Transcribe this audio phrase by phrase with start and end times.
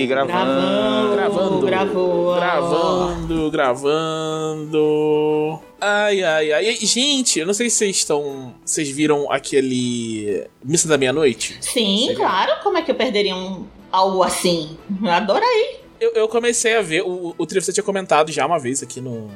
[0.00, 1.12] aí, gravando.
[1.14, 1.66] Gravando.
[1.66, 2.34] Gravou.
[2.36, 5.58] Gravando, gravando.
[5.80, 6.74] Ai, ai, ai.
[6.76, 8.54] Gente, eu não sei se vocês estão.
[8.64, 10.46] Vocês viram aquele.
[10.64, 11.56] Missa da Meia-Noite?
[11.60, 12.52] Sim, Seria- claro.
[12.62, 14.76] Como é que eu perderia um, algo assim?
[15.06, 15.80] Adorei.
[16.00, 17.02] Eu, eu comecei a ver.
[17.02, 19.30] O, o Trio, você tinha comentado já uma vez aqui no,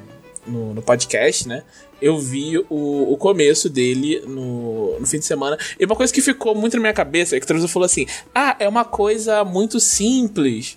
[0.46, 1.62] no, no podcast, né?
[2.00, 5.57] Eu vi o, o começo dele no, no fim de semana.
[5.79, 8.07] E uma coisa que ficou muito na minha cabeça é que o Trio falou assim:
[8.34, 10.76] Ah, é uma coisa muito simples.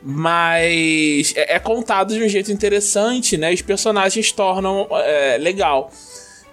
[0.00, 3.52] Mas é, é contado de um jeito interessante, né?
[3.52, 5.90] Os personagens tornam é, legal.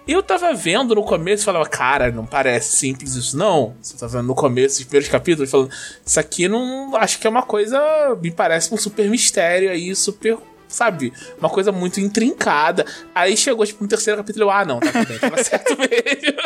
[0.06, 3.74] Eu tava vendo no começo e falava, cara, não parece simples isso, não.
[3.82, 5.70] Você tá vendo no começo, os primeiros capítulos, falando,
[6.04, 6.94] isso aqui não.
[6.94, 7.78] Acho que é uma coisa.
[8.22, 10.38] Me parece um super mistério aí, super.
[10.68, 11.12] Sabe?
[11.38, 12.84] Uma coisa muito intrincada.
[13.14, 16.38] Aí chegou, tipo, no terceiro capítulo, eu, ah, não, tá tudo bem, tava certo mesmo.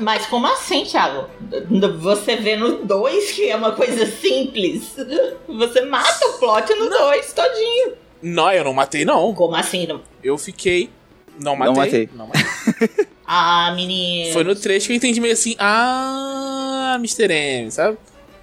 [0.00, 1.26] Mas como assim, Thiago?
[2.00, 4.94] Você vê no 2 que é uma coisa simples.
[5.48, 7.92] Você mata o plot no 2 todinho.
[8.22, 9.32] não, eu não matei, não.
[9.34, 9.86] Como assim?
[9.86, 10.02] Não?
[10.22, 10.90] Eu fiquei.
[11.40, 11.72] Não matei.
[11.72, 12.08] Não matei.
[12.14, 12.26] Não
[12.76, 13.06] matei.
[13.26, 14.32] Ah, menino.
[14.32, 17.32] Foi no trecho que eu entendi meio assim, ah, Mr.
[17.32, 17.96] M, sabe?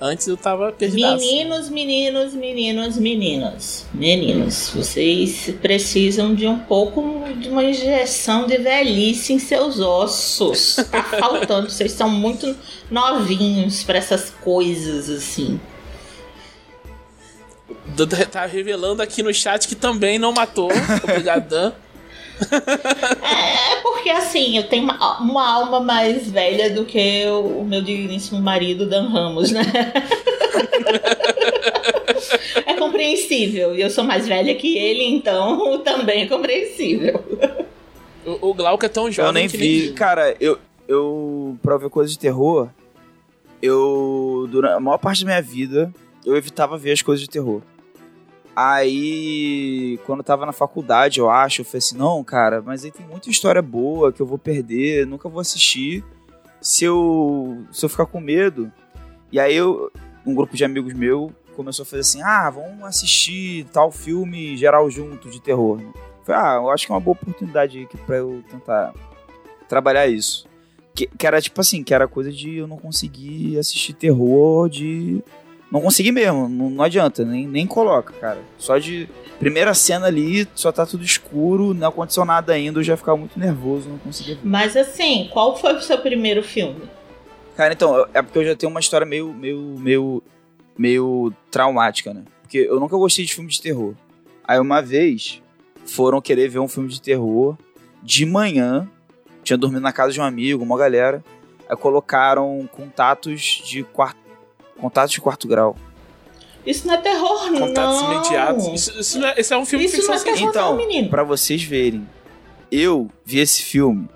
[0.05, 1.15] Antes eu tava perdido.
[1.15, 3.85] Meninos, meninos, meninos, meninos.
[3.93, 10.75] Meninos, vocês precisam de um pouco de uma injeção de velhice em seus ossos.
[10.91, 12.53] Tá faltando, vocês são muito
[12.91, 15.57] novinhos pra essas coisas assim.
[18.29, 20.69] Tá revelando aqui no chat que também não matou.
[21.01, 21.71] Obrigado, Dan.
[22.51, 27.81] É porque assim, eu tenho uma, uma alma mais velha do que o, o meu
[27.81, 29.61] digníssimo marido Dan Ramos, né?
[32.65, 33.75] é compreensível.
[33.75, 37.23] E eu sou mais velha que ele, então também é compreensível.
[38.25, 39.93] O, o Glauco é tão jovem Eu nem vi.
[39.93, 42.69] Cara, eu, eu pra ver coisas de terror,
[43.61, 45.93] eu, durante a maior parte da minha vida,
[46.25, 47.61] eu evitava ver as coisas de terror.
[48.55, 52.91] Aí, quando eu tava na faculdade, eu acho, eu falei assim, não, cara, mas aí
[52.91, 56.03] tem muita história boa que eu vou perder, nunca vou assistir.
[56.61, 58.71] Se eu, se eu ficar com medo.
[59.31, 59.91] E aí, eu,
[60.25, 64.89] um grupo de amigos meu começou a fazer assim, ah, vamos assistir tal filme geral
[64.89, 65.79] junto de terror.
[66.23, 68.93] Falei, ah, eu acho que é uma boa oportunidade aqui pra eu tentar
[69.67, 70.47] trabalhar isso.
[70.95, 75.23] Que, que era tipo assim, que era coisa de eu não conseguir assistir terror de.
[75.73, 78.39] Não consegui mesmo, não, não adianta, nem, nem coloca, cara.
[78.59, 79.09] Só de.
[79.39, 83.37] Primeira cena ali, só tá tudo escuro, não aconteceu nada ainda, eu já ficava muito
[83.37, 84.41] nervoso, não conseguia ver.
[84.43, 86.83] Mas assim, qual foi o seu primeiro filme?
[87.57, 90.23] Cara, então, é porque eu já tenho uma história meio, meio, meio,
[90.77, 92.21] meio traumática, né?
[92.43, 93.95] Porque eu nunca gostei de filme de terror.
[94.47, 95.41] Aí uma vez
[95.87, 97.57] foram querer ver um filme de terror
[98.03, 98.87] de manhã,
[99.43, 101.23] tinha dormido na casa de um amigo, uma galera.
[101.67, 104.22] Aí colocaram contatos de quarto,
[104.83, 105.77] contatos de quarto grau.
[106.65, 107.67] Isso não é terror, não.
[107.67, 108.67] Contatos imediatos.
[108.67, 110.69] Isso, isso, não é, isso é um filme de Isso não ficção é terror, Então,
[110.71, 111.09] não, menino.
[111.09, 112.07] Pra vocês verem,
[112.71, 114.07] eu vi esse filme,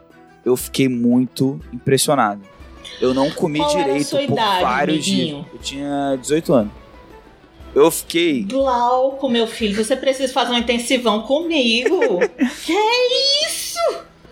[0.45, 2.41] eu fiquei muito impressionado.
[3.01, 5.35] Eu não comi Qual era a direito sua por idade, vários amiguinho?
[5.41, 5.53] dias.
[5.53, 6.73] Eu tinha 18 anos.
[7.75, 11.99] Eu fiquei Glauco, meu filho, você precisa fazer um intensivão comigo.
[12.66, 12.73] que
[13.47, 13.78] isso?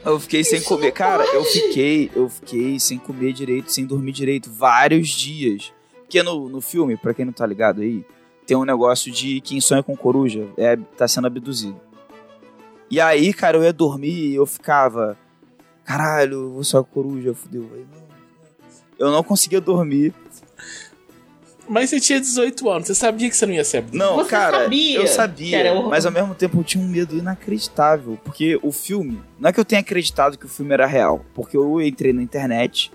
[0.04, 0.88] Eu fiquei sem Isso comer.
[0.88, 1.52] não Cara, eu pode.
[1.62, 5.72] fiquei, eu fiquei sem comer direito, sem dormir direito, vários dias.
[6.06, 8.06] Porque no, no filme, pra quem não tá ligado aí,
[8.46, 11.80] tem um negócio de quem sonha com coruja é, tá sendo abduzido.
[12.90, 15.18] E aí, cara, eu ia dormir e eu ficava.
[15.84, 17.68] Caralho, eu vou sonhar com coruja, fudeu.
[18.98, 20.14] Eu não conseguia dormir.
[21.68, 24.04] Mas você tinha 18 anos, você sabia que você não ia ser abduzido.
[24.06, 26.88] Não, Você cara, sabia eu sabia, era horror- mas ao mesmo tempo eu tinha um
[26.88, 30.86] medo inacreditável, porque o filme, não é que eu tenha acreditado que o filme era
[30.86, 32.92] real, porque eu entrei na internet,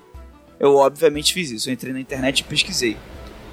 [0.61, 2.97] eu obviamente fiz isso, eu entrei na internet e pesquisei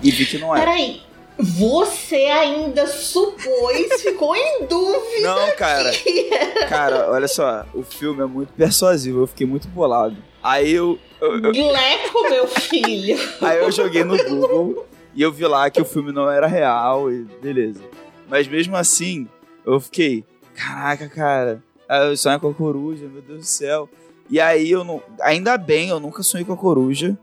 [0.03, 0.63] e vi que não era.
[0.65, 1.01] Peraí,
[1.39, 5.91] você ainda supôs, ficou em dúvida Não, cara,
[6.69, 10.17] cara, olha só, o filme é muito persuasivo, eu fiquei muito bolado.
[10.43, 13.17] Aí eu, eu- eu- Gleco, meu filho.
[13.41, 17.11] aí eu joguei no Google e eu vi lá que o filme não era real
[17.11, 17.81] e beleza.
[18.29, 19.27] Mas mesmo assim,
[19.65, 20.23] eu fiquei,
[20.55, 23.89] caraca, cara, eu sonho com a coruja, meu Deus do céu.
[24.29, 25.01] E aí eu não.
[25.21, 27.17] Ainda bem, eu nunca sonhei com a coruja.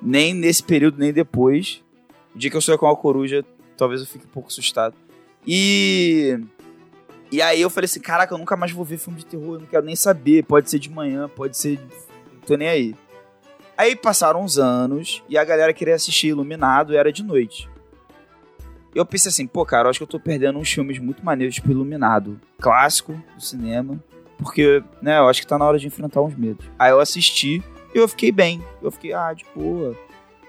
[0.00, 1.82] Nem nesse período, nem depois.
[2.34, 3.44] O dia que eu sonhei com a coruja,
[3.76, 4.94] talvez eu fique um pouco assustado.
[5.46, 6.38] E.
[7.32, 9.60] E aí eu falei assim, caraca, eu nunca mais vou ver filme de terror, eu
[9.60, 10.44] não quero nem saber.
[10.44, 11.80] Pode ser de manhã, pode ser.
[12.32, 12.94] Não tô nem aí.
[13.76, 17.68] Aí passaram uns anos e a galera queria assistir Iluminado e era de noite.
[18.94, 21.56] Eu pensei assim, pô, cara, eu acho que eu tô perdendo uns filmes muito maneiros,
[21.56, 24.00] tipo Iluminado, clássico do cinema.
[24.38, 26.66] Porque, né, eu acho que tá na hora de enfrentar uns medos.
[26.78, 27.62] Aí eu assisti
[27.94, 28.62] e eu fiquei bem.
[28.82, 29.96] Eu fiquei, ah, de boa.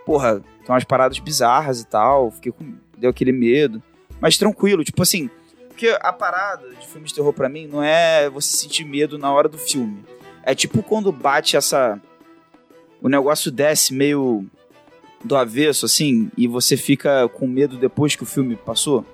[0.06, 2.32] Porra, tem umas paradas bizarras e tal.
[2.32, 2.74] Fiquei com.
[2.98, 3.82] deu aquele medo.
[4.20, 5.30] Mas tranquilo, tipo assim.
[5.68, 9.32] Porque a parada de filme de terror pra mim não é você sentir medo na
[9.32, 10.04] hora do filme.
[10.42, 12.00] É tipo quando bate essa.
[13.02, 14.46] O negócio desce meio
[15.24, 19.06] do avesso, assim, e você fica com medo depois que o filme passou.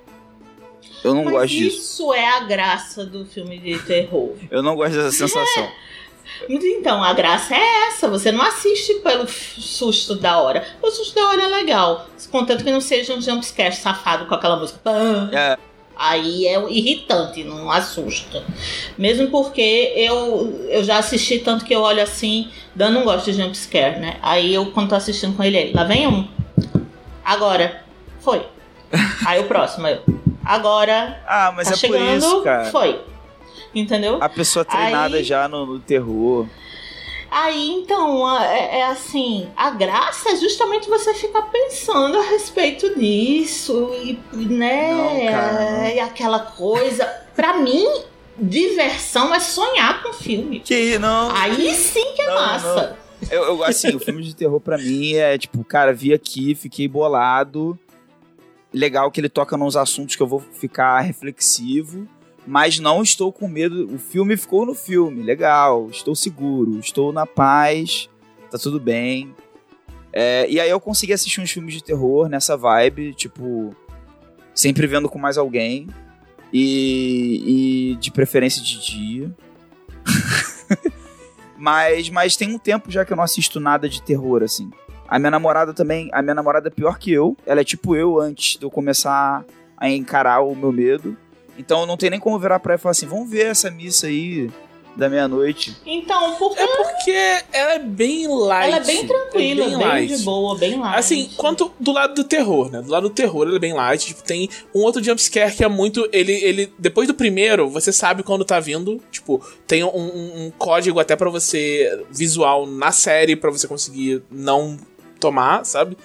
[1.04, 1.78] Eu não Mas gosto disso.
[1.78, 4.34] isso é a graça do filme de terror.
[4.50, 5.68] Eu não gosto dessa sensação.
[6.48, 8.08] Mas Então, a graça é essa.
[8.08, 10.66] Você não assiste pelo susto da hora.
[10.80, 12.08] O susto da hora é legal.
[12.30, 14.80] Contanto que não seja um jumpscare safado com aquela música.
[15.32, 15.58] É,
[15.96, 18.42] Aí é irritante, não assusta.
[18.96, 23.40] Mesmo porque eu, eu já assisti tanto que eu olho assim, Dan não gosta de
[23.40, 24.16] jumpscare, né?
[24.22, 26.26] Aí eu, quando tô assistindo com ele, ele, lá vem um.
[27.24, 27.82] Agora.
[28.20, 28.44] Foi.
[29.26, 30.02] Aí o próximo, eu.
[30.44, 31.22] Agora.
[31.26, 31.98] Ah, mas tá é chegando.
[32.00, 32.64] por isso, cara.
[32.70, 33.00] Foi.
[33.74, 34.18] Entendeu?
[34.20, 36.46] A pessoa treinada Aí- já no, no terror.
[37.30, 43.90] Aí então, é, é assim, a graça é justamente você ficar pensando a respeito disso
[44.02, 45.86] e, né, Não, não.
[45.86, 47.06] e aquela coisa.
[47.34, 47.86] Pra mim,
[48.36, 50.60] diversão é sonhar com filme.
[50.60, 51.34] Que não.
[51.34, 52.98] Aí sim que é Não, massa.
[53.30, 56.86] Eu, eu, assim, o filme de terror pra mim é tipo, cara, vi aqui, fiquei
[56.86, 57.78] bolado.
[58.72, 62.08] Legal que ele toca nos assuntos que eu vou ficar reflexivo.
[62.46, 63.92] Mas não estou com medo.
[63.94, 65.22] O filme ficou no filme.
[65.22, 65.88] Legal.
[65.90, 66.78] Estou seguro.
[66.78, 68.08] Estou na paz.
[68.50, 69.34] Tá tudo bem.
[70.12, 73.14] É, e aí eu consegui assistir uns filmes de terror nessa vibe.
[73.14, 73.74] Tipo.
[74.54, 75.88] Sempre vendo com mais alguém.
[76.52, 79.34] E, e de preferência de dia.
[81.56, 84.70] mas, mas tem um tempo já que eu não assisto nada de terror, assim.
[85.12, 86.08] A minha namorada também.
[86.12, 87.36] A minha namorada é pior que eu.
[87.44, 89.44] Ela é tipo eu antes de eu começar
[89.76, 91.16] a encarar o meu medo.
[91.58, 94.06] Então não tem nem como virar pra ela e falar assim: vamos ver essa missa
[94.06, 94.50] aí
[94.96, 95.74] da meia-noite.
[95.86, 98.66] Então, porque É porque ela é bem light.
[98.68, 100.16] ela é bem tranquila, é bem, light.
[100.18, 100.98] de boa, bem light.
[100.98, 102.82] Assim, quanto do lado do terror, né?
[102.82, 104.06] Do lado do terror ele é bem light.
[104.06, 106.06] Tipo, tem um outro jumpscare que é muito.
[106.12, 106.72] Ele, ele.
[106.78, 109.00] Depois do primeiro, você sabe quando tá vindo.
[109.10, 112.02] Tipo, tem um, um- um código até pra você.
[112.10, 114.76] visual na série pra você conseguir não
[115.22, 115.96] tomar, sabe?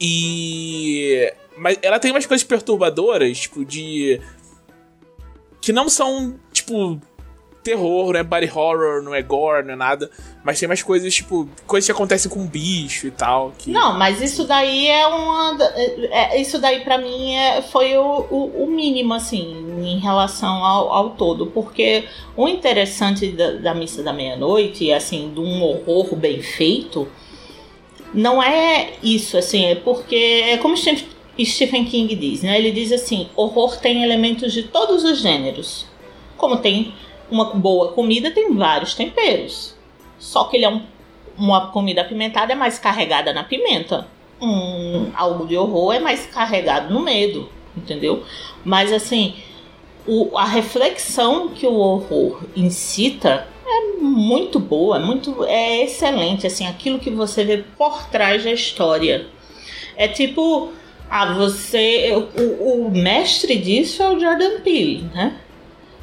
[0.00, 1.32] E.
[1.56, 4.20] Mas ela tem umas coisas perturbadoras, tipo, de.
[5.60, 7.00] Que não são, tipo.
[7.62, 10.10] Terror, não é body horror, não é gore, não é nada.
[10.42, 13.52] Mas tem umas coisas, tipo, coisas que acontecem com bicho e tal.
[13.56, 13.70] Que...
[13.70, 15.56] Não, mas isso daí é uma.
[15.76, 20.64] é- é- isso daí pra mim é, foi o, o, o mínimo, assim, em relação
[20.64, 21.46] ao, ao todo.
[21.46, 27.06] Porque o interessante da, da Missa da Meia-Noite, assim, de um horror bem feito,
[28.14, 30.14] não é isso, assim, é porque
[30.46, 32.58] é como Stephen King diz, né?
[32.58, 35.86] Ele diz assim: horror tem elementos de todos os gêneros.
[36.36, 36.92] Como tem
[37.30, 39.74] uma boa comida, tem vários temperos.
[40.18, 40.82] Só que ele é um
[41.38, 44.06] uma comida apimentada é mais carregada na pimenta.
[44.40, 48.22] Um, algo de horror é mais carregado no medo, entendeu?
[48.62, 49.34] Mas assim,
[50.06, 56.98] o- a reflexão que o horror incita é muito boa, muito é excelente, assim, aquilo
[56.98, 59.26] que você vê por trás da história.
[59.96, 60.72] É tipo,
[61.10, 65.36] ah, você, o, o mestre disso é o Jordan Peele, né?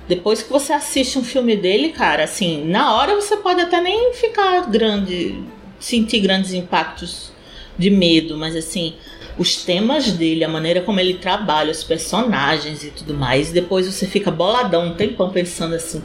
[0.08, 4.14] Depois que você assiste um filme dele, cara, assim, na hora você pode até nem
[4.14, 5.44] ficar grande,
[5.80, 7.32] sentir grandes impactos
[7.78, 8.96] de medo, mas assim,
[9.38, 14.06] os temas dele, a maneira como ele trabalha, os personagens e tudo mais, depois você
[14.06, 16.04] fica boladão um tempão pensando assim,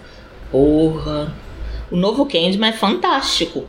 [0.53, 1.35] porra,
[1.95, 3.67] o novo Candyman é fantástico.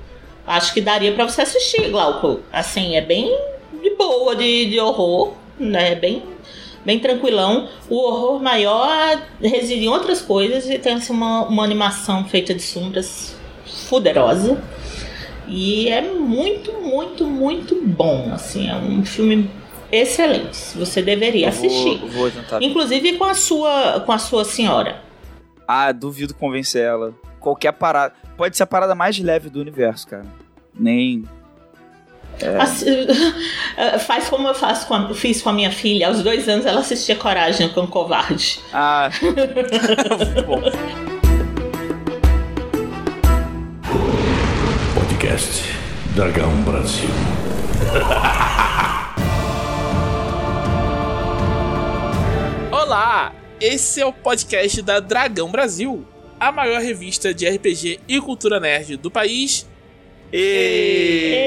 [0.47, 2.39] Acho que daria pra você assistir, Glauco.
[2.51, 3.31] Assim, é bem
[3.83, 5.93] de boa, de, de horror, né?
[5.93, 6.23] Bem
[6.83, 7.69] bem tranquilão.
[7.87, 12.63] O horror maior reside em outras coisas e tem assim, uma, uma animação feita de
[12.63, 13.35] sombras
[13.87, 14.59] fuderosa.
[15.47, 18.31] E é muito, muito, muito bom.
[18.33, 19.51] Assim, é um filme
[19.91, 20.57] excelente.
[20.75, 21.99] Você deveria assistir.
[21.99, 22.59] Vou, vou tentar.
[22.59, 25.03] Inclusive com a sua, com a sua senhora.
[25.67, 27.13] Ah, duvido convencer ela.
[27.45, 28.11] Qualquer parada.
[28.35, 30.25] Pode ser a parada mais leve do universo, cara.
[30.73, 31.23] Nem.
[32.59, 33.05] Assi-
[34.07, 36.07] Faz como eu faço com a- fiz com a minha filha.
[36.07, 38.59] Aos dois anos ela assistia Coragem com o Covarde.
[38.73, 39.11] Ah.
[40.47, 40.59] Bom.
[44.95, 45.63] Podcast
[46.15, 47.09] Dragão Brasil.
[52.71, 53.31] Olá!
[53.59, 56.05] Esse é o podcast da Dragão Brasil,
[56.39, 59.67] a maior revista de RPG e cultura nerd do país.
[60.33, 61.45] E...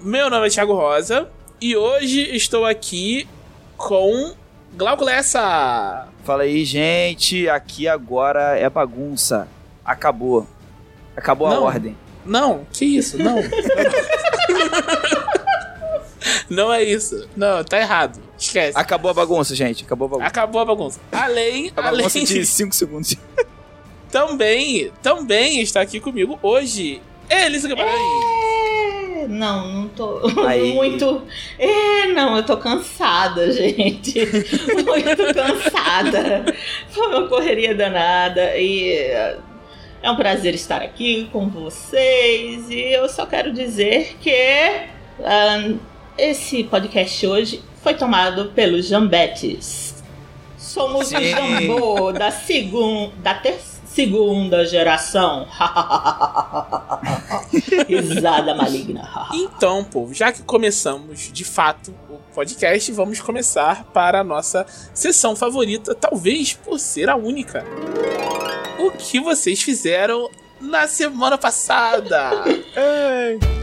[0.00, 1.28] Meu nome é Thiago Rosa
[1.60, 3.28] e hoje estou aqui
[3.76, 4.34] com
[4.74, 6.08] Glauco Lessa.
[6.24, 7.48] Fala aí, gente.
[7.48, 9.46] Aqui agora é bagunça.
[9.84, 10.46] Acabou.
[11.16, 11.62] Acabou a Não.
[11.62, 11.96] ordem.
[12.24, 13.18] Não, que isso?
[13.22, 13.36] Não.
[16.48, 17.28] Não é isso.
[17.36, 18.18] Não, tá errado.
[18.54, 18.78] Esquece.
[18.78, 19.84] Acabou a bagunça, gente.
[19.84, 20.28] Acabou a bagunça.
[20.28, 21.00] Acabou a bagunça.
[21.10, 23.16] Além, A além bagunça de 5 segundos.
[24.10, 27.94] também, também está aqui comigo hoje Elisa Guimarães.
[27.96, 30.72] É, não, não tô Aí.
[30.72, 31.22] muito.
[31.58, 34.20] É, não, eu tô cansada, gente.
[34.84, 36.44] muito cansada.
[36.90, 38.92] Foi uma correria danada e
[40.00, 42.70] é um prazer estar aqui com vocês.
[42.70, 44.30] E eu só quero dizer que
[45.24, 45.74] ah,
[46.16, 50.02] esse podcast hoje foi tomado pelos Jambetes.
[50.56, 51.30] Somos o Sim.
[51.30, 53.40] Jambô da, segun, da
[53.86, 55.46] segunda geração.
[57.88, 59.10] Risada maligna.
[59.34, 65.34] Então, povo, já que começamos de fato o podcast, vamos começar para a nossa sessão
[65.34, 67.64] favorita, talvez por ser a única.
[68.78, 70.28] O que vocês fizeram
[70.60, 72.30] na semana passada?
[73.50, 73.53] O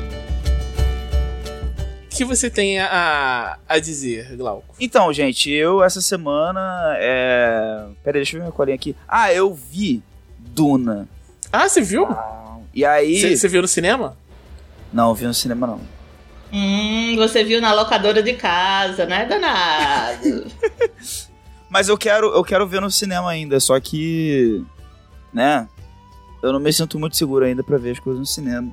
[2.22, 4.76] que você tem a, a dizer, Glauco?
[4.80, 6.96] Então, gente, eu essa semana.
[6.98, 7.88] É...
[8.04, 8.96] Pera aí, deixa eu ver minha colinha aqui.
[9.08, 10.04] Ah, eu vi
[10.38, 11.10] Duna.
[11.52, 12.08] Ah, você viu?
[12.76, 13.36] E aí.
[13.36, 14.16] Você viu no cinema?
[14.94, 15.82] Não, eu vi no cinema não.
[16.54, 20.46] Hum, você viu na locadora de casa, né, danado?
[21.72, 24.64] Mas eu quero, eu quero ver no cinema ainda, só que.
[25.34, 25.68] Né?
[26.44, 28.72] Eu não me sinto muito seguro ainda pra ver as coisas no cinema.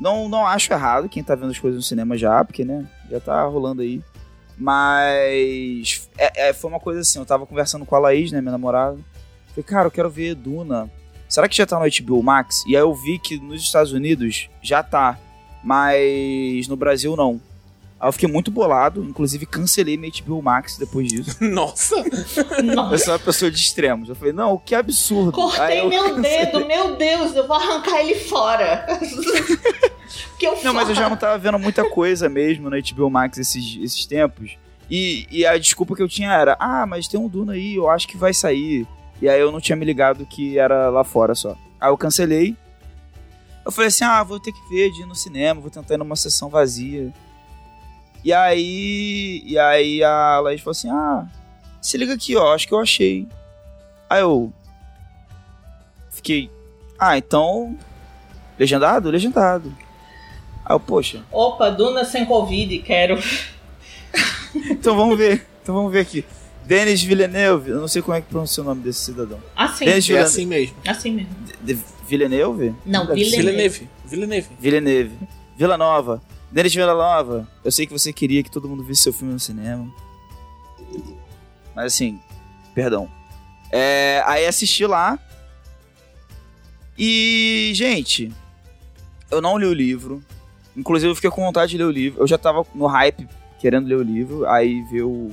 [0.00, 2.86] Não, não acho errado quem tá vendo as coisas no cinema já, porque, né?
[3.10, 4.00] Já tá rolando aí.
[4.56, 6.08] Mas.
[6.16, 8.98] É, é, foi uma coisa assim, eu tava conversando com a Laís, né, minha namorada.
[9.48, 10.90] Falei, cara, eu quero ver Duna.
[11.28, 12.64] Será que já tá no HBO Max?
[12.66, 15.18] E aí eu vi que nos Estados Unidos já tá,
[15.62, 17.40] mas no Brasil não.
[18.00, 21.36] Aí eu fiquei muito bolado, inclusive cancelei meu HBO Max depois disso.
[21.44, 21.96] Nossa!
[21.96, 24.08] Eu Nossa, sou uma pessoa de extremos.
[24.08, 25.32] Eu falei, não, que absurdo.
[25.32, 26.46] Cortei eu meu cancelei.
[26.46, 28.86] dedo, meu Deus, eu vou arrancar ele fora.
[30.38, 33.36] que eu Não, mas eu já não tava vendo muita coisa mesmo na HBO Max
[33.38, 34.56] esses, esses tempos.
[34.88, 37.90] E, e a desculpa que eu tinha era, ah, mas tem um Duna aí, eu
[37.90, 38.86] acho que vai sair.
[39.20, 41.56] E aí eu não tinha me ligado que era lá fora só.
[41.80, 42.56] Aí eu cancelei.
[43.64, 45.98] Eu falei assim, ah, vou ter que ver de ir no cinema, vou tentar ir
[45.98, 47.12] numa sessão vazia.
[48.24, 49.42] E aí.
[49.44, 51.26] E aí a Laís falou assim, ah,
[51.80, 53.26] se liga aqui, ó, acho que eu achei.
[54.08, 54.52] Aí eu.
[56.10, 56.50] Fiquei.
[56.98, 57.76] Ah, então.
[58.58, 59.10] Legendado?
[59.10, 59.72] Legendado.
[60.64, 63.18] Aí eu, poxa, Opa, Duna sem Covid, quero.
[64.70, 65.46] então vamos ver.
[65.62, 66.24] Então vamos ver aqui.
[66.64, 69.38] Denis Villeneuve, eu não sei como é que pronuncia o nome desse cidadão.
[69.56, 70.76] Assim, Denis É assim mesmo.
[70.86, 71.30] assim mesmo.
[71.62, 72.74] De- Villeneuve?
[72.84, 73.06] Não.
[73.06, 73.36] Villeneuve.
[73.36, 73.88] Villeneuve.
[74.04, 74.48] Villeneuve.
[74.58, 75.18] Villeneuve.
[75.56, 76.20] Vila Nova.
[76.50, 77.46] Denis Vila Nova.
[77.64, 79.88] Eu sei que você queria que todo mundo visse seu filme no cinema.
[81.74, 82.20] Mas assim,
[82.74, 83.08] perdão.
[83.70, 85.18] É, aí assisti lá.
[86.96, 88.32] E, gente,
[89.30, 90.22] eu não li o livro.
[90.76, 92.22] Inclusive, eu fiquei com vontade de ler o livro.
[92.22, 93.28] Eu já tava no hype
[93.58, 94.46] querendo ler o livro.
[94.48, 95.30] Aí ver o,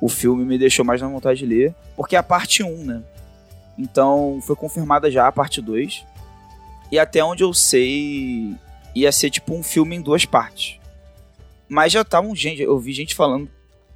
[0.00, 1.74] o filme me deixou mais na vontade de ler.
[1.96, 3.02] Porque é a parte 1, né?
[3.78, 6.04] Então, foi confirmada já a parte 2.
[6.90, 8.54] E até onde eu sei,
[8.94, 10.78] ia ser tipo um filme em duas partes.
[11.68, 13.48] Mas já estavam gente, eu vi gente falando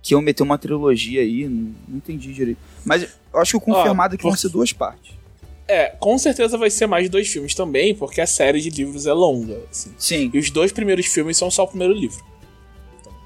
[0.02, 2.59] que iam meter uma trilogia aí, não, não entendi direito.
[2.85, 3.02] Mas
[3.33, 5.19] eu acho que o confirmado é que vão ser duas partes.
[5.67, 9.12] É, com certeza vai ser mais dois filmes também, porque a série de livros é
[9.12, 9.61] longa.
[9.71, 9.93] assim.
[9.99, 10.31] Sim.
[10.33, 12.25] E os dois primeiros filmes são só o primeiro livro.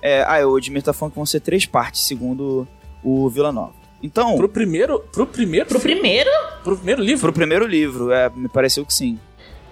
[0.02, 2.66] É, ah, o Edmir tá falando que vão ser três partes, segundo
[3.04, 3.74] o Vila Nova.
[4.02, 4.98] Então, Pro primeiro.
[5.12, 5.68] Pro primeiro.
[5.68, 6.30] Pro primeiro?
[6.64, 7.20] pro primeiro livro?
[7.20, 9.16] pro primeiro livro, é, me pareceu que sim.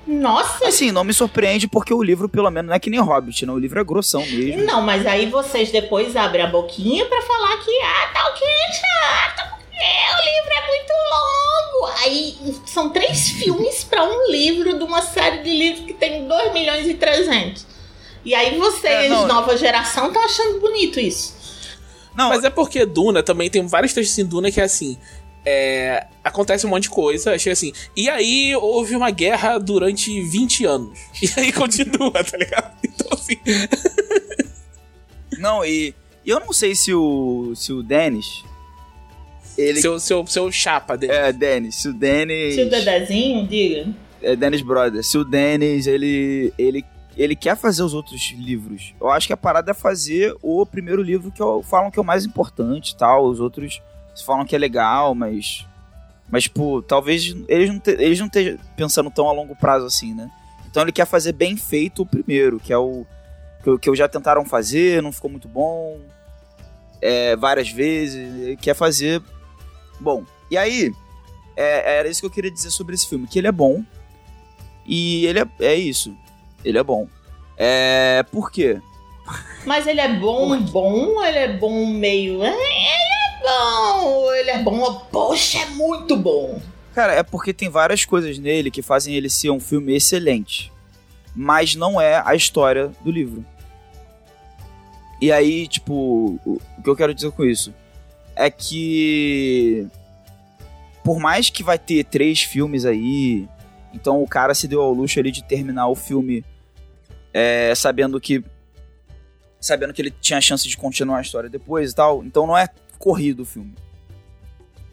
[0.06, 3.46] Nossa, Assim, não me surpreende porque o livro, pelo menos, não é que nem Hobbit,
[3.46, 3.54] não.
[3.54, 4.64] O livro é grossão mesmo.
[4.64, 9.50] Não, mas aí vocês depois abrem a boquinha pra falar que, ah, tá ok, chato,
[9.50, 11.92] porque o livro é muito longo.
[12.02, 16.52] Aí são três filmes pra um livro de uma série de livros que tem 2
[16.52, 17.66] milhões e 300.
[18.24, 19.26] E aí vocês, É, não.
[19.26, 21.38] nova geração, estão achando bonito isso.
[22.16, 24.98] Não, Mas é porque Duna também tem vários textos em Duna que é assim.
[25.44, 27.72] É, acontece um monte de coisa, chega assim.
[27.96, 30.98] E aí houve uma guerra durante 20 anos.
[31.22, 32.76] E aí continua, tá ligado?
[32.84, 33.36] Então assim.
[35.38, 35.94] não, e,
[36.24, 38.44] e eu não sei se o, se o Dennis.
[39.56, 39.80] Ele.
[39.80, 41.12] Seu, seu, seu chapa dele.
[41.12, 41.76] É, Dennis.
[41.76, 42.54] Se o Dennis.
[42.54, 43.88] Se o Dedezinho, diga.
[44.22, 45.06] É Dennis Brothers.
[45.06, 46.84] Se o Dennis, ele, ele,
[47.16, 48.94] ele quer fazer os outros livros.
[49.00, 52.02] Eu acho que a parada é fazer o primeiro livro que eu, falam que é
[52.02, 53.26] o mais importante e tal.
[53.26, 53.80] Os outros
[54.24, 55.66] falam que é legal, mas.
[56.30, 60.14] Mas, tipo, talvez eles não, te, eles não estejam pensando tão a longo prazo assim,
[60.14, 60.30] né?
[60.70, 63.04] Então ele quer fazer bem feito o primeiro, que é o.
[63.64, 65.98] Que, que já tentaram fazer, não ficou muito bom.
[67.02, 68.16] É, várias vezes.
[68.42, 69.20] Ele quer fazer.
[69.98, 70.24] Bom.
[70.50, 70.92] E aí.
[71.56, 73.26] é- era isso que eu queria dizer sobre esse filme.
[73.26, 73.82] Que ele é bom.
[74.86, 76.16] E ele é, é isso.
[76.64, 77.08] Ele é bom.
[77.56, 78.24] É.
[78.30, 78.80] Por quê?
[79.66, 82.42] Mas ele é bom, bom, ele é bom meio.
[82.42, 86.60] é, Ele é bom, ele é bom, poxa, é muito bom.
[86.94, 90.72] Cara, é porque tem várias coisas nele que fazem ele ser um filme excelente.
[91.34, 93.44] Mas não é a história do livro.
[95.20, 97.72] E aí, tipo, o que eu quero dizer com isso
[98.34, 99.86] é que
[101.04, 103.48] por mais que vai ter três filmes aí,
[103.92, 106.44] então o cara se deu ao luxo ali de terminar o filme
[107.32, 108.42] é, sabendo que
[109.60, 112.24] sabendo que ele tinha a chance de continuar a história depois e tal.
[112.24, 112.68] Então não é
[113.00, 113.74] corrido o filme.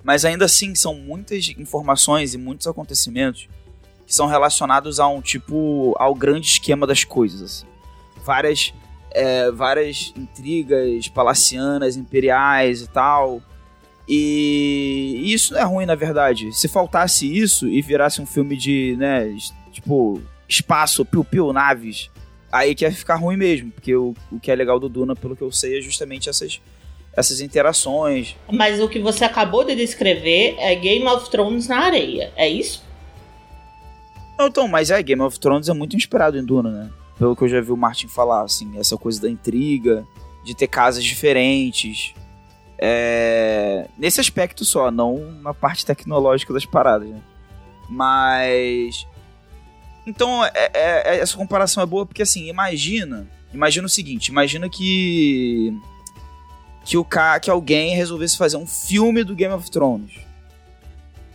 [0.04, 3.48] Mas ainda assim são muitas informações e muitos acontecimentos
[4.08, 7.68] que são relacionados a um tipo ao grande esquema das coisas assim.
[8.26, 8.74] Várias
[9.12, 13.42] é, várias intrigas palacianas, imperiais e tal.
[14.08, 16.54] E isso não é ruim, na verdade.
[16.54, 19.36] Se faltasse isso e virasse um filme de, né,
[19.72, 22.10] tipo, espaço, piu-piu, naves,
[22.50, 23.72] aí que ia ficar ruim mesmo.
[23.72, 26.62] Porque o, o que é legal do Duna, pelo que eu sei, é justamente essas,
[27.18, 28.36] essas interações.
[28.52, 32.86] Mas o que você acabou de descrever é Game of Thrones na areia, é isso?
[34.38, 36.90] Não, então, mas é, Game of Thrones é muito inspirado em Duna, né?
[37.18, 40.06] Pelo que eu já vi o Martin falar, assim, essa coisa da intriga,
[40.46, 42.14] de ter casas diferentes.
[42.78, 43.88] É...
[43.98, 47.20] Nesse aspecto só, não na parte tecnológica das paradas, né?
[47.90, 49.08] Mas.
[50.06, 53.28] Então, é- é- é- essa comparação é boa porque, assim, imagina.
[53.52, 55.74] Imagina o seguinte: imagina que.
[56.88, 57.38] Que, o ca...
[57.38, 60.14] que alguém resolvesse fazer um filme do Game of Thrones.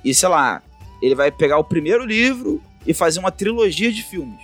[0.02, 0.62] E sei lá,
[1.02, 4.40] ele vai pegar o primeiro livro e fazer uma trilogia de filmes.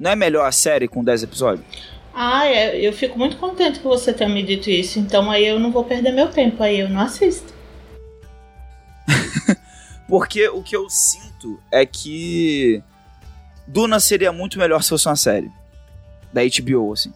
[0.00, 1.64] Não é melhor a série com 10 episódios?
[2.12, 5.60] Ah, é, eu fico muito contente que você tenha me dito isso, então aí eu
[5.60, 7.54] não vou perder meu tempo, aí eu não assisto.
[10.08, 12.82] Porque o que eu sinto é que
[13.64, 15.48] Duna seria muito melhor se fosse uma série
[16.32, 17.12] da HBO, assim,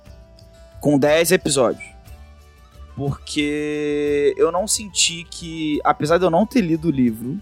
[0.80, 1.91] com 10 episódios.
[2.96, 7.38] Porque eu não senti que, apesar de eu não ter lido o livro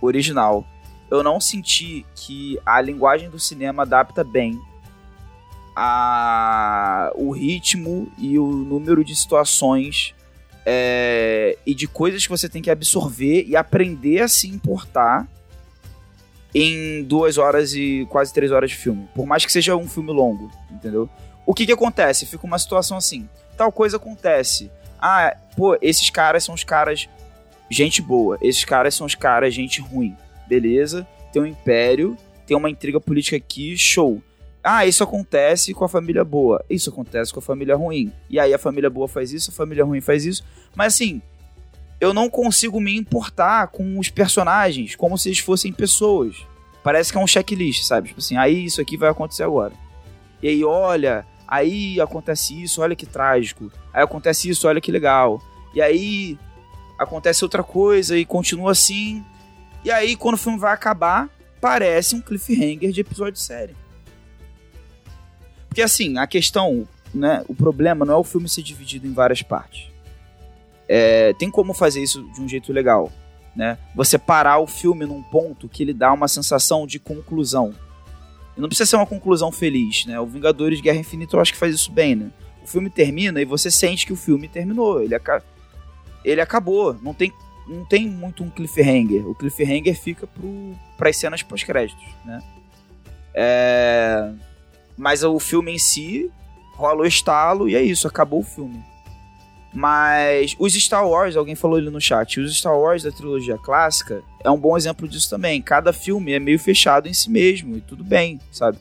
[0.00, 0.64] original,
[1.10, 4.60] eu não senti que a linguagem do cinema adapta bem
[5.74, 10.14] a o ritmo e o número de situações
[10.64, 15.26] é, e de coisas que você tem que absorver e aprender a se importar
[16.54, 19.08] em duas horas e quase três horas de filme.
[19.14, 21.08] Por mais que seja um filme longo, entendeu?
[21.46, 22.26] O que que acontece?
[22.26, 23.28] Fica uma situação assim.
[23.60, 24.70] Tal coisa acontece.
[24.98, 27.06] Ah, pô, esses caras são os caras
[27.70, 28.38] gente boa.
[28.40, 30.16] Esses caras são os caras gente ruim.
[30.48, 31.06] Beleza?
[31.30, 34.22] Tem um império, tem uma intriga política aqui, show.
[34.64, 36.64] Ah, isso acontece com a família boa.
[36.70, 38.10] Isso acontece com a família ruim.
[38.30, 40.42] E aí a família boa faz isso, a família ruim faz isso.
[40.74, 41.20] Mas assim,
[42.00, 46.34] eu não consigo me importar com os personagens como se eles fossem pessoas.
[46.82, 48.08] Parece que é um checklist, sabe?
[48.08, 49.74] Tipo assim, aí isso aqui vai acontecer agora.
[50.42, 53.70] E aí, olha, aí acontece isso, olha que trágico.
[53.92, 55.42] Aí acontece isso, olha que legal.
[55.74, 56.38] E aí
[56.98, 59.24] acontece outra coisa e continua assim.
[59.84, 61.28] E aí, quando o filme vai acabar,
[61.60, 63.74] parece um cliffhanger de episódio de série.
[65.68, 67.44] Porque assim, a questão, né?
[67.48, 69.88] O problema não é o filme ser dividido em várias partes.
[70.88, 73.12] É, tem como fazer isso de um jeito legal,
[73.54, 73.78] né?
[73.94, 77.72] Você parar o filme num ponto que ele dá uma sensação de conclusão.
[78.60, 80.20] Não precisa ser uma conclusão feliz, né?
[80.20, 82.30] O Vingadores Guerra Infinita eu acho que faz isso bem, né?
[82.62, 85.02] O filme termina e você sente que o filme terminou.
[85.02, 85.42] Ele, aca
[86.24, 86.94] ele acabou.
[87.02, 87.32] Não tem,
[87.66, 89.26] não tem muito um cliffhanger.
[89.26, 90.28] O cliffhanger fica
[90.96, 92.42] para as cenas pós-créditos, né?
[93.34, 94.32] É...
[94.96, 96.30] Mas o filme em si
[96.74, 98.82] rola o estalo e é isso, acabou o filme.
[99.72, 104.20] Mas os Star Wars, alguém falou ali no chat, os Star Wars da trilogia clássica
[104.42, 105.62] é um bom exemplo disso também.
[105.62, 108.78] Cada filme é meio fechado em si mesmo e tudo bem, sabe?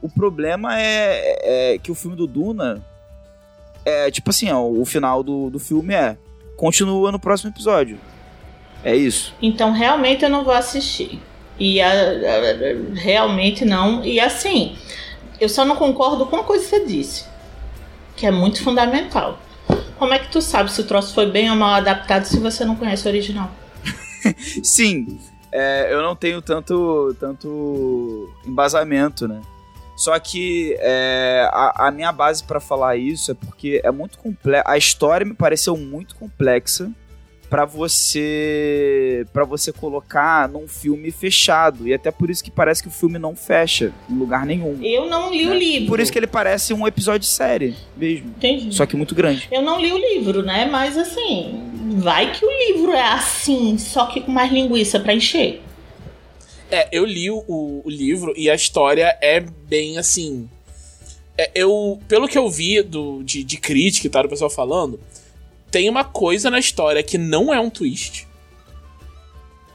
[0.00, 2.82] O problema é, é que o filme do Duna
[3.84, 6.16] é tipo assim, ó, o final do, do filme é
[6.56, 7.98] continua no próximo episódio.
[8.82, 9.34] É isso.
[9.42, 11.20] Então realmente eu não vou assistir.
[11.58, 14.02] E a, a- realmente não.
[14.04, 14.76] E assim,
[15.38, 17.24] eu só não concordo com uma coisa que você disse,
[18.16, 19.38] que é muito fundamental.
[19.98, 22.64] Como é que tu sabe se o troço foi bem ou mal adaptado se você
[22.64, 23.50] não conhece o original?
[24.62, 25.18] Sim,
[25.52, 29.40] é, eu não tenho tanto, tanto embasamento, né?
[29.96, 34.68] Só que é, a, a minha base pra falar isso é porque é muito complexo.
[34.68, 36.90] A história me pareceu muito complexa
[37.54, 42.88] pra você para você colocar num filme fechado e até por isso que parece que
[42.88, 44.76] o filme não fecha em lugar nenhum.
[44.82, 45.58] Eu não li o né?
[45.58, 45.86] livro.
[45.86, 48.74] Por isso que ele parece um episódio de série mesmo, Entendi.
[48.74, 49.46] só que muito grande.
[49.52, 50.66] Eu não li o livro, né?
[50.66, 51.62] Mas assim,
[51.98, 55.62] vai que o livro é assim, só que com mais linguiça pra encher.
[56.72, 60.48] É, eu li o, o livro e a história é bem assim.
[61.38, 64.98] é, eu, pelo que eu vi do, de, de crítica e tal, o pessoal falando,
[65.74, 68.28] tem uma coisa na história que não é um twist.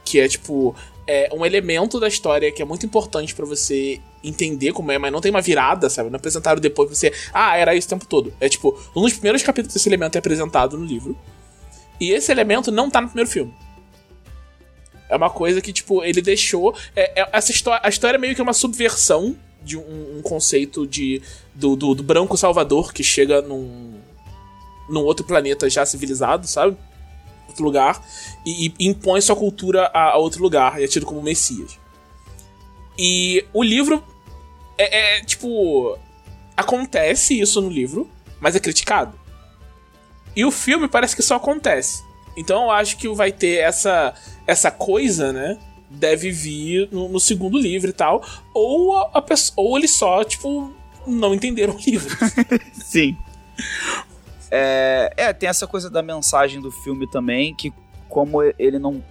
[0.02, 0.74] Que é tipo.
[1.06, 5.12] É um elemento da história que é muito importante para você entender como é, mas
[5.12, 6.08] não tem uma virada, sabe?
[6.08, 7.12] Não apresentaram depois você.
[7.34, 8.32] Ah, era isso o tempo todo.
[8.40, 11.18] É tipo, um dos primeiros capítulos desse elemento é apresentado no livro.
[12.00, 13.52] E esse elemento não tá no primeiro filme.
[15.06, 16.74] É uma coisa que, tipo, ele deixou.
[16.96, 20.86] É, é, essa história, a história é meio que uma subversão de um, um conceito
[20.86, 21.20] de
[21.54, 24.00] do, do, do, branco salvador que chega num,
[24.90, 26.76] num outro planeta já civilizado, sabe?
[27.48, 28.02] Outro lugar.
[28.44, 30.80] E, e impõe sua cultura a, a, outro lugar.
[30.80, 31.78] E é tido como Messias.
[32.98, 34.04] E o livro.
[34.76, 35.96] É, é tipo.
[36.56, 39.18] Acontece isso no livro, mas é criticado.
[40.36, 42.02] E o filme parece que só acontece.
[42.36, 44.14] Então eu acho que vai ter essa,
[44.46, 45.58] essa coisa, né?
[45.88, 48.22] Deve vir no, no segundo livro e tal.
[48.54, 49.24] Ou, a, a
[49.56, 50.72] ou eles só, tipo,
[51.06, 52.16] não entenderam o livro.
[52.72, 53.16] Sim.
[54.50, 57.72] É, é, tem essa coisa da mensagem do filme também, que
[58.08, 59.02] como ele não.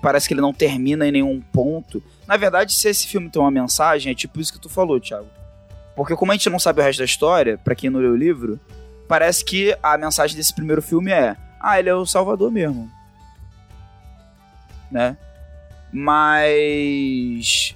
[0.00, 2.02] Parece que ele não termina em nenhum ponto.
[2.26, 5.26] Na verdade, se esse filme tem uma mensagem, é tipo isso que tu falou, Thiago.
[5.96, 8.16] Porque como a gente não sabe o resto da história, para quem não leu o
[8.16, 8.60] livro,
[9.08, 12.88] parece que a mensagem desse primeiro filme é: ah, ele é o Salvador mesmo.
[14.88, 15.16] Né?
[15.92, 17.74] Mas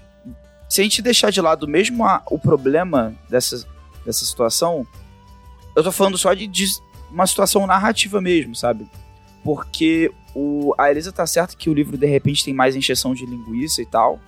[0.69, 3.67] se a gente deixar de lado mesmo a, o problema dessa,
[4.07, 4.87] dessa situação,
[5.75, 6.65] eu tô falando só de, de
[7.12, 8.87] uma situação narrativa mesmo, sabe?
[9.44, 13.27] Porque o, a Elisa tá certa que o livro de repente tem mais encheção de
[13.27, 14.18] linguiça e tal.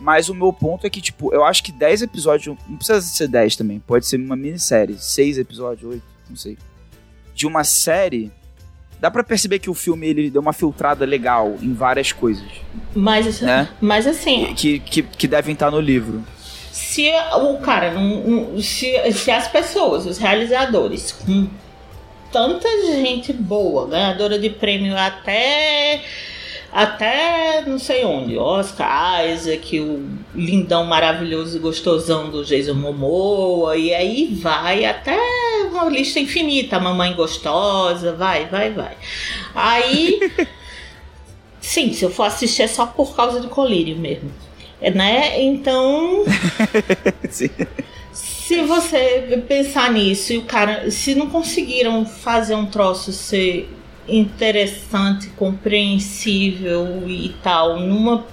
[0.00, 2.56] Mas o meu ponto é que, tipo, eu acho que 10 episódios.
[2.66, 3.78] Não precisa ser 10 também.
[3.80, 4.96] Pode ser uma minissérie.
[4.98, 6.56] 6 episódios, 8, não sei.
[7.34, 8.32] De uma série
[8.98, 12.46] dá para perceber que o filme ele deu uma filtrada legal em várias coisas.
[12.94, 13.68] Mas, né?
[13.80, 14.54] mas assim.
[14.54, 16.22] Que, que, que devem estar no livro.
[16.70, 17.94] Se o cara,
[18.60, 21.48] se, se as pessoas, os realizadores, com
[22.32, 26.02] tanta gente boa, ganhadora de prêmio até
[26.72, 33.92] até não sei onde, Oscar Isaac, o lindão maravilhoso e gostosão do Jason Momoa, e
[33.92, 35.18] aí vai até
[35.70, 38.96] uma lista infinita, a mamãe gostosa, vai, vai, vai.
[39.52, 40.32] Aí,
[41.60, 44.30] sim, se eu for assistir é só por causa do colírio mesmo,
[44.80, 45.42] né?
[45.42, 46.24] Então,
[48.50, 53.70] se você pensar nisso e o cara, se não conseguiram fazer um troço ser
[54.08, 58.26] interessante, compreensível e tal, numa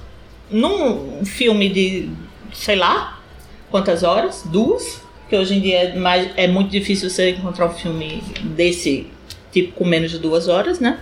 [0.49, 2.09] num filme de,
[2.51, 3.21] sei lá,
[3.69, 4.41] quantas horas?
[4.43, 5.03] Duas?
[5.29, 8.23] Que hoje em dia é, mais, é muito difícil você encontrar um filme
[8.55, 9.05] desse
[9.51, 10.99] tipo com menos de duas horas, né?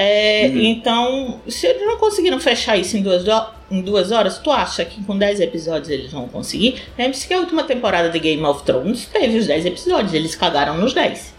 [0.00, 0.60] É, uhum.
[0.60, 3.24] Então, se eles não conseguiram fechar isso em duas,
[3.68, 6.80] em duas horas, tu acha que com 10 episódios eles vão conseguir?
[6.96, 10.78] Lembre-se que a última temporada de Game of Thrones teve os 10 episódios, eles cagaram
[10.78, 11.34] nos 10.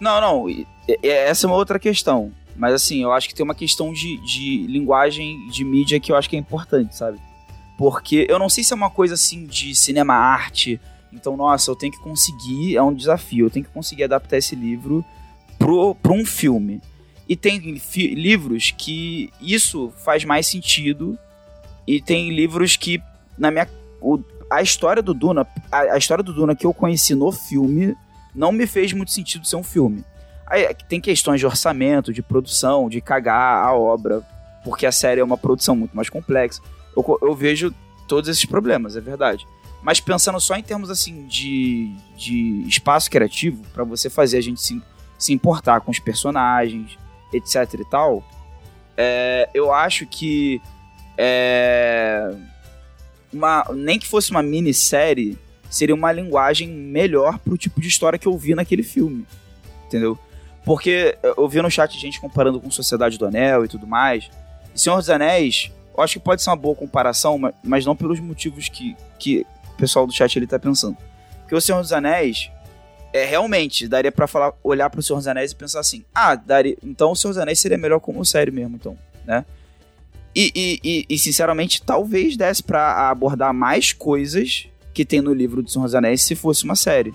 [0.00, 0.46] Não, não,
[1.02, 2.32] essa é uma outra questão.
[2.56, 6.16] Mas assim, eu acho que tem uma questão de, de linguagem de mídia que eu
[6.16, 7.18] acho que é importante, sabe?
[7.76, 10.80] Porque eu não sei se é uma coisa assim de cinema arte.
[11.12, 14.56] Então, nossa, eu tenho que conseguir, é um desafio, eu tenho que conseguir adaptar esse
[14.56, 15.04] livro
[15.58, 16.80] pro, pro um filme.
[17.30, 17.60] E tem
[17.94, 21.16] livros que isso faz mais sentido.
[21.86, 23.00] E tem livros que,
[23.38, 23.68] na minha.
[24.00, 24.18] O,
[24.50, 25.46] a história do Duna.
[25.70, 27.96] A, a história do Duna que eu conheci no filme
[28.34, 30.04] não me fez muito sentido ser um filme.
[30.44, 34.26] Aí, tem questões de orçamento, de produção, de cagar a obra,
[34.64, 36.60] porque a série é uma produção muito mais complexa.
[36.96, 37.72] Eu, eu vejo
[38.08, 39.46] todos esses problemas, é verdade.
[39.84, 44.60] Mas pensando só em termos assim de, de espaço criativo, para você fazer a gente
[44.60, 44.82] se,
[45.16, 46.98] se importar com os personagens,
[47.32, 48.24] etc e tal,
[48.96, 50.60] é, eu acho que
[51.16, 52.34] é,
[53.32, 55.38] uma, nem que fosse uma minissérie,
[55.68, 59.26] seria uma linguagem melhor pro tipo de história que eu vi naquele filme.
[59.86, 60.18] Entendeu?
[60.64, 64.30] Porque eu vi no chat gente comparando com Sociedade do Anel e tudo mais.
[64.74, 68.68] Senhor dos Anéis, eu acho que pode ser uma boa comparação, mas não pelos motivos
[68.68, 70.96] que, que o pessoal do chat ele tá pensando.
[71.40, 72.50] Porque o Senhor dos Anéis,
[73.12, 76.76] é realmente, daria para falar, olhar pro Senhor dos Anéis e pensar assim: ah, daria,
[76.82, 78.96] então o Senhor dos Anéis seria melhor como série mesmo, então,
[79.26, 79.44] né?
[80.34, 85.62] E, e, e, e sinceramente, talvez desse para abordar mais coisas que tem no livro
[85.62, 87.12] do Senhor dos Anéis se fosse uma série.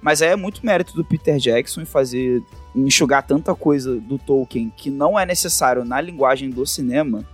[0.00, 2.42] Mas é muito mérito do Peter Jackson em fazer
[2.74, 7.24] enxugar tanta coisa do Tolkien que não é necessário na linguagem do cinema.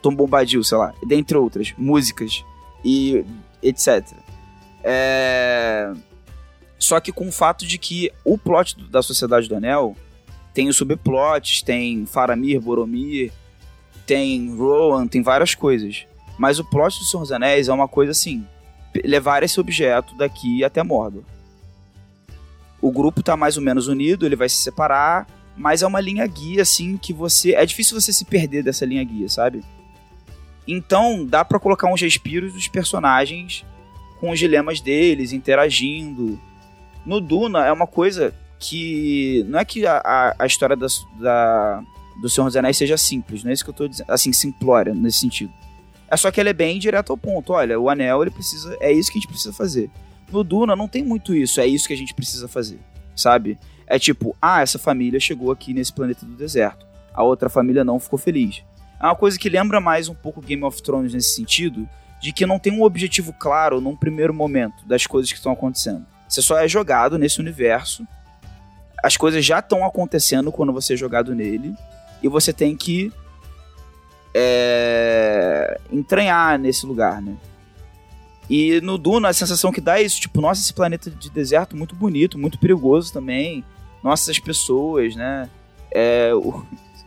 [0.00, 2.44] Tom Bombadil, sei lá, dentre outras, músicas
[2.84, 3.24] e
[3.62, 4.06] etc.
[4.82, 5.92] É...
[6.84, 9.96] Só que com o fato de que o plot da Sociedade do Anel
[10.52, 13.32] tem os subplots, tem Faramir, Boromir,
[14.06, 16.04] tem Rohan, tem várias coisas.
[16.38, 18.46] Mas o plot do Senhor dos Anéis é uma coisa assim,
[19.02, 21.22] levar esse objeto daqui até Mordor.
[22.82, 26.26] O grupo tá mais ou menos unido, ele vai se separar, mas é uma linha
[26.26, 29.64] guia assim que você é difícil você se perder dessa linha guia, sabe?
[30.68, 33.64] Então, dá para colocar uns respiros dos personagens
[34.20, 36.38] com os dilemas deles, interagindo.
[37.04, 40.86] No Duna é uma coisa que não é que a, a, a história da,
[41.20, 41.82] da,
[42.20, 44.94] do Senhor dos Anéis seja simples, não é isso que eu tô dizendo, assim, simplória
[44.94, 45.52] nesse sentido.
[46.10, 47.52] É só que ele é bem direto ao ponto.
[47.52, 49.90] Olha, o anel ele precisa, é isso que a gente precisa fazer.
[50.30, 52.78] No Duna não tem muito isso, é isso que a gente precisa fazer,
[53.14, 53.58] sabe?
[53.86, 56.86] É tipo, ah, essa família chegou aqui nesse planeta do deserto.
[57.12, 58.62] A outra família não ficou feliz.
[59.00, 61.88] É uma coisa que lembra mais um pouco Game of Thrones nesse sentido,
[62.20, 66.06] de que não tem um objetivo claro num primeiro momento das coisas que estão acontecendo.
[66.28, 68.06] Você só é jogado nesse universo,
[69.02, 71.74] as coisas já estão acontecendo quando você é jogado nele,
[72.22, 73.12] e você tem que
[74.34, 77.36] é, entranhar nesse lugar, né?
[78.48, 81.76] E no Duna, a sensação que dá é isso, tipo, nossa, esse planeta de deserto
[81.76, 83.64] muito bonito, muito perigoso também.
[84.02, 85.48] Nossa, as pessoas, né?
[85.90, 86.30] É,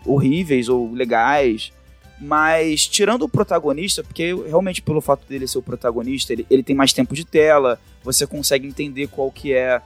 [0.06, 1.71] horríveis ou legais.
[2.19, 6.75] Mas, tirando o protagonista, porque realmente pelo fato dele ser o protagonista, ele, ele tem
[6.75, 9.82] mais tempo de tela, você consegue entender qual que é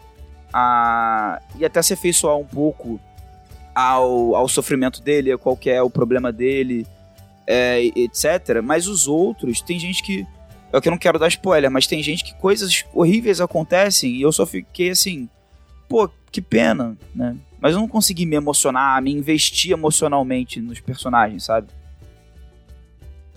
[0.53, 1.41] a...
[1.57, 2.99] E até se afeiçoar um pouco
[3.75, 6.87] ao, ao sofrimento dele, qual que é o problema dele,
[7.45, 8.61] é, etc.
[8.63, 10.25] Mas os outros, tem gente que
[10.73, 14.21] é que eu não quero dar spoiler, mas tem gente que coisas horríveis acontecem e
[14.21, 15.27] eu só fiquei assim,
[15.89, 17.35] pô, que pena, né?
[17.59, 21.67] Mas eu não consegui me emocionar, me investir emocionalmente nos personagens, sabe?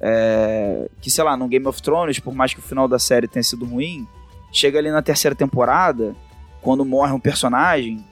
[0.07, 3.27] É, que sei lá, no Game of Thrones, por mais que o final da série
[3.27, 4.07] tenha sido ruim,
[4.53, 6.15] chega ali na terceira temporada,
[6.61, 8.05] quando morre um personagem,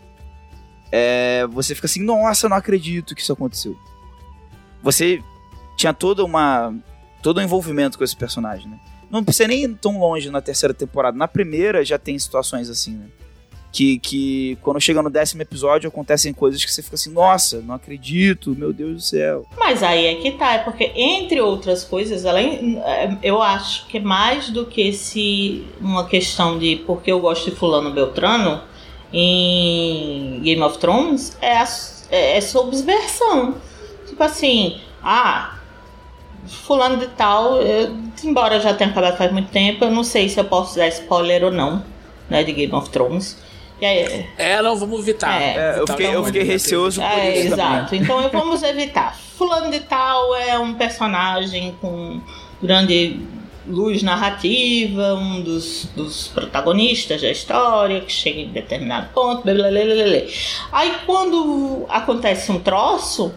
[0.91, 3.77] é, você fica assim, nossa, não acredito que isso aconteceu.
[4.83, 5.23] Você
[5.77, 6.75] tinha toda uma
[7.23, 8.81] todo um envolvimento com esse personagem, né?
[9.13, 11.17] não precisa nem ir tão longe na terceira temporada.
[11.17, 13.07] Na primeira já tem situações assim, né?
[13.73, 17.75] Que, que quando chega no décimo episódio acontecem coisas que você fica assim, nossa, não
[17.75, 19.47] acredito, meu Deus do céu.
[19.57, 23.99] Mas aí é que tá, é porque entre outras coisas, além, é, eu acho que
[23.99, 28.61] mais do que se uma questão de porque eu gosto de fulano Beltrano
[29.11, 31.67] em Game of Thrones, é, a,
[32.11, 33.55] é, é subversão.
[34.07, 35.59] Tipo assim, ah,
[36.47, 40.39] fulano de tal, eu, embora já tenha acabado faz muito tempo, eu não sei se
[40.39, 41.85] eu posso dar spoiler ou não,
[42.29, 43.39] né, de Game of Thrones.
[43.85, 45.41] Aí, é, não, vamos evitar.
[45.41, 48.01] É, é eu, fiquei, eu fiquei receoso por é, isso Exato, também.
[48.03, 49.17] então vamos evitar.
[49.37, 52.21] Fulano de tal é um personagem com
[52.63, 53.21] grande
[53.67, 59.71] luz narrativa, um dos, dos protagonistas da história, que chega em determinado ponto, blá, blá,
[59.71, 60.23] blá, blá.
[60.73, 63.33] Aí quando acontece um troço,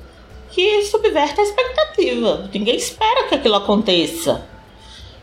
[0.55, 2.49] que subverte a expectativa.
[2.53, 4.45] Ninguém espera que aquilo aconteça.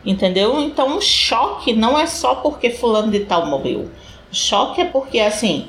[0.05, 0.59] Entendeu?
[0.61, 3.89] Então o choque não é só porque fulano de tal morreu.
[4.33, 5.67] Choque é porque, assim,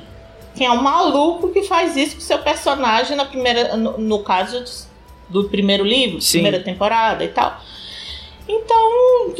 [0.55, 3.77] quem é um maluco que faz isso com seu personagem na primeira.
[3.77, 4.63] No, no caso
[5.29, 6.39] do primeiro livro, Sim.
[6.39, 7.59] primeira temporada e tal.
[8.47, 9.33] Então,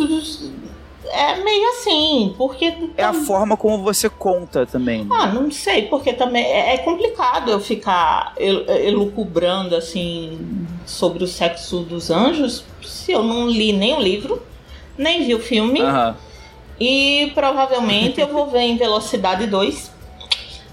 [1.08, 2.74] é meio assim, porque.
[2.98, 5.06] É a forma como você conta também.
[5.06, 5.10] Né?
[5.12, 11.80] Ah, não sei, porque também é, é complicado eu ficar elucubrando assim sobre o sexo
[11.82, 14.42] dos anjos se eu não li nem o livro,
[14.98, 15.82] nem vi o filme.
[15.82, 16.14] Uhum.
[16.80, 19.92] E provavelmente eu vou ver em velocidade 2,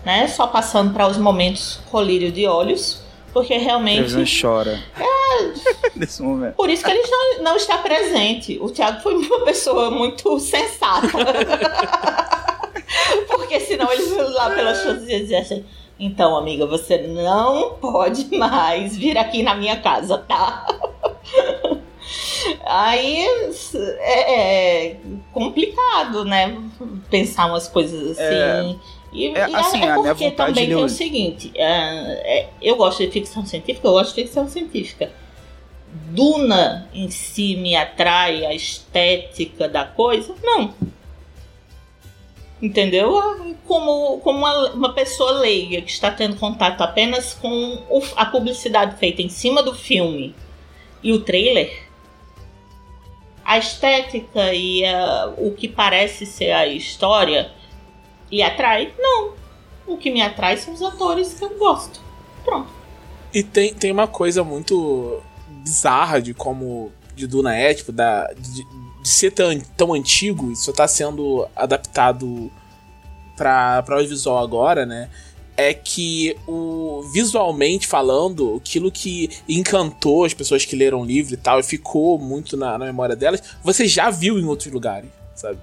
[0.05, 0.27] né?
[0.29, 3.03] Só passando para os momentos colírio de olhos.
[3.33, 4.15] Porque realmente.
[4.15, 4.79] Ele chora.
[4.99, 5.93] É.
[5.97, 6.55] Nesse momento.
[6.55, 8.59] Por isso que ele não, não está presente.
[8.61, 11.09] O Thiago foi uma pessoa muito sensata.
[13.27, 15.65] Porque senão ele lá pelas coisas e assim.
[15.99, 20.67] Então, amiga, você não pode mais vir aqui na minha casa, tá?
[22.65, 23.27] Aí
[24.01, 24.35] é,
[24.91, 24.97] é
[25.33, 26.57] complicado, né?
[27.11, 28.23] Pensar umas coisas assim.
[28.23, 28.77] É
[29.13, 33.11] e, é, e assim, é porque também tem o seguinte: é, é, eu gosto de
[33.11, 35.13] ficção científica, eu gosto de ficção científica.
[36.11, 40.35] Duna em si me atrai a estética da coisa?
[40.43, 40.73] Não.
[42.63, 43.21] Entendeu?
[43.67, 48.97] Como, como uma, uma pessoa leiga que está tendo contato apenas com o, a publicidade
[48.97, 50.35] feita em cima do filme
[51.03, 51.82] e o trailer,
[53.45, 57.51] a estética e a, o que parece ser a história
[58.31, 58.93] lhe atrai?
[58.99, 59.33] Não.
[59.87, 62.01] O que me atrai são os atores que eu gosto.
[62.45, 62.71] Pronto.
[63.33, 68.65] E tem, tem uma coisa muito bizarra de como de Duna é, tipo, da, de,
[69.03, 72.51] de ser tão, tão antigo só tá sendo adaptado
[73.37, 75.11] pra, pra audiovisual agora, né?
[75.69, 81.37] É que o visualmente falando, aquilo que encantou as pessoas que leram o livro e
[81.37, 85.59] tal, e ficou muito na, na memória delas, você já viu em outros lugares, sabe?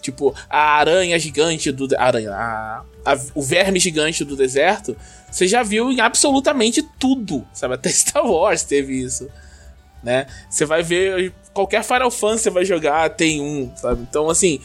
[0.00, 1.88] Tipo, a aranha gigante do.
[1.98, 2.32] Aranha.
[2.32, 4.96] A, a, o verme gigante do deserto.
[5.30, 7.46] Você já viu em absolutamente tudo.
[7.52, 7.74] Sabe?
[7.74, 9.28] Até Star Wars teve isso.
[10.02, 10.26] Né?
[10.48, 11.32] Você vai ver.
[11.52, 14.02] Qualquer Final Fantasy você vai jogar, tem um, sabe?
[14.08, 14.60] Então, assim.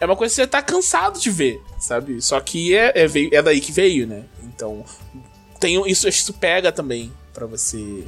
[0.00, 2.22] É uma coisa que você tá cansado de ver, sabe?
[2.22, 4.24] Só que é, é, veio, é daí que veio, né?
[4.42, 4.82] Então.
[5.60, 8.02] Tem, isso, isso pega também para você.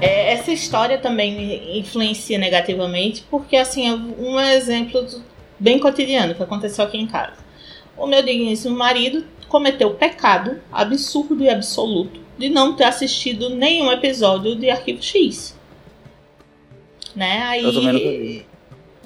[0.00, 5.06] essa história também influencia negativamente, porque assim, é um exemplo
[5.58, 7.36] bem cotidiano que aconteceu aqui em casa.
[7.96, 13.90] O meu digníssimo marido cometeu o pecado absurdo e absoluto de não ter assistido nenhum
[13.90, 15.57] episódio de Arquivo X.
[17.18, 17.42] Né?
[17.42, 18.46] Aí, Eu também nunca vi.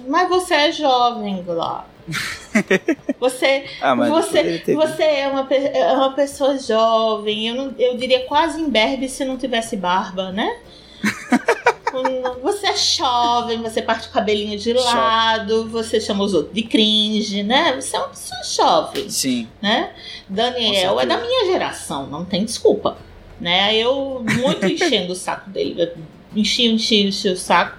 [0.07, 1.87] Mas você é jovem, Glauco.
[3.19, 8.61] Você, Ah, você, você é uma, é uma pessoa jovem, eu, não- eu diria quase
[8.61, 10.59] imberbe se não tivesse barba, né?
[12.43, 14.85] Você é jovem, você parte o cabelinho de Jovem.
[14.95, 17.75] lado, você chama os outros de cringe, né?
[17.81, 19.47] Você é uma pessoa jovem, Sim.
[19.61, 19.91] né?
[20.29, 22.97] Daniel é da minha geração, não tem desculpa.
[23.41, 23.77] Né?
[23.77, 25.93] Eu muito enchendo o saco dele, eu
[26.35, 27.77] enchi, enchi, enchi o saco.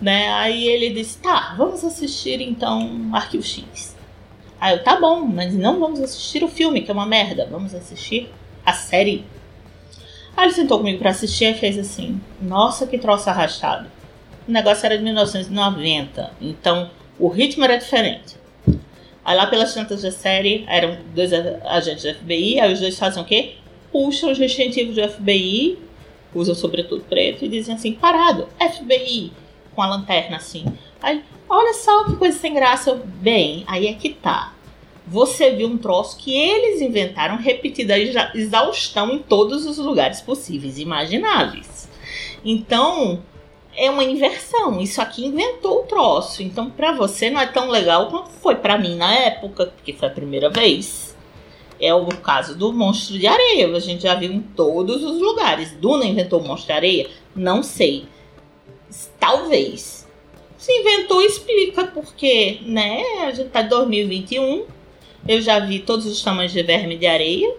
[0.00, 0.28] Né?
[0.32, 3.96] Aí ele disse: tá, vamos assistir então Arquivo X.
[4.60, 7.46] Aí eu, tá bom, mas não vamos assistir o filme, que é uma merda.
[7.50, 8.30] Vamos assistir
[8.64, 9.24] a série.
[10.36, 13.88] Aí ele sentou comigo pra assistir e fez assim: Nossa, que troço arrastado.
[14.46, 18.36] O negócio era de 1990, então o ritmo era diferente.
[19.24, 23.22] Aí lá pelas tantas da série, eram dois agentes do FBI, aí os dois fazem
[23.22, 23.56] o quê?
[23.92, 25.78] Puxam os distintivos do FBI,
[26.34, 29.32] usam sobretudo preto, e dizem assim, parado, FBI,
[29.78, 30.64] com a lanterna assim.
[31.00, 32.90] Aí, olha só que coisa sem graça.
[32.90, 34.52] Eu, Bem, aí é que tá.
[35.06, 40.82] Você viu um troço que eles inventaram repetida exaustão em todos os lugares possíveis e
[40.82, 41.88] imagináveis.
[42.44, 43.22] Então,
[43.76, 44.80] é uma inversão.
[44.80, 46.42] Isso aqui inventou o troço.
[46.42, 50.08] Então, pra você não é tão legal quanto foi pra mim na época, porque foi
[50.08, 51.16] a primeira vez.
[51.80, 53.68] É o caso do monstro de areia.
[53.68, 55.70] A gente já viu em todos os lugares.
[55.80, 57.10] Duna inventou o monstro de areia?
[57.32, 58.08] Não sei.
[59.18, 60.06] Talvez.
[60.56, 63.02] Se inventou, explica porque, né?
[63.22, 64.64] A gente tá em 2021.
[65.26, 67.54] Eu já vi todos os tamanhos de verme de areia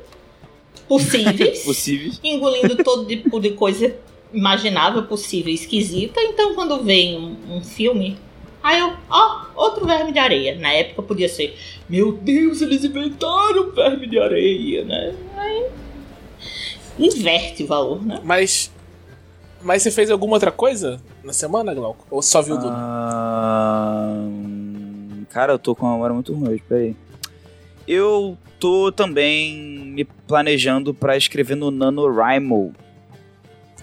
[0.87, 2.19] possíveis Possíveis.
[2.23, 3.95] engolindo todo tipo de coisa
[4.33, 6.19] imaginável, possível, esquisita.
[6.21, 8.17] Então, quando vem um, um filme,
[8.61, 10.55] aí eu, ó, outro verme de areia.
[10.55, 11.55] Na época podia ser,
[11.87, 15.15] meu Deus, eles inventaram verme de areia, né?
[15.37, 15.65] Aí
[16.97, 18.19] inverte o valor, né?
[18.23, 18.71] Mas.
[19.61, 22.05] Mas você fez alguma outra coisa na semana, Glauco?
[22.09, 22.75] Ou só viu Duna?
[22.75, 24.25] Ah,
[25.29, 26.95] cara, eu tô com uma memória muito ruim hoje, peraí.
[27.87, 29.57] Eu tô também
[29.93, 32.73] me planejando pra escrever no NaNoWriMo.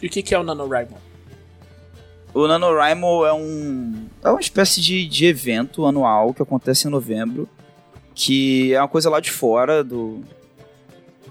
[0.00, 0.96] E o que, que é o NaNoWriMo?
[2.32, 7.48] O NaNoWriMo é um é uma espécie de, de evento anual que acontece em novembro,
[8.14, 10.20] que é uma coisa lá de fora do,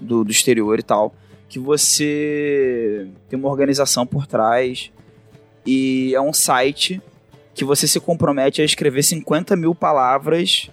[0.00, 1.14] do, do exterior e tal,
[1.48, 4.90] que você tem uma organização por trás
[5.64, 7.00] e é um site
[7.54, 10.70] que você se compromete a escrever 50 mil palavras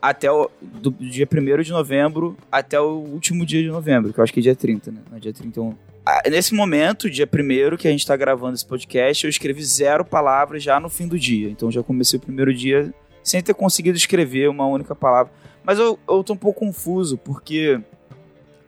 [0.00, 4.24] até o do dia 1 de novembro até o último dia de novembro, que eu
[4.24, 5.00] acho que é dia 30, né?
[5.10, 5.74] Não é dia 31.
[6.04, 10.04] Ah, nesse momento, dia 1 que a gente tá gravando esse podcast, eu escrevi zero
[10.04, 11.48] palavras já no fim do dia.
[11.48, 15.32] Então já comecei o primeiro dia sem ter conseguido escrever uma única palavra.
[15.62, 17.80] Mas eu, eu tô um pouco confuso, porque.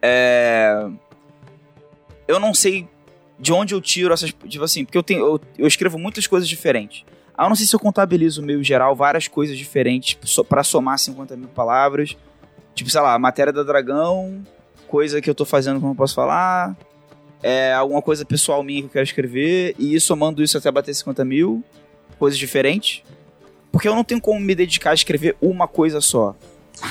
[0.00, 0.88] É.
[2.26, 2.88] Eu não sei
[3.38, 4.32] de onde eu tiro essas.
[4.48, 7.04] Tipo assim, porque eu, tenho, eu, eu escrevo muitas coisas diferentes.
[7.36, 10.16] Ah, eu não sei se eu contabilizo o meu geral, várias coisas diferentes
[10.48, 12.16] para somar 50 mil palavras.
[12.74, 14.44] Tipo, sei lá, matéria da Dragão,
[14.86, 16.76] coisa que eu tô fazendo que eu não posso falar,
[17.42, 21.24] é, alguma coisa pessoal minha que eu quero escrever, e somando isso até bater 50
[21.24, 21.62] mil,
[22.18, 23.02] coisas diferentes.
[23.70, 26.36] Porque eu não tenho como me dedicar a escrever uma coisa só.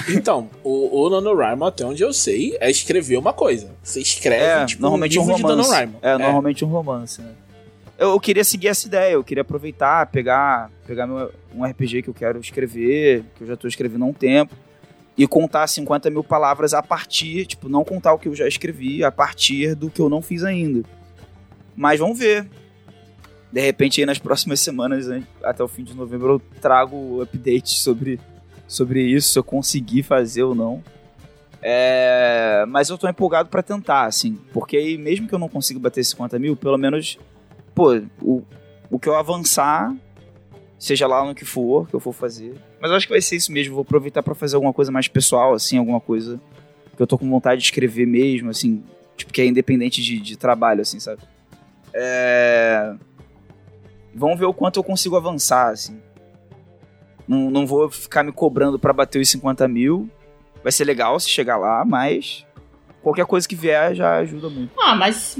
[0.10, 3.70] Então, o, o NaNoWriMo, até onde eu sei, é escrever uma coisa.
[3.84, 5.70] Você escreve, É, tipo, normalmente um de romance.
[5.70, 6.00] NaNoWriMo.
[6.02, 7.32] É, normalmente um romance, né?
[7.98, 12.10] Eu, eu queria seguir essa ideia, eu queria aproveitar, pegar, pegar meu, um RPG que
[12.10, 14.56] eu quero escrever, que eu já tô escrevendo há um tempo,
[15.16, 19.04] e contar 50 mil palavras a partir, tipo, não contar o que eu já escrevi,
[19.04, 20.82] a partir do que eu não fiz ainda.
[21.76, 22.48] Mas vamos ver.
[23.52, 25.08] De repente, aí nas próximas semanas,
[25.44, 28.20] até o fim de novembro, eu trago updates sobre,
[28.68, 30.84] sobre isso, se eu conseguir fazer ou não.
[31.62, 35.80] É, mas eu tô empolgado pra tentar, assim, porque aí, mesmo que eu não consiga
[35.80, 37.18] bater 50 mil, pelo menos,
[37.74, 38.44] pô, o,
[38.92, 39.96] o que eu avançar,
[40.78, 42.54] seja lá no que for, que eu for fazer.
[42.82, 45.08] Mas eu acho que vai ser isso mesmo, vou aproveitar pra fazer alguma coisa mais
[45.08, 46.40] pessoal, assim, alguma coisa
[46.98, 48.84] que eu tô com vontade de escrever mesmo, assim,
[49.16, 51.22] tipo, que é independente de, de trabalho, assim, sabe?
[51.94, 52.94] É...
[54.14, 55.98] Vamos ver o quanto eu consigo avançar, assim.
[57.28, 60.10] Não, não vou ficar me cobrando para bater os 50 mil.
[60.62, 62.46] Vai ser legal se chegar lá, mas
[63.02, 64.72] qualquer coisa que vier já ajuda muito.
[64.80, 65.38] Ah, mas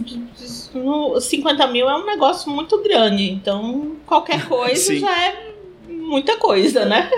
[1.22, 5.54] 50 mil é um negócio muito grande, então qualquer coisa já é
[5.88, 7.10] muita coisa, né?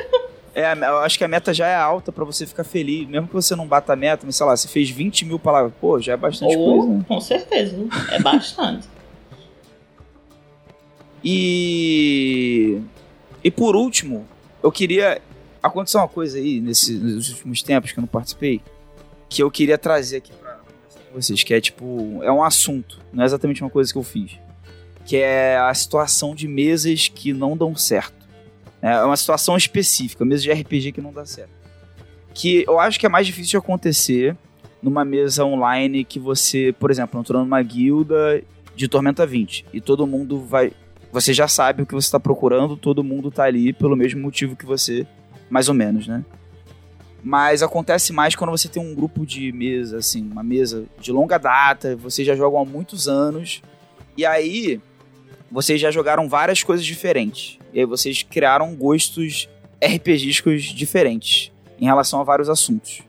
[0.54, 3.06] É, eu acho que a meta já é alta para você ficar feliz.
[3.10, 5.74] Mesmo que você não bata a meta, mas sei lá, você fez 20 mil palavras,
[5.82, 6.94] pô, já é bastante oh, coisa.
[6.94, 7.06] Né?
[7.06, 7.78] Com certeza,
[8.12, 8.88] é bastante.
[11.24, 12.80] e.
[13.44, 14.26] E por último,
[14.66, 15.22] eu queria.
[15.62, 18.62] Aconteceu uma coisa aí nesses, nos últimos tempos que eu não participei,
[19.30, 20.60] que eu queria trazer aqui pra
[21.14, 22.20] vocês, que é tipo.
[22.24, 24.32] É um assunto, não é exatamente uma coisa que eu fiz.
[25.06, 28.26] Que é a situação de mesas que não dão certo.
[28.82, 31.52] É uma situação específica, mesa de RPG que não dá certo.
[32.34, 34.36] Que eu acho que é mais difícil de acontecer
[34.82, 38.44] numa mesa online que você, por exemplo, entrou numa guilda
[38.76, 40.74] de Tormenta 20 e todo mundo vai.
[41.16, 44.54] Você já sabe o que você está procurando, todo mundo tá ali pelo mesmo motivo
[44.54, 45.08] que você,
[45.50, 46.26] mais ou menos, né?
[47.24, 51.38] Mas acontece mais quando você tem um grupo de mesa, assim, uma mesa de longa
[51.38, 53.62] data, vocês já jogam há muitos anos,
[54.18, 54.82] e aí
[55.50, 57.60] vocês já jogaram várias coisas diferentes.
[57.72, 59.48] E aí vocês criaram gostos
[59.82, 61.50] RPGísticos diferentes
[61.80, 63.04] em relação a vários assuntos.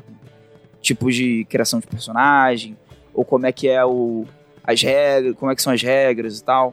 [0.81, 2.77] Tipos de criação de personagem,
[3.13, 4.25] ou como é que é o
[4.63, 6.73] as regras, como é que são as regras e tal.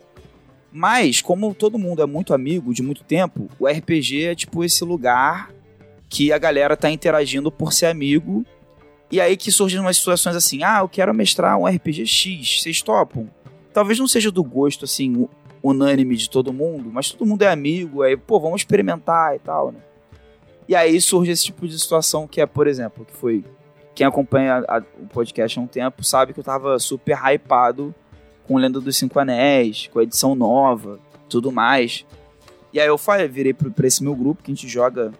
[0.75, 4.83] Mas como todo mundo é muito amigo de muito tempo, o RPG é tipo esse
[4.83, 5.51] lugar
[6.09, 8.43] que a galera tá interagindo por ser amigo.
[9.11, 12.81] E aí que surgem umas situações assim: "Ah, eu quero mestrar um RPG X, vocês
[12.81, 13.29] topam?"
[13.71, 15.27] Talvez não seja do gosto assim
[15.61, 19.71] unânime de todo mundo, mas todo mundo é amigo, aí, pô, vamos experimentar e tal,
[19.71, 19.79] né?
[20.67, 23.45] E aí surge esse tipo de situação que é, por exemplo, que foi.
[23.93, 27.93] Quem acompanha a, o podcast há um tempo sabe que eu tava super hypado
[28.47, 32.05] com Lenda dos Cinco Anéis, com a edição nova, tudo mais.
[32.71, 35.11] E aí eu falei, virei pra esse meu grupo que a gente joga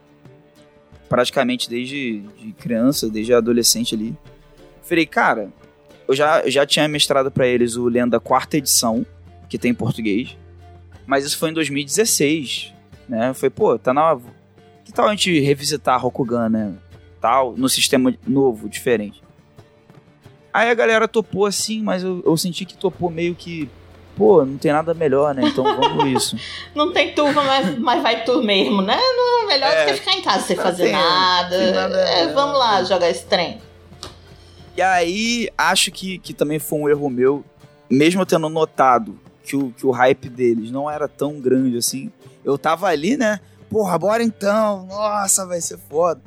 [1.08, 4.18] praticamente desde de criança, desde adolescente ali.
[4.82, 5.52] Falei, cara,
[6.08, 9.06] eu já, eu já tinha mestrado para eles o Lenda quarta edição,
[9.48, 10.38] que tem em português.
[11.06, 12.74] Mas isso foi em 2016,
[13.08, 13.34] né?
[13.34, 14.18] Foi, pô, tá na.
[14.84, 16.74] Que tal a gente revisitar Rokugan, né?
[17.22, 19.23] Tal, no sistema novo, diferente.
[20.54, 23.68] Aí a galera topou assim, mas eu, eu senti que topou meio que.
[24.16, 25.42] Pô, não tem nada melhor, né?
[25.48, 26.38] Então vamos isso.
[26.76, 28.96] não tem turma, mas, mas vai tu mesmo, né?
[28.96, 31.58] Não é melhor é, do que ficar em casa sem fazer tem, nada.
[31.58, 33.60] Tem nada é, vamos lá jogar esse trem.
[34.78, 37.44] E aí, acho que, que também foi um erro meu,
[37.90, 42.12] mesmo tendo notado que o, que o hype deles não era tão grande assim.
[42.46, 43.40] Eu tava ali, né?
[43.70, 44.86] Porra, bora então.
[44.86, 46.22] Nossa, vai ser foda.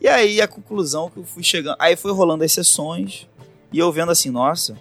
[0.00, 1.76] E aí a conclusão que eu fui chegando.
[1.80, 3.26] Aí foi rolando as sessões.
[3.72, 4.76] E eu vendo assim, nossa,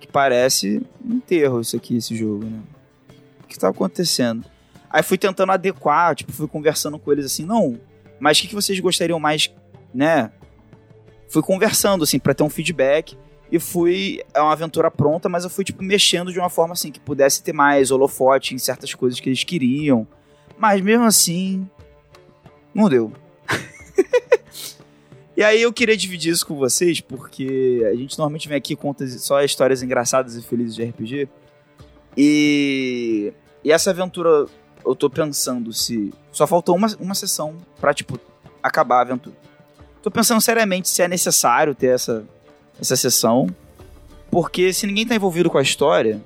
[0.00, 2.60] que parece um enterro isso aqui, esse jogo, né?
[3.44, 4.44] O que tá acontecendo?
[4.90, 7.78] Aí fui tentando adequar, tipo, fui conversando com eles assim, não,
[8.20, 9.52] mas o que, que vocês gostariam mais,
[9.92, 10.30] né?
[11.28, 13.16] Fui conversando, assim, para ter um feedback
[13.50, 14.22] e fui.
[14.32, 17.42] É uma aventura pronta, mas eu fui, tipo, mexendo de uma forma assim que pudesse
[17.42, 20.06] ter mais holofote em certas coisas que eles queriam.
[20.58, 21.68] Mas mesmo assim.
[22.74, 23.12] Não deu.
[25.42, 28.76] e aí eu queria dividir isso com vocês, porque a gente normalmente vem aqui e
[28.76, 31.28] conta só histórias engraçadas e felizes de RPG.
[32.16, 33.32] E.
[33.64, 34.46] E essa aventura,
[34.86, 36.14] eu tô pensando se.
[36.30, 38.20] Só faltou uma, uma sessão pra, tipo,
[38.62, 39.34] acabar a aventura.
[40.00, 42.24] Tô pensando seriamente se é necessário ter essa,
[42.80, 43.48] essa sessão.
[44.30, 46.22] Porque se ninguém tá envolvido com a história,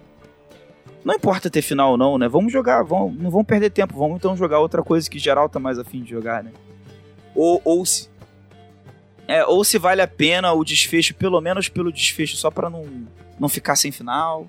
[1.02, 2.28] não importa ter final ou não, né?
[2.28, 5.58] Vamos jogar, vamos, não vamos perder tempo, vamos então jogar outra coisa que geral tá
[5.58, 6.52] mais afim de jogar, né?
[7.34, 8.14] Ou, ou se.
[9.28, 12.84] É, ou se vale a pena o desfecho, pelo menos pelo desfecho, só para não,
[13.38, 14.46] não ficar sem final,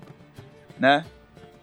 [0.78, 1.04] né?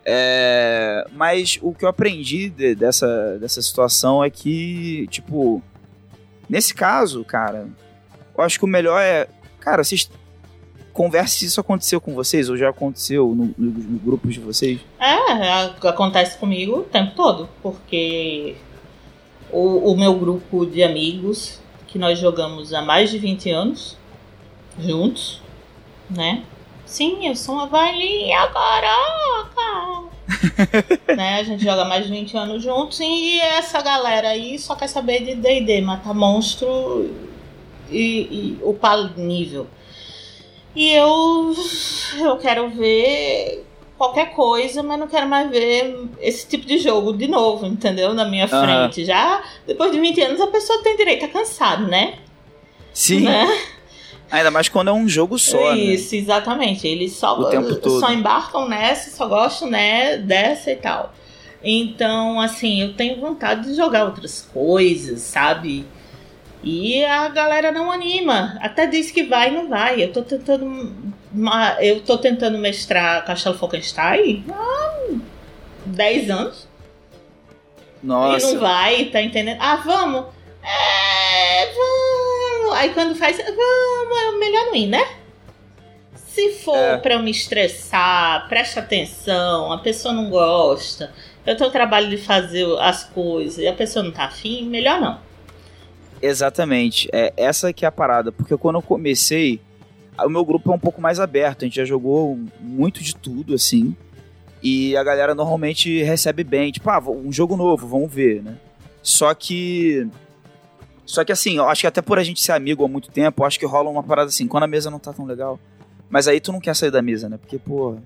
[0.05, 5.63] É, mas o que eu aprendi de, dessa, dessa situação é que, tipo,
[6.47, 7.67] nesse caso, cara,
[8.37, 9.27] eu acho que o melhor é,
[9.59, 10.09] cara, vocês
[10.93, 14.79] converse se isso aconteceu com vocês ou já aconteceu no, no, no grupos de vocês.
[14.99, 18.55] É, acontece comigo o tempo todo, porque
[19.51, 21.59] o, o meu grupo de amigos,
[21.95, 23.97] que nós jogamos há mais de 20 anos,
[24.77, 25.41] juntos,
[26.09, 26.43] né?
[26.85, 30.03] Sim, eu sou uma velhinha caraca!
[31.15, 31.39] né?
[31.39, 35.23] A gente joga mais de 20 anos juntos e essa galera aí só quer saber
[35.23, 37.09] de D&D, matar monstro
[37.89, 39.65] e, e upar nível.
[40.75, 41.55] E eu,
[42.19, 43.65] eu quero ver
[43.97, 48.13] qualquer coisa, mas não quero mais ver esse tipo de jogo de novo, entendeu?
[48.13, 49.01] Na minha frente.
[49.01, 49.05] Uhum.
[49.05, 52.15] Já depois de 20 anos a pessoa tem direito a cansar, né?
[52.93, 53.21] Sim.
[53.21, 53.47] Né?
[54.31, 55.77] Ainda mais quando é um jogo só, né?
[55.77, 56.21] Isso, né?
[56.21, 56.87] exatamente.
[56.87, 57.37] Eles só,
[57.99, 61.13] só embarcam nessa, só gostam né, dessa e tal.
[61.63, 65.85] Então, assim, eu tenho vontade de jogar outras coisas, sabe?
[66.63, 68.57] E a galera não anima.
[68.59, 70.03] Até diz que vai e não vai.
[70.03, 71.13] Eu tô tentando.
[71.81, 75.07] Eu tô tentando mestrar Castelo Falkenstein há
[75.85, 76.67] 10 anos.
[78.01, 78.49] Nossa.
[78.49, 79.57] E não vai, tá entendendo?
[79.59, 80.25] Ah, vamos!
[80.63, 82.73] É, vamos!
[82.77, 85.07] Aí quando faz, vamos, é melhor não ir, né?
[86.27, 86.97] Se for É.
[86.97, 91.13] pra eu me estressar, preste atenção, a pessoa não gosta,
[91.45, 94.99] eu tenho o trabalho de fazer as coisas e a pessoa não tá afim, melhor
[94.99, 95.19] não.
[96.21, 97.07] Exatamente.
[97.13, 98.31] É essa que é a parada.
[98.31, 99.61] Porque quando eu comecei,
[100.23, 101.63] o meu grupo é um pouco mais aberto.
[101.63, 103.95] A gente já jogou muito de tudo, assim.
[104.61, 106.71] E a galera normalmente recebe bem.
[106.71, 108.57] Tipo, ah, um jogo novo, vamos ver, né?
[109.01, 110.07] Só que.
[111.05, 113.43] Só que assim, eu acho que até por a gente ser amigo há muito tempo,
[113.43, 115.59] eu acho que rola uma parada assim, quando a mesa não tá tão legal.
[116.09, 117.37] Mas aí tu não quer sair da mesa, né?
[117.37, 117.97] Porque, pô,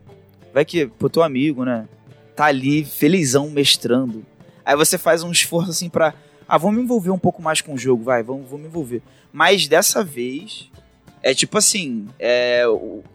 [0.53, 1.88] vai que, pô, teu amigo, né?
[2.36, 4.26] Tá ali, felizão, mestrando.
[4.66, 6.14] Aí você faz um esforço assim pra.
[6.47, 9.01] Ah, vamos me envolver um pouco mais com o jogo, vai, vamos, vamos me envolver.
[9.32, 10.68] Mas dessa vez,
[11.24, 12.63] é tipo assim, é,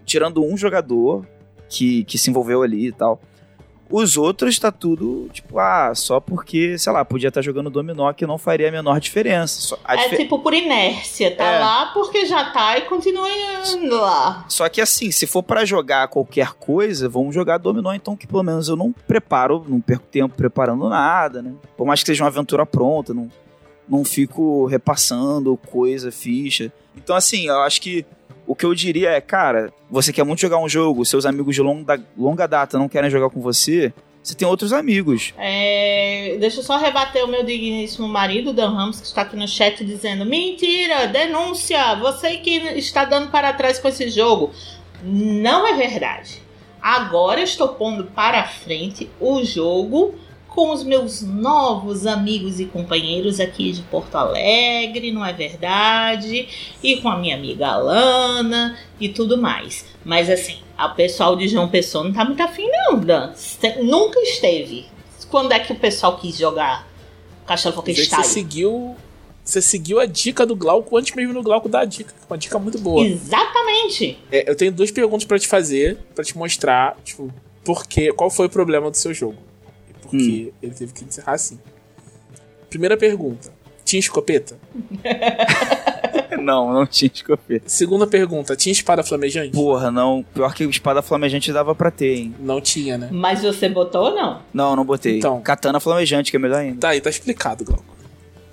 [0.05, 1.27] tirando um jogador
[1.69, 3.21] que, que se envolveu ali e tal,
[3.91, 8.27] os outros tá tudo, tipo, ah, só porque, sei lá, podia estar jogando dominó que
[8.27, 9.61] não faria a menor diferença.
[9.61, 11.59] Só, a é dife- tipo por inércia, tá É.
[11.61, 13.29] lá porque já tá e continua
[13.77, 14.47] indo lá.
[14.49, 18.43] Só que assim, se for pra jogar qualquer coisa, vamos jogar dominó, então que pelo
[18.43, 21.53] menos eu não preparo, não perco tempo preparando nada, né?
[21.77, 23.31] Por mais que seja uma aventura pronta, não,
[23.89, 26.73] não fico repassando coisa, ficha.
[26.97, 28.05] Então assim, eu acho que
[28.47, 31.63] o que eu diria é, cara, você quer muito jogar um jogo, seus amigos de
[31.63, 33.93] longa, longa data não querem jogar com você,
[34.25, 35.35] você tem outros amigos.
[35.37, 39.47] É, deixa eu só rebater o meu digníssimo marido, Dan Ramos, que está aqui no
[39.47, 41.95] chat dizendo: Mentira, denúncia!
[41.97, 44.51] Você que está dando para trás com esse jogo.
[45.03, 46.43] Não é verdade.
[46.81, 50.15] Agora estou pondo para frente o jogo
[50.55, 56.49] com os meus novos amigos e companheiros aqui de Porto Alegre, não é verdade?
[56.83, 59.85] E com a minha amiga Alana e tudo mais.
[60.05, 63.33] Mas assim, a pessoal de João Pessoa não tá muito afim, não, Dan.
[63.83, 64.87] Nunca esteve.
[65.29, 66.89] Quando é que o pessoal quis jogar
[67.45, 68.23] Castelo Falkenstein?
[68.23, 68.95] Você seguiu.
[69.45, 72.15] Você seguiu a dica do Glauco antes mesmo do Glauco dar a dica.
[72.31, 73.05] Uma dica muito boa.
[73.05, 74.17] Exatamente.
[74.31, 77.31] É, eu tenho duas perguntas pra te fazer, pra te mostrar, tipo,
[77.65, 79.37] por quê, qual foi o problema do seu jogo.
[80.07, 81.59] E por que ele teve que encerrar assim.
[82.69, 83.53] Primeira pergunta:
[83.85, 84.57] tinha escopeta?
[86.41, 87.69] não, não tinha escopeta.
[87.69, 89.51] Segunda pergunta: tinha espada flamejante?
[89.51, 90.25] Porra, não.
[90.35, 92.35] Pior que espada flamejante dava pra ter, hein?
[92.41, 93.09] Não tinha, né?
[93.13, 94.43] Mas você botou ou não?
[94.53, 95.19] Não, não botei.
[95.19, 95.41] Então.
[95.41, 96.81] Katana flamejante, que é melhor ainda.
[96.81, 97.85] Tá aí, tá explicado, Glauco.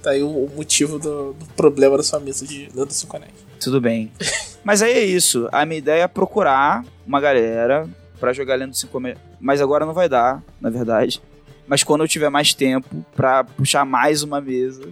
[0.01, 3.07] Tá aí o, o motivo do, do problema da sua mesa de dentro do seu
[3.07, 3.33] Connect.
[3.59, 4.11] Tudo bem.
[4.63, 5.47] Mas aí é isso.
[5.51, 7.87] A minha ideia é procurar uma galera
[8.19, 9.01] pra jogar Lendo 5
[9.39, 11.21] Mas agora não vai dar, na verdade.
[11.71, 14.89] Mas quando eu tiver mais tempo pra puxar mais uma mesa,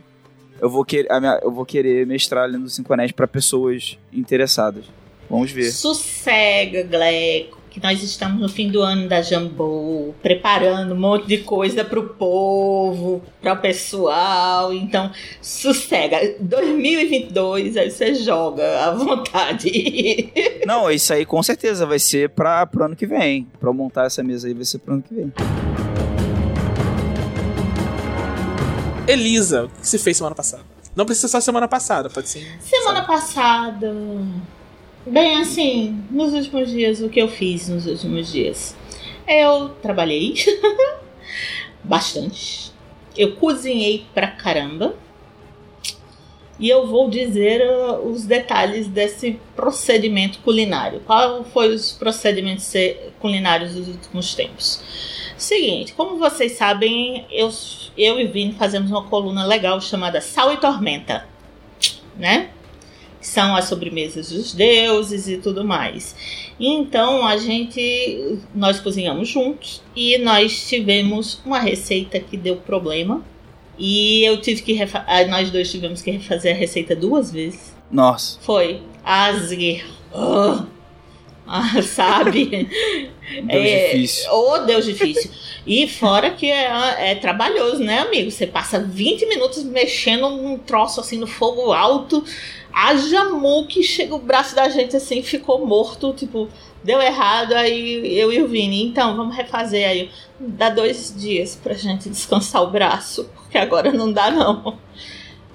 [0.61, 4.85] eu vou, querer, a minha- eu vou querer mestrar Lendo 5 Anéis pra pessoas interessadas.
[5.29, 5.73] Vamos ver.
[5.73, 11.39] Sossega, Gleco, que nós estamos no fim do ano da Jambô, preparando um monte de
[11.39, 14.73] coisa pro povo, para o pessoal.
[14.73, 15.11] Então,
[15.41, 16.17] sossega.
[16.39, 20.29] 2022, aí você joga à vontade.
[20.65, 23.45] Não, isso aí com certeza vai ser pra, pro ano que vem.
[23.59, 25.33] Pra eu montar essa mesa aí vai ser pro ano que vem.
[29.11, 30.63] Elisa, o que você fez semana passada?
[30.95, 32.45] Não precisa ser só semana passada, pode ser.
[32.61, 33.93] Semana passada.
[35.05, 38.75] Bem, assim, nos últimos dias, o que eu fiz nos últimos dias?
[39.27, 40.33] Eu trabalhei
[41.83, 42.71] bastante.
[43.15, 44.95] Eu cozinhei pra caramba.
[46.59, 50.99] E eu vou dizer uh, os detalhes desse procedimento culinário.
[51.05, 54.81] Qual foi os procedimentos se- culinários dos últimos tempos?
[55.39, 57.49] Seguinte, como vocês sabem, eu,
[57.97, 61.25] eu e Vini fazemos uma coluna legal chamada Sal e Tormenta,
[62.17, 62.49] né?
[63.21, 66.15] São as sobremesas dos deuses e tudo mais.
[66.59, 73.23] Então a gente, nós cozinhamos juntos e nós tivemos uma receita que deu problema
[73.77, 77.73] e eu tive que refa- ah, nós dois tivemos que refazer a receita duas vezes.
[77.91, 78.37] Nossa.
[78.41, 79.85] Foi Asgir.
[80.13, 80.65] Ah,
[81.83, 82.67] sabe?
[83.43, 84.31] Deus É, difícil.
[84.31, 85.31] Ô, Deus difícil.
[85.65, 88.31] E fora que é, é trabalhoso, né, amigo?
[88.31, 92.23] Você passa 20 minutos mexendo num troço assim no fogo alto.
[92.71, 96.47] Haja mu que chega o braço da gente assim, ficou morto, tipo,
[96.83, 98.83] deu errado, aí eu e o Vini.
[98.83, 100.09] Então, vamos refazer aí.
[100.39, 104.77] Dá dois dias pra gente descansar o braço, porque agora não dá, não.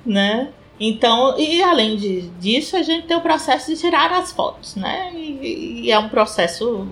[0.05, 0.53] Né?
[0.79, 5.13] Então, e além de, disso, a gente tem o processo de tirar as fotos, né?
[5.15, 6.89] E, e é um processo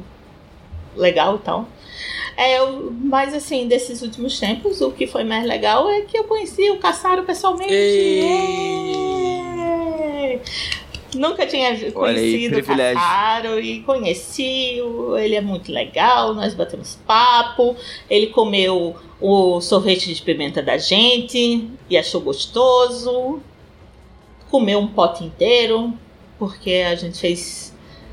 [0.96, 1.66] legal e tal.
[2.36, 6.24] É, eu- mas assim, desses últimos tempos, o que foi mais legal é que eu
[6.24, 7.72] conheci o Caçaro pessoalmente.
[10.32, 10.38] É.
[11.14, 12.64] Nunca tinha Olha aí, conhecido o.
[12.94, 17.76] Caçaro e conheci, o- ele é muito legal, nós batemos papo,
[18.08, 23.42] ele comeu o sorvete de pimenta da gente e achou gostoso.
[24.52, 25.94] Comeu um pote inteiro,
[26.38, 27.72] porque a gente fez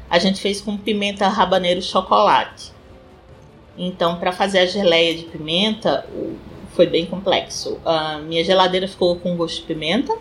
[0.09, 2.71] a gente fez com pimenta rabaneiro chocolate.
[3.77, 6.07] Então, para fazer a geleia de pimenta,
[6.75, 7.77] foi bem complexo.
[7.85, 10.17] A minha geladeira ficou com gosto de pimenta.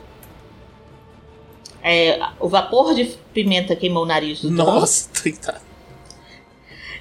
[1.82, 4.54] É, o vapor de pimenta queimou o nariz do Tom.
[4.64, 5.08] Nossa,
[5.40, 5.60] tá.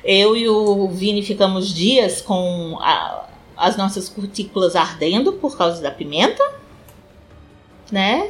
[0.04, 5.90] Eu e o Vini ficamos dias com a- as nossas cutículas ardendo por causa da
[5.92, 6.44] pimenta,
[7.92, 8.30] né?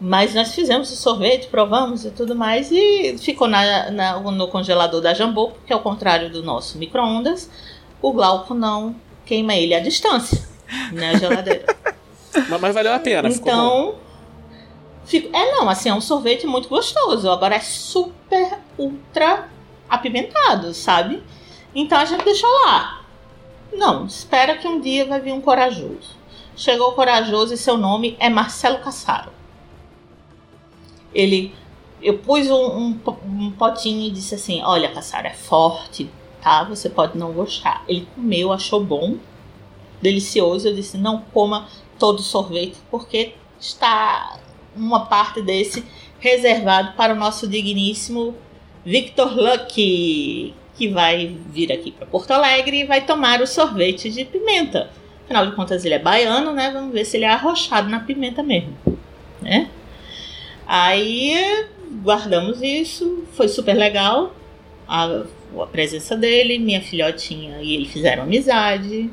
[0.00, 5.00] Mas nós fizemos o sorvete, provamos e tudo mais, e ficou na, na- no congelador
[5.00, 7.48] da Jambô, porque ao contrário do nosso micro-ondas,
[8.02, 10.46] o Glauco não queima ele à distância,
[10.92, 11.64] na geladeira.
[12.48, 13.28] Mas, mas valeu a pena.
[13.28, 13.94] Então.
[15.06, 17.30] fico- é não, assim, é um sorvete muito gostoso.
[17.30, 19.48] Agora é super, ultra
[19.88, 21.22] apimentado, sabe?
[21.72, 23.02] Então a gente deixou lá.
[23.72, 26.16] Não, espera que um dia vai vir um corajoso.
[26.56, 29.30] Chegou o corajoso e seu nome é Marcelo Cassaro.
[31.14, 31.54] Ele.
[32.02, 36.10] Eu pus um, um um potinho e disse assim: Olha, Cassaro, é forte,
[36.42, 36.64] tá?
[36.64, 37.84] Você pode não gostar.
[37.88, 39.16] Ele comeu, achou bom,
[40.02, 40.68] delicioso.
[40.68, 44.38] Eu disse: Não coma todo o sorvete, porque está
[44.76, 45.84] uma parte desse
[46.18, 48.34] reservado para o nosso digníssimo
[48.84, 54.24] Victor Lucky, que vai vir aqui para Porto Alegre e vai tomar o sorvete de
[54.24, 54.90] pimenta.
[55.24, 56.70] Afinal de contas, ele é baiano, né?
[56.70, 58.76] Vamos ver se ele é arrochado na pimenta mesmo,
[59.40, 59.70] né?
[60.66, 61.66] Aí
[62.02, 64.34] guardamos isso, foi super legal
[64.88, 65.22] a,
[65.60, 69.10] a presença dele, minha filhotinha e ele fizeram amizade.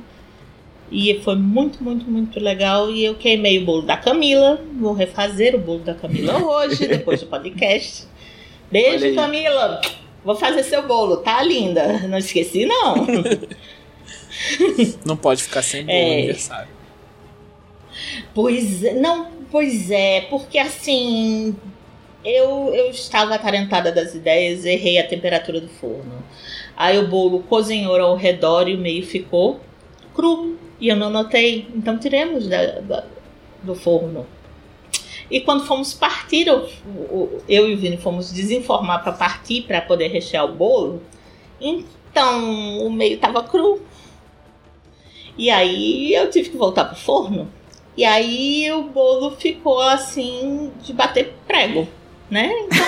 [0.93, 2.91] E foi muito, muito, muito legal.
[2.91, 4.59] E eu queimei o bolo da Camila.
[4.77, 8.03] Vou refazer o bolo da Camila hoje, depois do podcast.
[8.69, 9.15] Beijo.
[9.15, 9.79] Camila.
[10.23, 11.99] Vou fazer seu bolo, tá linda?
[12.09, 12.95] Não esqueci, não.
[15.05, 16.13] Não pode ficar sem bolo É.
[16.13, 16.69] aniversário.
[18.33, 21.55] Pois é, não, pois é, porque assim,
[22.23, 26.23] eu, eu estava atarentada das ideias, errei a temperatura do forno.
[26.75, 29.59] Aí o bolo cozinhou ao redor e o meio ficou
[30.15, 30.57] cru.
[30.79, 31.67] E eu não notei.
[31.75, 33.03] Então tiremos da- da-
[33.61, 34.25] do forno.
[35.29, 36.67] E quando fomos partir, eu,
[37.47, 41.01] eu e o Vini fomos desinformar para partir para poder rechear o bolo.
[41.59, 43.81] Então o meio estava cru.
[45.37, 47.47] E aí eu tive que voltar pro forno.
[47.95, 51.87] E aí o bolo ficou assim de bater prego,
[52.29, 52.49] né?
[52.61, 52.87] Então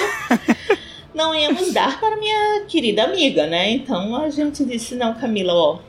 [1.13, 3.69] não íamos dar para minha querida amiga, né?
[3.71, 5.79] Então a gente disse: não, Camila, ó,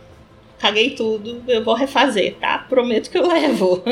[0.58, 2.58] caguei tudo, eu vou refazer, tá?
[2.58, 3.82] Prometo que eu levo.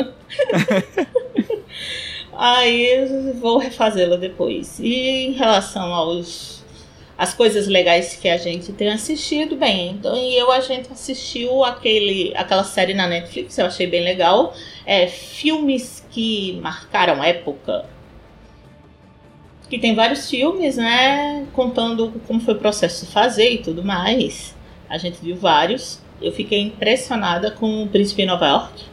[2.33, 4.79] aí eu vou refazê-la depois.
[4.79, 6.61] E em relação aos
[7.17, 11.63] as coisas legais que a gente tem assistido, bem, então e eu a gente assistiu
[11.63, 14.53] aquele, aquela série na Netflix, eu achei bem legal
[14.85, 17.85] é, filmes que marcaram época.
[19.69, 21.47] Que tem vários filmes, né?
[21.53, 24.55] Contando como foi o processo de fazer e tudo mais.
[24.89, 26.01] A gente viu vários.
[26.21, 28.83] Eu fiquei impressionada com o Príncipe em Nova York.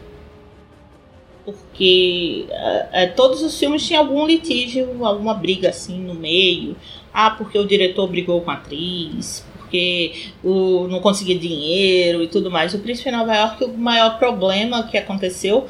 [1.45, 6.77] Porque é, é, todos os filmes tinham algum litígio, alguma briga assim no meio.
[7.13, 12.51] Ah, porque o diretor brigou com a atriz, porque o, não conseguia dinheiro e tudo
[12.51, 12.73] mais.
[12.73, 15.69] O Príncipe em Nova York, o maior problema que aconteceu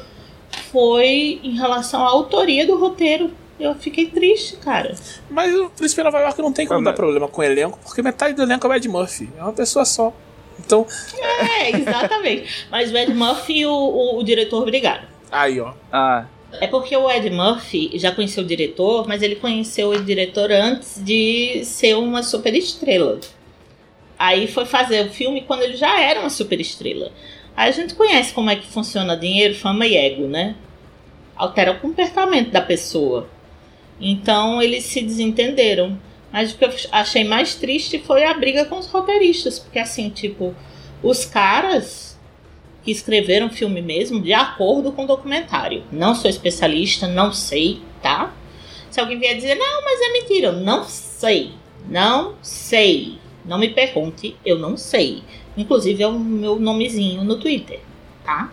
[0.71, 3.31] foi em relação à autoria do roteiro.
[3.59, 4.95] Eu fiquei triste, cara.
[5.29, 7.77] Mas o Príncipe de Nova York não tem como Ah, dar problema com o elenco,
[7.83, 9.29] porque metade do elenco é o Ed Murphy.
[9.37, 10.11] É uma pessoa só.
[10.59, 10.85] Então,
[11.19, 12.65] É, exatamente.
[12.71, 15.03] Mas o Ed Murphy e o, o, o diretor brigaram.
[15.31, 15.73] aí, ó.
[15.91, 16.25] Ah,
[16.59, 20.99] É porque o Ed Murphy já conheceu o diretor, mas ele conheceu o diretor antes
[21.03, 23.19] de ser uma superestrela.
[24.17, 27.11] Aí foi fazer o filme quando ele já era uma superestrela.
[27.55, 30.55] Aí a gente conhece como é que funciona dinheiro, fama e ego, né?
[31.35, 33.29] Altera o comportamento da pessoa.
[33.99, 35.97] Então eles se desentenderam.
[36.31, 39.59] Mas o que eu achei mais triste foi a briga com os roteiristas.
[39.59, 40.55] Porque assim, tipo,
[41.03, 42.11] os caras
[42.83, 45.83] que escreveram o filme mesmo de acordo com o documentário.
[45.91, 48.33] Não sou especialista, não sei, tá?
[48.89, 51.51] Se alguém vier dizer, não, mas é mentira, eu não sei.
[51.87, 53.19] Não sei.
[53.45, 55.23] Não me pergunte, eu não sei.
[55.57, 57.79] Inclusive é o meu nomezinho no Twitter,
[58.23, 58.51] tá?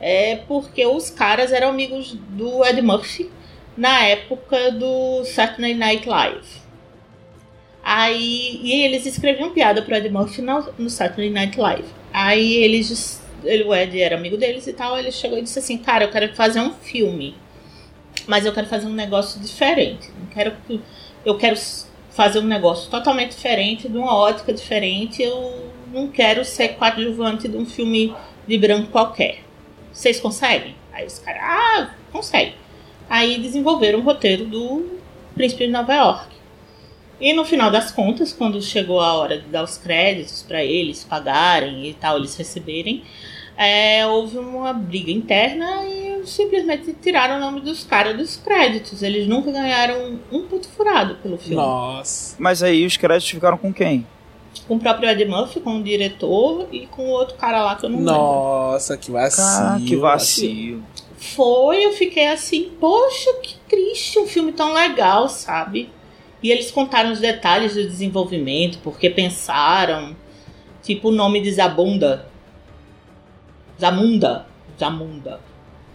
[0.00, 3.30] É porque os caras eram amigos do Ed Murphy
[3.76, 6.66] na época do Saturday Night Live.
[7.82, 11.88] Aí, e eles escreviam piada pro Ed Murphy no, no Saturday Night Live.
[12.12, 15.78] Aí eles, ele, o Ed era amigo deles e tal, ele chegou e disse assim,
[15.78, 17.36] cara, eu quero fazer um filme,
[18.26, 20.10] mas eu quero fazer um negócio diferente.
[20.32, 20.54] Quero,
[21.24, 21.56] eu quero
[22.10, 25.22] fazer um negócio totalmente diferente, de uma ótica diferente.
[25.22, 28.14] Eu não quero ser coadjuvante de um filme
[28.46, 29.40] de branco qualquer.
[29.90, 30.76] Vocês conseguem?
[30.92, 32.54] Aí os caras, ah, consegue.
[33.08, 34.98] Aí desenvolveram o roteiro do
[35.34, 36.36] Príncipe de Nova York.
[37.18, 41.02] E no final das contas, quando chegou a hora de dar os créditos para eles
[41.02, 43.02] pagarem e tal, eles receberem,
[43.56, 49.02] é, houve uma briga interna e simplesmente tiraram o nome dos caras dos créditos.
[49.02, 51.56] Eles nunca ganharam um ponto furado pelo filme.
[51.56, 52.36] Nossa.
[52.38, 54.06] Mas aí os créditos ficaram com quem?
[54.66, 57.84] Com o próprio Ed Murphy, com o diretor e com o outro cara lá que
[57.84, 58.14] eu não lembro.
[58.14, 59.46] Nossa, que vacilo.
[59.46, 60.84] Ah, que vacilo.
[61.18, 65.90] Foi, eu fiquei assim, poxa, que triste, um filme tão legal, sabe?
[66.42, 70.14] E eles contaram os detalhes do desenvolvimento, porque pensaram,
[70.82, 72.28] tipo o nome de Zabunda.
[73.80, 74.46] Zamunda.
[74.78, 75.40] Zamunda.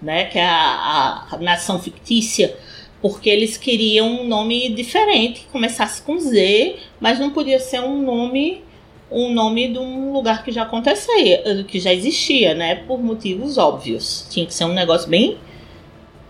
[0.02, 0.26] Né?
[0.26, 2.58] Que é a, a nação fictícia.
[3.02, 8.02] Porque eles queriam um nome diferente, que começasse com Z, mas não podia ser um
[8.02, 8.64] nome
[9.12, 12.76] um nome de um lugar que já acontecia, que já existia, né?
[12.76, 14.26] Por motivos óbvios.
[14.30, 15.38] Tinha que ser um negócio bem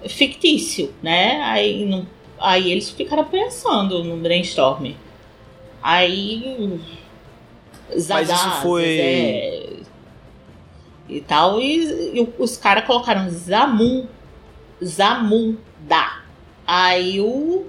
[0.10, 1.42] fictício, né?
[1.44, 2.08] Aí, não,
[2.40, 4.94] aí eles ficaram pensando no brainstorm.
[5.82, 6.80] Aí.
[8.10, 9.84] Mas isso foi.
[11.08, 14.08] E tal, e, e os caras colocaram Zamun.
[14.84, 16.21] Zamunda.
[16.74, 17.66] Aí o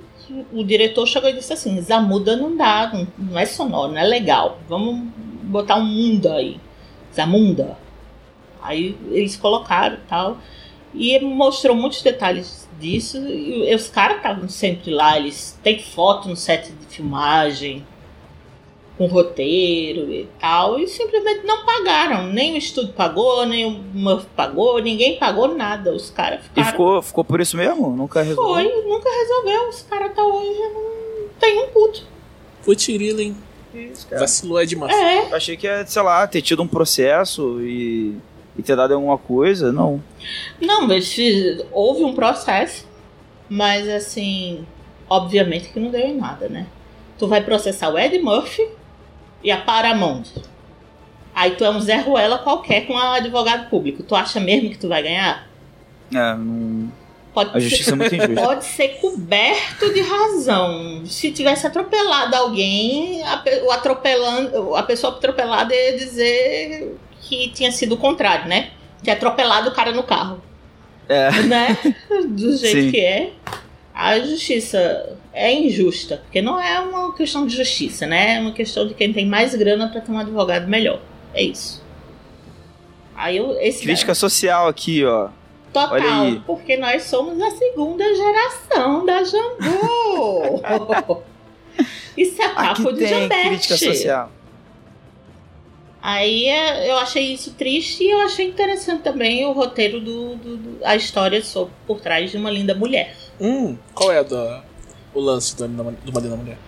[0.53, 4.05] o diretor chegou e disse assim: Zamuda não dá, não, não é sonoro, não é
[4.05, 4.59] legal.
[4.69, 5.09] Vamos
[5.43, 6.61] botar um mundo aí.
[7.13, 7.77] Zamunda.
[8.63, 10.39] Aí eles colocaram tal.
[10.95, 13.19] E mostrou muitos detalhes disso.
[13.19, 17.85] E os caras estavam sempre lá, eles têm foto no set de filmagem,
[18.99, 22.27] com roteiro e tal, e simplesmente não pagaram.
[22.33, 25.93] Nem o estúdio pagou, nem o Murphy pagou, ninguém pagou nada.
[25.93, 26.71] Os caras E ficaram.
[26.71, 27.91] ficou, ficou por isso mesmo?
[27.91, 28.55] Nunca resolveu?
[28.71, 29.69] Foi, nunca resolveu.
[29.69, 32.05] Os caras até hoje não tem um puto.
[32.63, 33.23] Futirila,
[33.75, 34.21] Isso, cara.
[34.21, 34.95] Vacilou Ed Murphy.
[34.95, 35.31] É.
[35.31, 38.15] Eu achei que ia, sei lá, ter tido um processo e,
[38.57, 39.73] e ter dado alguma coisa.
[39.73, 40.03] Não.
[40.61, 41.17] Não, mas
[41.73, 42.87] houve um processo,
[43.49, 44.65] mas assim,
[45.09, 46.67] obviamente que não deu em nada, né?
[47.19, 48.69] Tu vai processar o Ed Murphy
[49.43, 50.25] e a Paramount.
[51.35, 54.03] Aí tu é um Zé Ruela qualquer com um advogado público.
[54.03, 55.49] Tu acha mesmo que tu vai ganhar?
[56.13, 56.93] É, não.
[57.33, 58.35] Pode A justiça é muito injusta.
[58.45, 61.03] pode ser coberto de razão.
[61.07, 67.95] Se tivesse atropelado alguém, a, o atropelando, a pessoa atropelada ia dizer que tinha sido
[67.95, 68.71] o contrário, né?
[69.03, 70.43] Tinha atropelado o cara no carro.
[71.09, 71.31] É.
[71.43, 71.79] Né?
[72.29, 72.91] Do jeito Sim.
[72.91, 73.33] que é.
[73.95, 78.37] A justiça é injusta, porque não é uma questão de justiça, né?
[78.37, 81.01] É uma questão de quem tem mais grana pra ter um advogado melhor.
[81.35, 81.83] É isso.
[83.15, 85.29] Aí eu, esse Crítica social aqui, ó.
[85.73, 86.43] Total, Olha aí.
[86.47, 91.23] porque nós somos a segunda geração da Jambu.
[92.17, 93.49] Isso é papo Aqui de tem Jambete.
[93.49, 94.31] crítica social.
[96.03, 100.57] Aí é, eu achei isso triste e eu achei interessante também o roteiro do, do-
[100.57, 103.15] do- a história sobre, por trás de uma linda mulher.
[103.41, 104.35] Hum, qual é do,
[105.15, 106.59] o lance do, do Uma Mulher?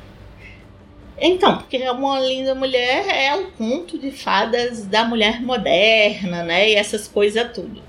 [1.18, 6.70] Então, porque uma linda mulher é o conto de fadas da mulher moderna, né?
[6.70, 7.80] E essas coisas tudo.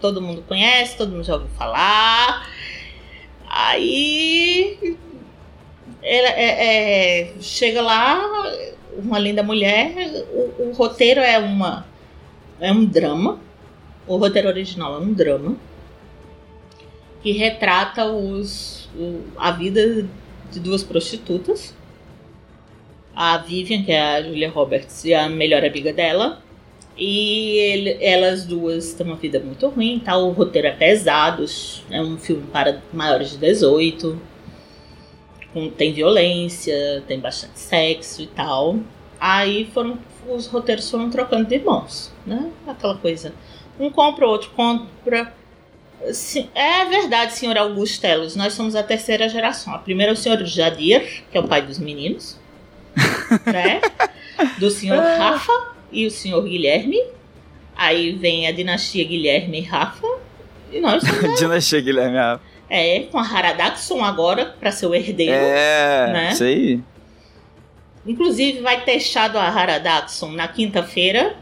[0.00, 2.48] Todo mundo conhece, todo mundo já ouviu falar.
[3.48, 4.96] Aí
[6.02, 8.20] ela, é- é, chega lá,
[8.96, 9.92] uma linda mulher.
[10.32, 11.84] O, o roteiro é uma
[12.60, 13.40] é um drama.
[14.06, 15.56] O roteiro original é um drama
[17.22, 20.06] que retrata os, o- a vida
[20.50, 21.74] de duas prostitutas
[23.14, 26.42] a Vivian, que é a Julia Roberts, e a melhor amiga dela.
[26.96, 30.16] E ele- elas duas têm uma vida muito ruim, tá?
[30.16, 31.44] o roteiro é pesado,
[31.90, 34.18] é um filme para maiores de 18.
[35.52, 38.78] com- tem violência, tem bastante sexo e tal.
[39.18, 42.52] Aí foram, os roteiros foram trocando de mãos, né?
[42.68, 43.34] Aquela coisa.
[43.78, 45.34] Um compra, o outro compra.
[46.54, 48.34] É verdade, senhor Augusto Telos.
[48.34, 49.74] Nós somos a terceira geração.
[49.74, 52.38] A primeira é o senhor Jadir, que é o pai dos meninos.
[53.46, 53.80] né?
[54.58, 55.52] Do senhor Rafa
[55.92, 57.00] e o senhor Guilherme.
[57.76, 60.06] Aí vem a dinastia Guilherme e Rafa.
[60.72, 62.16] E nós somos, Dinastia Guilherme.
[62.16, 62.40] ah.
[62.68, 65.32] é, com a Haradaxon agora, para ser o herdeiro.
[65.32, 66.30] É, né?
[66.32, 66.80] isso aí.
[68.06, 71.36] Inclusive, vai ter chá do Haradaxon na quinta-feira.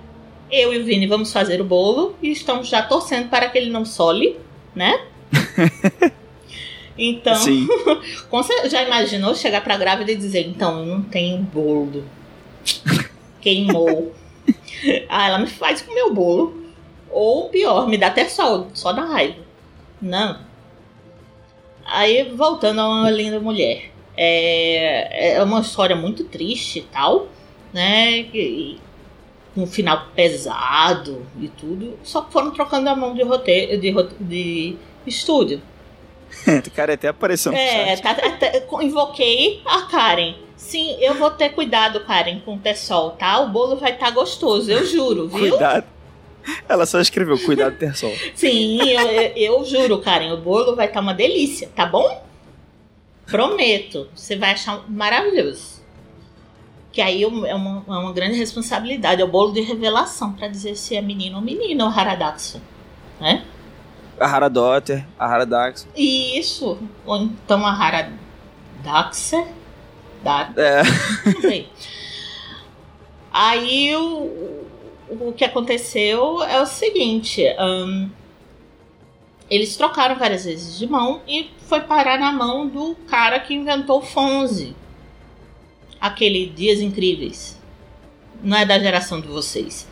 [0.51, 3.71] Eu e o Vini vamos fazer o bolo e estamos já torcendo para que ele
[3.71, 4.37] não sole,
[4.79, 5.01] né?
[7.01, 7.37] Então,
[8.43, 12.05] cer- já imaginou chegar pra grávida e dizer, então, eu não tenho bolo.
[13.41, 14.13] Queimou.
[15.09, 16.61] ah, ela me faz comer o bolo.
[17.11, 19.39] Ou pior, me dá até sol, só da raiva.
[20.03, 20.41] Não.
[21.87, 23.93] Aí, voltando a uma linda mulher.
[24.17, 27.29] É, é uma história muito triste e tal,
[27.73, 28.19] né?
[28.35, 28.79] E,
[29.59, 31.99] com um final pesado e tudo.
[32.05, 35.61] Só que foram trocando a mão de roteiro, de, de estúdio.
[36.67, 38.03] O cara até apareceu no É, chat.
[38.03, 40.35] tá, até- invoquei a Karen.
[40.57, 43.41] Sim, eu vou ter cuidado, Karen, com o Tessol, tá?
[43.41, 45.39] O bolo vai estar gostoso, eu juro, viu?
[45.51, 45.87] Cuidado.
[46.69, 48.13] Ela só escreveu, cuidado ter sol.
[48.35, 52.23] Sim, eu, eu, eu juro, Karen, o bolo vai estar uma delícia, tá bom?
[53.27, 55.78] Prometo, você vai achar maravilhoso.
[56.93, 57.55] Que aí é uma, é
[57.91, 61.85] uma grande responsabilidade, é o bolo de revelação pra dizer se é menino ou menina,
[61.85, 62.61] o Haradaxo,
[63.21, 63.45] né?
[64.19, 65.87] A Haradotter, a Haradax.
[65.97, 69.47] Isso, ou então a Haradaxa,
[70.23, 70.83] da, É.
[71.33, 71.69] Não sei.
[73.33, 74.67] Aí o,
[75.11, 78.09] o que aconteceu é o seguinte: ahn,
[79.51, 83.99] eles trocaram várias vezes de mão e foi parar na mão do cara que inventou
[83.99, 84.75] o Fonze.
[86.01, 87.59] Aquele Dias Incríveis.
[88.43, 89.89] Não é da geração de vocês.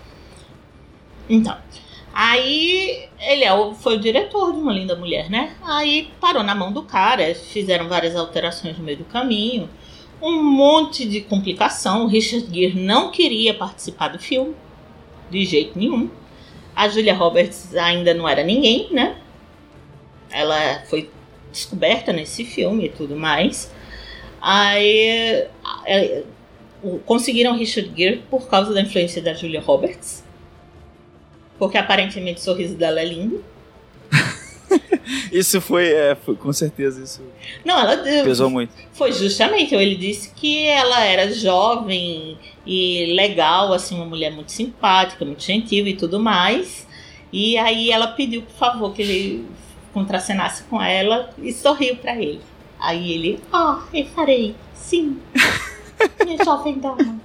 [1.29, 1.57] Então.
[2.15, 5.55] Aí ele é o- foi o diretor de Uma Linda Mulher, né?
[5.63, 9.69] Aí parou na mão do cara, fizeram várias alterações no meio do caminho
[10.21, 12.05] um monte de complicação.
[12.05, 14.55] O Richard Gere não queria participar do filme,
[15.31, 16.11] de jeito nenhum.
[16.75, 19.17] A Julia Roberts ainda não era ninguém, né?
[20.31, 21.11] Ela foi
[21.53, 23.73] descoberta nesse filme e tudo mais.
[24.49, 25.45] Aí
[25.85, 26.23] é,
[27.05, 30.23] conseguiram Richard Gere por causa da influência da Julia Roberts.
[31.59, 33.45] Porque aparentemente o sorriso dela é lindo.
[35.33, 37.23] Isso foi, é, foi- com certeza, isso
[37.65, 38.73] Não, ela pesou muito.
[38.93, 45.25] Foi justamente, ele disse que ela era jovem e legal, assim, uma mulher muito simpática,
[45.25, 46.87] muito gentil e tudo mais.
[47.33, 49.45] E aí ela pediu, por favor, que ele
[49.93, 52.41] contracenasse com ela e sorriu pra ele.
[52.79, 55.19] Aí ele, ah, eu farei, sim,
[56.25, 57.19] minha jovem dama.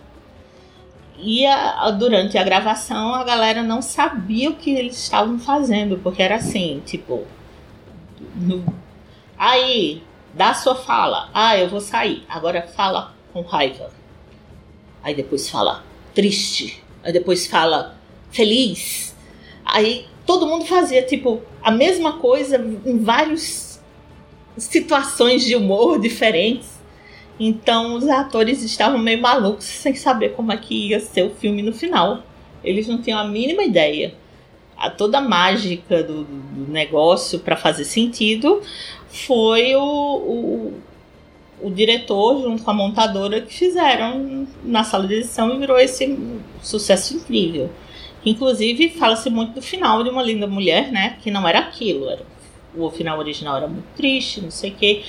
[1.17, 6.21] E a- durante a gravação a galera não sabia o que eles estavam fazendo, porque
[6.23, 7.25] era assim, tipo.
[8.35, 8.65] no-
[9.37, 10.01] Aí,
[10.33, 11.29] dá sua fala.
[11.33, 12.23] Ah, eu vou sair.
[12.29, 13.89] Agora fala com raiva.
[15.03, 15.83] Aí depois fala
[16.13, 16.81] triste.
[17.03, 17.95] Aí depois fala
[18.31, 19.15] feliz.
[19.65, 23.70] Aí todo mundo fazia tipo a mesma coisa em várias
[24.57, 26.79] situações de humor diferentes.
[27.39, 31.61] Então os atores estavam meio malucos sem saber como é que ia ser o filme
[31.61, 32.23] no final.
[32.63, 34.13] Eles não tinham a mínima ideia.
[34.77, 38.61] A toda a mágica do, do negócio para fazer sentido
[39.07, 40.73] foi o, o,
[41.61, 46.17] o diretor junto com a montadora que fizeram na sala de edição e virou esse
[46.61, 47.69] sucesso incrível.
[48.25, 51.17] Inclusive, fala-se muito do final de Uma Linda Mulher, né?
[51.21, 52.09] Que não era aquilo.
[52.09, 52.23] Era,
[52.75, 55.03] o final original era muito triste, não sei o quê.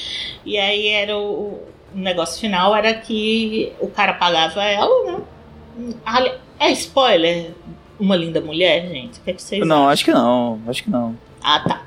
[0.45, 1.63] E aí era o,
[1.95, 6.33] o negócio final era que o cara pagava ela, né?
[6.59, 7.53] É spoiler
[7.99, 9.19] Uma Linda Mulher, gente?
[9.19, 11.17] O que, é que vocês Não, acho que não, acho que não.
[11.43, 11.87] ah, tá.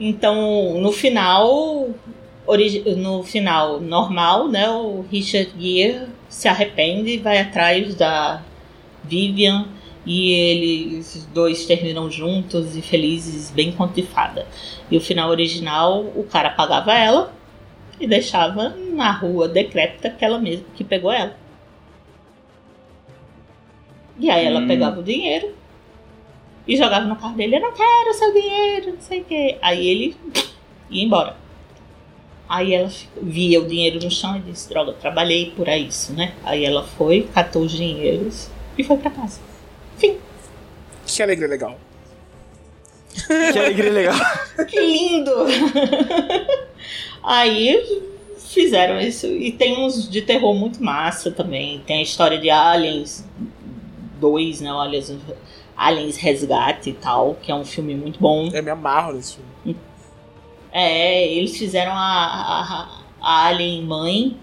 [0.00, 1.88] Então, no final,
[2.96, 8.42] no final normal, né, o Richard Gere se arrepende e vai atrás da
[9.02, 9.66] Vivian
[10.08, 14.46] e eles dois terminam juntos e felizes, bem conto de fada.
[14.90, 17.30] E o final original, o cara pagava ela
[18.00, 21.36] e deixava na rua decrépita que ela mesma que pegou ela.
[24.18, 24.66] E aí ela Hum.
[24.66, 25.54] pegava o dinheiro
[26.66, 27.56] e jogava no carro dele.
[27.56, 29.58] Eu não quero seu dinheiro, não sei o quê.
[29.60, 30.16] Aí ele
[30.90, 31.36] ia embora.
[32.48, 32.90] Aí ela
[33.20, 36.32] via o dinheiro no chão e disse: Droga, trabalhei por isso, né?
[36.42, 38.48] Aí ela foi, catou os dinheiros
[38.78, 39.38] e foi pra casa.
[39.98, 40.16] Fim.
[41.06, 41.78] Que alegria legal.
[43.52, 44.16] Que alegria legal.
[44.68, 45.32] Que lindo!
[47.22, 48.02] Aí
[48.38, 49.26] fizeram isso.
[49.26, 51.80] E tem uns de terror muito massa também.
[51.86, 53.24] Tem a história de Aliens
[54.20, 54.70] 2, né?
[54.70, 55.14] Aliens,
[55.76, 58.48] Aliens Resgate e tal, que é um filme muito bom.
[58.52, 59.76] Eu me amarro nesse filme.
[60.72, 62.88] É, eles fizeram a, a,
[63.20, 64.36] a Alien Mãe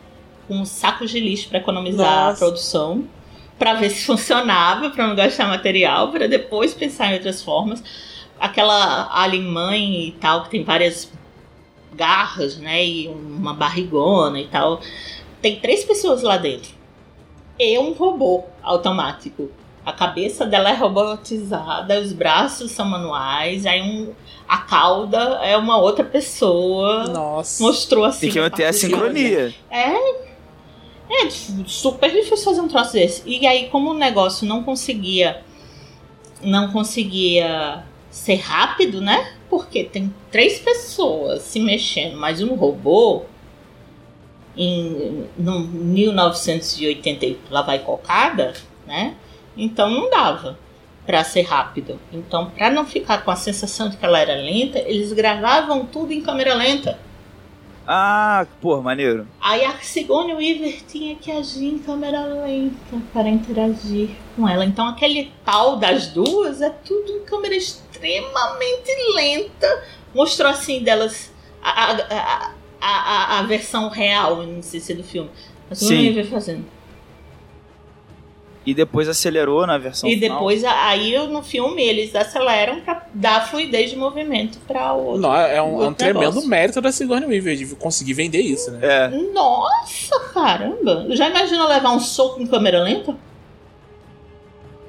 [0.48, 2.32] com sacos de lixo para economizar Nossa.
[2.32, 3.06] a produção,
[3.58, 7.84] para ver se funcionava, para não gastar material, para depois pensar em outras formas.
[8.40, 11.12] Aquela Alien Mãe e tal, que tem várias
[11.94, 14.82] garras, né, e uma barrigona e tal.
[15.42, 16.74] Tem três pessoas lá dentro.
[17.58, 19.50] E um robô automático.
[19.86, 24.14] A cabeça dela é robotizada, os braços são manuais, aí um,
[24.48, 27.06] a cauda é uma outra pessoa.
[27.06, 27.64] Nossa.
[27.64, 28.22] Mostrou assim.
[28.22, 29.54] Tem que manter a sincronia.
[29.70, 30.26] É.
[31.24, 33.24] É super difícil fazer um troço desse.
[33.26, 35.42] E aí, como o negócio não conseguia.
[36.42, 39.34] Não conseguia ser rápido, né?
[39.50, 43.24] Porque tem três pessoas se mexendo, mais um robô.
[44.58, 48.54] Em no 1980 e lá vai cocada,
[48.88, 49.16] né?
[49.58, 50.58] Então não dava
[51.06, 52.00] pra ser rápido.
[52.12, 56.12] Então, pra não ficar com a sensação de que ela era lenta, eles gravavam tudo
[56.12, 56.98] em câmera lenta.
[57.88, 59.28] Ah, pô, maneiro.
[59.40, 64.66] Aí a Sigourney Weaver tinha que agir em câmera lenta para interagir com ela.
[64.66, 69.84] Então aquele tal das duas é tudo em câmera extremamente lenta.
[70.14, 71.32] Mostrou assim delas
[71.62, 75.30] a, a, a, a, a versão real, não sei se é do filme.
[75.70, 76.08] A Sigourney.
[76.08, 76.75] Weaver fazendo.
[78.66, 80.38] E depois acelerou na versão E final.
[80.40, 85.22] depois aí no filme eles aceleram pra dar fluidez de movimento pra outro.
[85.22, 88.80] Não, é um, é um tremendo mérito da Sigourney Weaver de conseguir vender isso, né?
[88.82, 89.08] É.
[89.32, 91.06] Nossa, caramba!
[91.12, 93.16] Já imagina levar um soco em câmera lenta?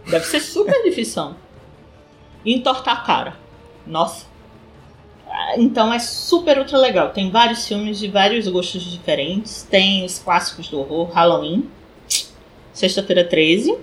[0.09, 1.35] Deve ser super difícil.
[2.45, 3.37] E entortar a cara.
[3.87, 4.25] Nossa.
[5.29, 7.11] Ah, Então é super ultra legal.
[7.11, 9.67] Tem vários filmes de vários gostos diferentes.
[9.69, 11.69] Tem os clássicos do horror, Halloween,
[12.77, 13.77] Sexta-feira 13.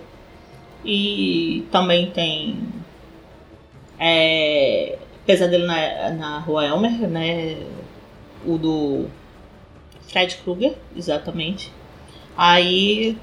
[0.86, 2.60] E também tem
[4.00, 7.58] é, Pesadelo na, na Rua Elmer, né?
[8.46, 9.06] O do
[10.08, 11.72] Fred Krueger, exatamente.
[12.38, 13.18] Aí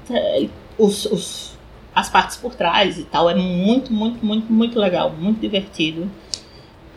[0.77, 1.51] os, os-
[1.93, 6.09] as partes por trás e tal é muito, muito, muito, muito legal, muito divertido.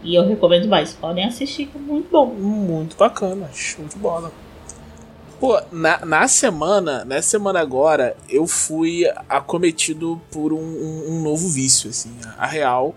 [0.03, 0.93] E eu recomendo mais.
[0.95, 2.27] Podem assistir, que é muito bom.
[2.27, 4.33] Muito bacana, show de bola.
[5.45, 11.47] Pô, na, na semana, na semana agora, eu fui acometido por um, um- um novo
[11.51, 12.17] vício, assim.
[12.39, 12.95] A real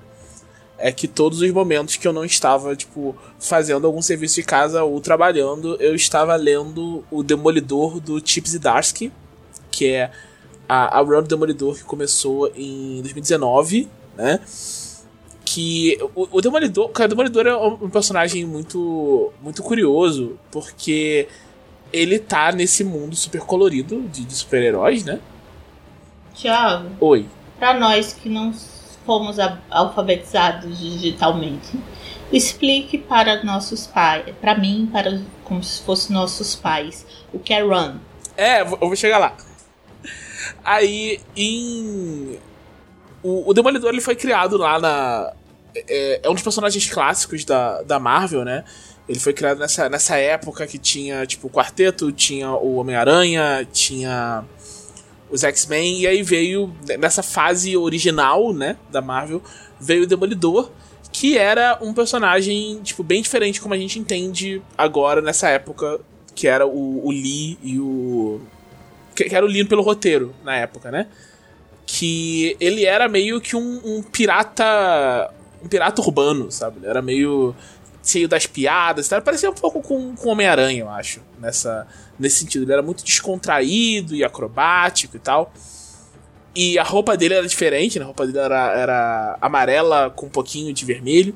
[0.77, 4.81] é que todos os momentos que eu não estava, tipo, fazendo algum serviço de casa
[4.81, 9.11] ou trabalhando, eu estava lendo o Demolidor do Chips Zdarsky,
[9.69, 10.09] que é
[10.69, 14.39] a, a run do Demolidor que começou em 2019, né?
[15.43, 21.27] que o, o Demolidor, cara, o Demolidor é um personagem muito muito curioso, porque
[21.91, 25.19] ele tá nesse mundo super colorido de, de super-heróis, né?
[26.33, 27.25] Tiago, Oi.
[27.57, 28.53] para nós que não
[29.05, 29.37] fomos
[29.69, 31.79] alfabetizados digitalmente,
[32.31, 37.61] explique para nossos pais, para mim, para como se fossem nossos pais, o que é
[37.61, 37.95] run.
[38.35, 39.35] É, eu vou chegar lá.
[40.63, 42.37] Aí, em.
[43.23, 45.33] O, o Demolidor ele foi criado lá na.
[45.75, 48.63] É, é um dos personagens clássicos da, da Marvel, né?
[49.07, 54.43] Ele foi criado nessa, nessa época que tinha, tipo, o Quarteto, tinha o Homem-Aranha, tinha
[55.29, 59.41] os X-Men, e aí veio, nessa fase original, né, da Marvel,
[59.79, 60.71] veio o Demolidor,
[61.11, 65.99] que era um personagem, tipo, bem diferente como a gente entende agora nessa época,
[66.35, 68.39] que era o, o Lee e o.
[69.15, 71.07] Que, era o lido pelo roteiro na época, né?
[71.85, 75.33] Que ele era meio que um, um pirata.
[75.63, 76.77] Um pirata urbano, sabe?
[76.77, 77.55] Ele era meio
[78.09, 81.87] cheio das piadas, parecia um pouco com, com Homem-Aranha, eu acho, nessa,
[82.17, 82.63] nesse sentido.
[82.63, 85.51] Ele era muito descontraído e acrobático e tal.
[86.55, 88.03] E a roupa dele era diferente, né?
[88.03, 91.35] A roupa dele era, era amarela com um pouquinho de vermelho.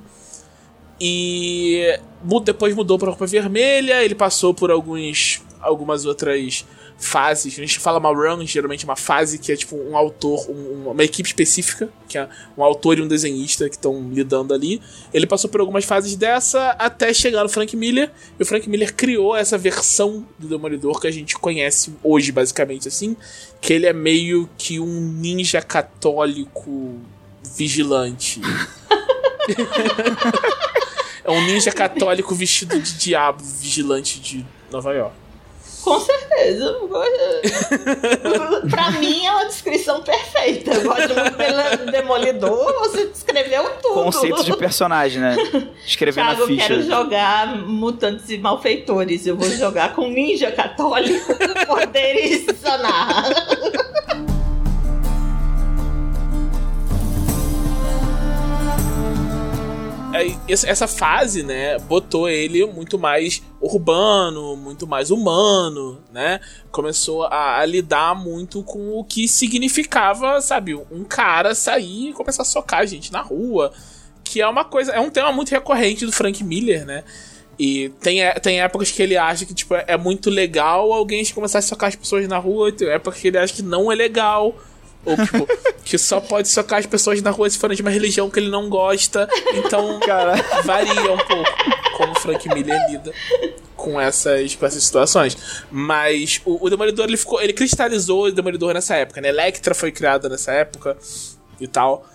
[1.00, 2.00] E
[2.44, 6.66] depois mudou para roupa vermelha, ele passou por alguns algumas outras
[7.02, 7.54] fases.
[7.58, 11.04] A gente fala uma run, geralmente uma fase que é tipo um autor, um- uma
[11.04, 14.82] equipe específica, que é um autor e um desenhista que estão lidando ali.
[15.14, 18.94] Ele passou por algumas fases dessa até chegar no Frank Miller, e o Frank Miller
[18.96, 23.16] criou essa versão do Demolidor que a gente conhece hoje, basicamente assim,
[23.60, 27.00] que ele é meio que um ninja católico
[27.56, 28.40] vigilante.
[31.24, 35.16] é um ninja católico vestido de diabo vigilante de Nova York.
[35.84, 36.76] Com certeza.
[38.70, 40.72] pra mim é uma descrição perfeita.
[40.74, 43.94] Eu gosto muito pelo Demolidor, você descreveu tudo.
[43.96, 45.36] Conceito de personagem, né?
[45.86, 46.68] Escrever Thiago, na eu ficha.
[46.68, 49.26] quero jogar mutantes e malfeitores.
[49.26, 51.34] Eu vou jogar com ninja católico
[51.68, 53.30] poderes sonar.
[60.48, 66.40] Essa- essa fase, né, botou ele muito mais urbano, muito mais humano, né?
[66.72, 72.42] Começou a, a lidar muito com o que significava, sabe, um cara sair e começar
[72.42, 73.72] a socar a gente na rua,
[74.24, 77.04] que é uma coisa, é um tema muito recorrente do Frank Miller, né?
[77.60, 81.60] E tem, é- tem épocas que ele acha que tipo, é muito legal alguém começar
[81.60, 84.56] a socar as pessoas na rua, tem épocas que ele acha que não é legal
[85.06, 85.48] Ou, tipo,
[85.84, 88.50] que só pode socar as pessoas na rua se forem de uma religião que ele
[88.50, 89.28] não gosta.
[89.54, 90.36] Então, Cara.
[90.64, 91.52] varia um pouco
[91.98, 93.12] como o Frank Miller lida
[93.76, 95.36] com essas, com essas situações.
[95.72, 97.42] Mas o, o Demolidor, ele ficou.
[97.42, 99.30] Ele cristalizou o Demolidor nessa época, né?
[99.30, 100.96] Electra foi criada nessa época
[101.60, 102.06] e tal.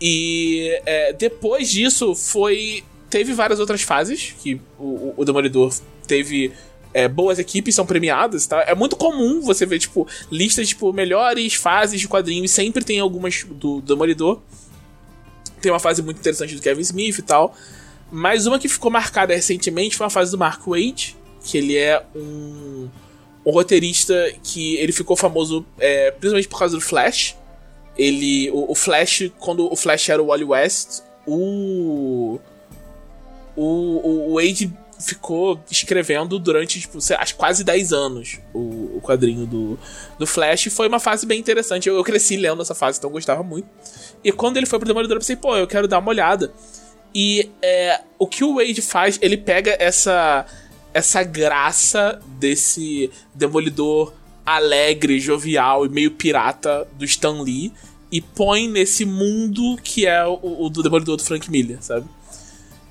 [0.00, 2.84] E é, depois disso foi.
[3.08, 5.72] Teve várias outras fases que o, o- o Demolidor
[6.06, 6.52] teve.
[6.94, 8.62] É, boas equipes são premiadas, tá?
[8.62, 13.00] É muito comum você ver, tipo, listas, tipo, melhores fases de quadrinho e sempre tem
[13.00, 14.40] algumas do Demolidor.
[15.60, 17.54] Tem uma fase muito interessante do Kevin Smith e tal.
[18.12, 22.00] Mas uma que ficou marcada recentemente foi uma fase do Mark Wade, que ele é
[22.14, 22.88] um,
[23.44, 27.36] um roteirista que ele ficou famoso é, principalmente por causa do Flash.
[27.98, 32.38] Ele, o, o Flash, quando o Flash era o Wally West, o,
[33.56, 39.78] o, o Wade ficou escrevendo durante, tipo, acho quase 10 anos o, o quadrinho do,
[40.18, 40.66] do Flash.
[40.66, 41.88] E foi uma fase bem interessante.
[41.88, 43.68] Eu, eu cresci lendo essa fase, então eu gostava muito.
[44.22, 46.52] E quando ele foi pro Demolidor, eu pensei, pô, eu quero dar uma olhada.
[47.14, 50.46] E é, o que o Wade faz, ele pega essa
[50.94, 54.14] essa graça desse demolidor
[54.46, 57.72] alegre, jovial e meio pirata do Stan Lee
[58.12, 62.06] e põe nesse mundo que é o, o do demolidor do Frank Miller, sabe?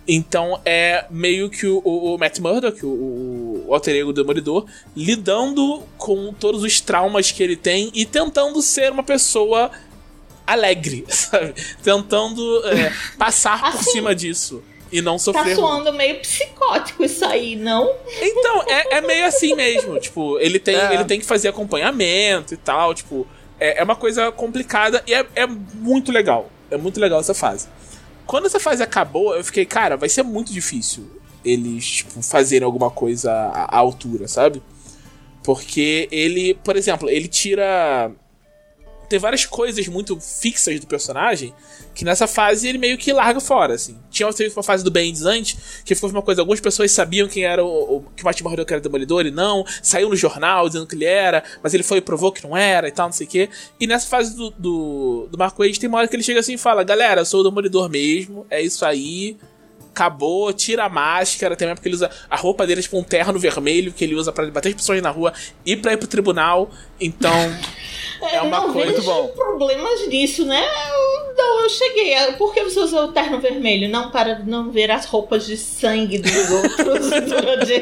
[0.07, 4.65] Então é meio que o, o, o Matt Murdock, o, o alter ego do Demolidor,
[4.95, 9.71] lidando com todos os traumas que ele tem e tentando ser uma pessoa
[10.45, 11.53] alegre, sabe?
[11.81, 15.43] Tentando é, passar por Assim, cima disso e não Tá sofrer.
[15.45, 15.59] muito.
[15.59, 17.89] soando meio psicótico isso aí, não?
[18.21, 19.97] Então, é, é meio assim mesmo.
[19.99, 20.93] Tipo, ele tem, É.
[20.95, 22.93] ele tem que fazer acompanhamento e tal.
[22.93, 23.25] Tipo,
[23.59, 26.49] é, é uma coisa complicada e é, é muito legal.
[26.69, 27.67] É muito legal essa fase.
[28.25, 31.05] Quando essa fase acabou, eu fiquei, cara, vai ser muito difícil
[31.43, 34.61] eles, tipo, fazerem alguma coisa à, altura, sabe?
[35.43, 38.11] Porque ele, por exemplo, ele tira.
[39.09, 41.53] Tem várias coisas muito fixas do personagem
[41.93, 43.97] que nessa fase ele meio que larga fora, assim.
[44.09, 47.63] Tinha uma fase do Bendis antes, que foi uma coisa, algumas pessoas sabiam quem era
[47.63, 50.95] o, o que o Matt Murdock era Demolidor e não, saiu no jornal dizendo que
[50.95, 53.29] ele era, mas ele foi e provou que não era e tal, não sei o
[53.29, 53.49] quê.
[53.79, 56.53] E nessa fase do, do, do Mark Wade tem uma hora que ele chega assim
[56.53, 59.37] e fala, galera, eu sou o Demolidor mesmo, é isso aí,
[59.93, 62.97] acabou, tira a máscara, tem uma época que ele usa a roupa dele é tipo
[62.97, 65.31] um terno vermelho que ele usa pra bater as pessoas na rua
[65.65, 66.69] e pra ir pro tribunal,
[66.99, 67.31] então...
[68.31, 69.27] É uma não coisa- vejo Muito bom.
[69.35, 70.63] problemas disso, né?
[70.65, 72.13] Eu, não, eu cheguei.
[72.15, 73.89] a- Por que você usou o terno vermelho?
[73.89, 77.81] Não para não ver as roupas de sangue dos outros durante...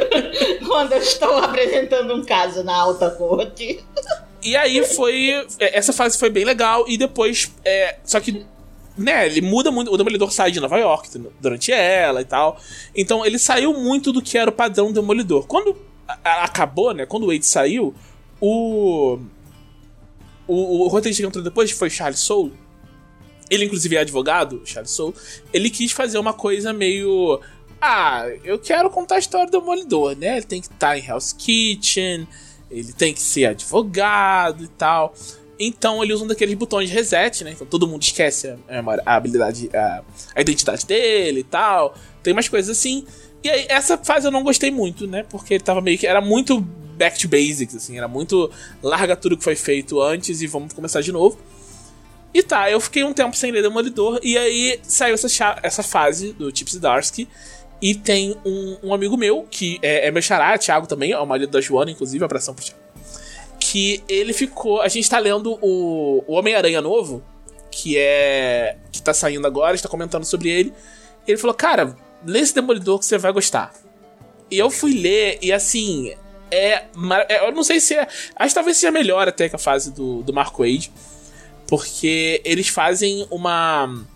[0.66, 3.84] quando eu estou apresentando um caso na alta corte.
[4.42, 5.46] E aí foi.
[5.58, 6.86] é, Essa fase foi bem legal.
[6.88, 7.52] E depois.
[7.62, 8.44] É, só que.
[8.96, 9.92] Né, ele muda muito.
[9.92, 11.08] O Demolidor sai de Nova York
[11.40, 12.60] durante ela e tal.
[12.94, 15.46] Então ele saiu muito do que era o padrão Demolidor.
[15.46, 15.76] Quando
[16.06, 17.06] acabou, né?
[17.06, 17.94] Quando o Wade saiu,
[18.40, 19.18] o.
[20.46, 22.52] O, o roteirista que entrou depois foi Charles Soule.
[23.50, 25.14] Ele, inclusive, é advogado, Charles Soule.
[25.52, 27.40] Ele quis fazer uma coisa meio.
[27.80, 30.36] Ah, eu quero contar a história do Demolidor, né?
[30.36, 32.28] Ele tem que estar em Hell's Kitchen,
[32.70, 35.14] ele tem que ser advogado e tal.
[35.58, 37.52] Então ele usa um daqueles botões de reset, né?
[37.52, 40.02] Então todo mundo esquece a, a habilidade, a,
[40.34, 41.94] a identidade dele e tal.
[42.22, 43.04] Tem umas coisas assim.
[43.42, 45.24] E aí, essa fase eu não gostei muito, né?
[45.28, 46.06] Porque ele tava meio que.
[46.06, 47.96] Era muito back to basics, assim.
[47.98, 48.50] Era muito.
[48.82, 51.38] Larga tudo que foi feito antes e vamos começar de novo.
[52.32, 54.18] E tá, eu fiquei um tempo sem ler Demolidor.
[54.22, 57.28] E aí saiu essa, essa fase do Chips Darsky.
[57.80, 61.26] E tem um, um amigo meu, que é, é meu xará, Thiago também, é o
[61.26, 62.83] marido da Joana, inclusive, abração pro Thiago.
[63.74, 64.80] Que ele ficou.
[64.80, 67.20] A gente tá lendo o, o Homem-Aranha novo,
[67.72, 68.76] que é.
[68.92, 70.72] que tá saindo agora, a gente tá comentando sobre ele.
[71.26, 73.74] Ele falou, cara, lê esse Demolidor que você vai gostar.
[74.48, 76.14] E eu fui ler, e assim.
[76.52, 76.84] É,
[77.28, 78.06] é- Eu não sei se é.
[78.36, 80.92] Acho que talvez seja melhor até que a fase do, do Mark Wade.
[81.66, 84.06] Porque eles fazem uma.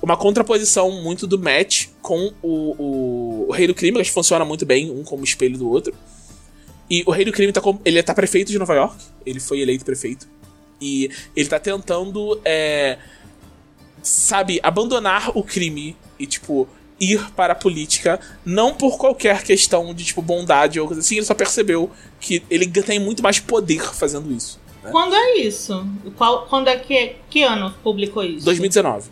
[0.00, 4.64] Uma contraposição muito do Matt com o, o, o Rei do Crime, que funciona muito
[4.64, 5.94] bem, um como espelho do outro.
[6.88, 8.96] E o Rei do Crime tá, com- ele tá prefeito de Nova York.
[9.24, 10.28] Ele foi eleito prefeito.
[10.80, 12.40] E ele tá tentando.
[12.44, 12.98] É,
[14.02, 16.68] sabe, abandonar o crime e, tipo,
[17.00, 21.26] ir para a política, não por qualquer questão de, tipo, bondade ou coisa assim, ele
[21.26, 21.90] só percebeu
[22.20, 24.60] que ele tem muito mais poder fazendo isso.
[24.82, 24.90] né?
[24.92, 25.84] Quando é isso?
[26.16, 28.44] Qual, quando é que, que ano publicou isso?
[28.44, 29.10] 2019.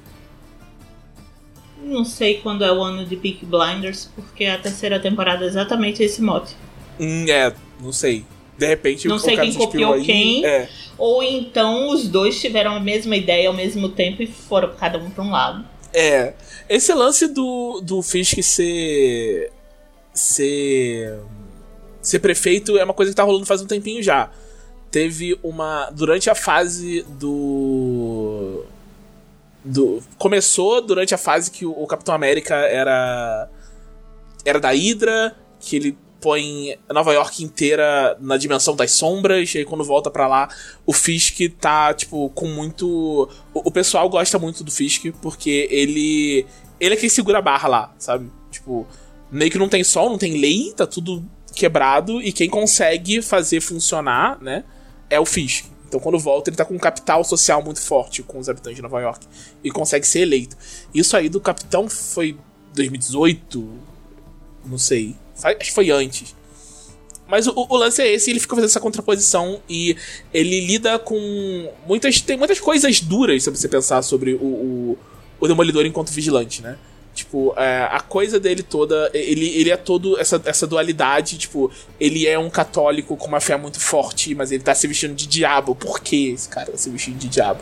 [1.83, 6.03] Não sei quando é o ano de Peak Blinders, porque a terceira temporada é exatamente
[6.03, 6.55] esse mote.
[6.99, 8.25] Hum, é, não sei.
[8.57, 10.47] De repente, Não o sei cara quem copiou quem.
[10.47, 10.69] É.
[10.97, 15.11] Ou então os dois tiveram a mesma ideia ao mesmo tempo e foram cada um
[15.11, 15.65] pra um lado.
[15.93, 16.35] É.
[16.69, 19.51] Esse lance do, do Fisk ser.
[20.13, 21.19] ser.
[22.01, 24.31] ser prefeito é uma coisa que tá rolando faz um tempinho já.
[24.91, 25.91] teve uma.
[25.91, 28.65] Durante a fase do.
[29.65, 33.49] Do, começou durante a fase que o, o Capitão América era.
[34.45, 39.65] Era da Hydra, que ele põe Nova York inteira na dimensão das sombras, e aí
[39.67, 40.49] quando volta para lá,
[40.87, 43.29] o Fisk tá, tipo, com muito.
[43.53, 46.47] O, pessoal gosta muito do Fisk, porque ele.
[46.81, 48.31] Ele é quem segura a barra lá, sabe?
[48.51, 48.87] Tipo,
[49.31, 51.23] meio que não tem sol, não tem lei, tá tudo
[51.55, 54.65] quebrado, e quem consegue fazer funcionar, né,
[55.11, 55.67] é o Fisk.
[55.87, 58.83] Então, quando volta, ele tá com um capital social muito forte com os habitantes de
[58.83, 59.27] Nova York
[59.63, 60.57] e consegue ser eleito.
[60.93, 62.37] Isso aí do capitão foi
[62.75, 63.79] 2018,
[64.65, 65.15] não sei.
[65.43, 66.35] Acho que foi antes.
[67.27, 69.97] Mas o, o, lance é esse, ele fica fazendo essa contraposição e
[70.32, 74.98] ele lida com muitas tem muitas coisas duras se você pensar sobre o, o,
[75.40, 76.77] o Demolidor enquanto vigilante, né?
[77.15, 82.27] Tipo, é, a coisa dele toda, ele, ele é todo essa, essa dualidade, tipo, ele
[82.27, 85.77] é um católico com uma fé muito forte, mas ele tá se vestindo de diabo.
[85.77, 87.61] Por que esse cara tá se vestindo de diabo?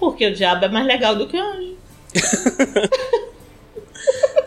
[0.00, 1.76] Porque o diabo é mais legal do que o anjo.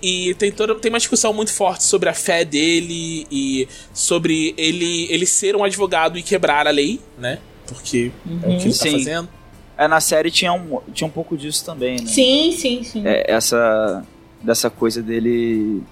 [0.00, 5.06] E tem toda tem uma discussão muito forte sobre a fé dele e sobre ele
[5.10, 7.38] ele ser um advogado e quebrar a lei, né?
[7.66, 8.40] Porque uhum.
[8.42, 8.92] é o que ele tá sim.
[8.92, 9.28] fazendo.
[9.76, 12.06] É, na série tinha um, tinha um pouco disso também, né?
[12.06, 13.02] Sim, sim, sim.
[13.06, 14.04] É, essa
[14.42, 15.82] dessa coisa dele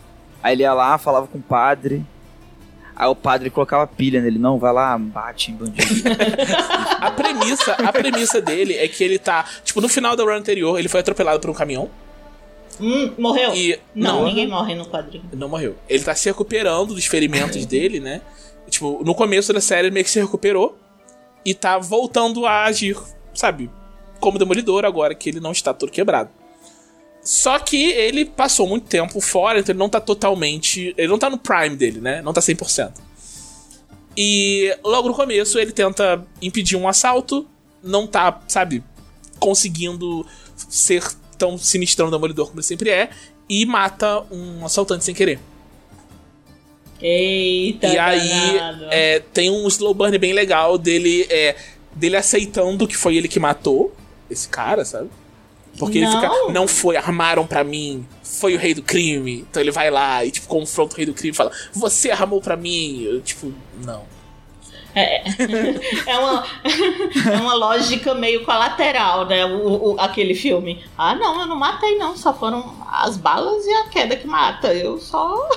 [0.47, 2.05] Aí ele ia lá, falava com o padre.
[2.95, 5.85] Aí o padre colocava pilha nele, não, vai lá, bate em bandido.
[7.01, 10.79] a premissa, a premissa dele é que ele tá, tipo, no final da run anterior,
[10.79, 11.91] ele foi atropelado por um caminhão.
[12.81, 13.55] Hum, morreu?
[13.55, 15.25] E, não, não, ninguém morre no quadrinho.
[15.33, 15.77] Não morreu.
[15.89, 18.21] Ele tá se recuperando dos ferimentos dele, né?
[18.69, 20.77] Tipo, no começo da série ele meio que se recuperou
[21.45, 22.97] e tá voltando a agir,
[23.33, 23.71] sabe?
[24.21, 26.31] Como demolidor agora que ele não está todo quebrado.
[27.23, 30.95] Só que ele passou muito tempo fora, então ele não tá totalmente.
[30.97, 32.23] Ele não tá no prime dele, né?
[32.23, 32.93] Não tá 100%.
[34.17, 37.47] E logo no começo ele tenta impedir um assalto,
[37.83, 38.83] não tá, sabe,
[39.39, 40.25] conseguindo
[40.57, 41.05] ser
[41.39, 43.11] tão sinistrão demolidor como ele sempre é,
[43.49, 45.39] e mata um assaltante sem querer.
[47.01, 48.59] Eita, E aí
[48.91, 51.57] é, tem um slow burn bem legal dele, é,
[51.95, 53.95] dele aceitando que foi ele que matou
[54.31, 55.11] esse cara, sabe?
[55.79, 56.09] Porque não.
[56.09, 59.45] ele fica, não foi, armaram para mim, foi o rei do crime.
[59.49, 62.41] Então ele vai lá e, tipo, confronta o rei do crime e fala, você armou
[62.41, 63.03] para mim.
[63.03, 63.53] Eu, tipo,
[63.85, 64.05] não.
[64.97, 65.23] É,
[66.11, 66.47] é, uma,
[67.31, 69.45] é uma lógica meio colateral, né?
[69.45, 70.83] O, o, aquele filme.
[70.97, 72.17] Ah, não, eu não matei, não.
[72.17, 74.73] Só foram as balas e a queda que mata.
[74.73, 75.49] Eu só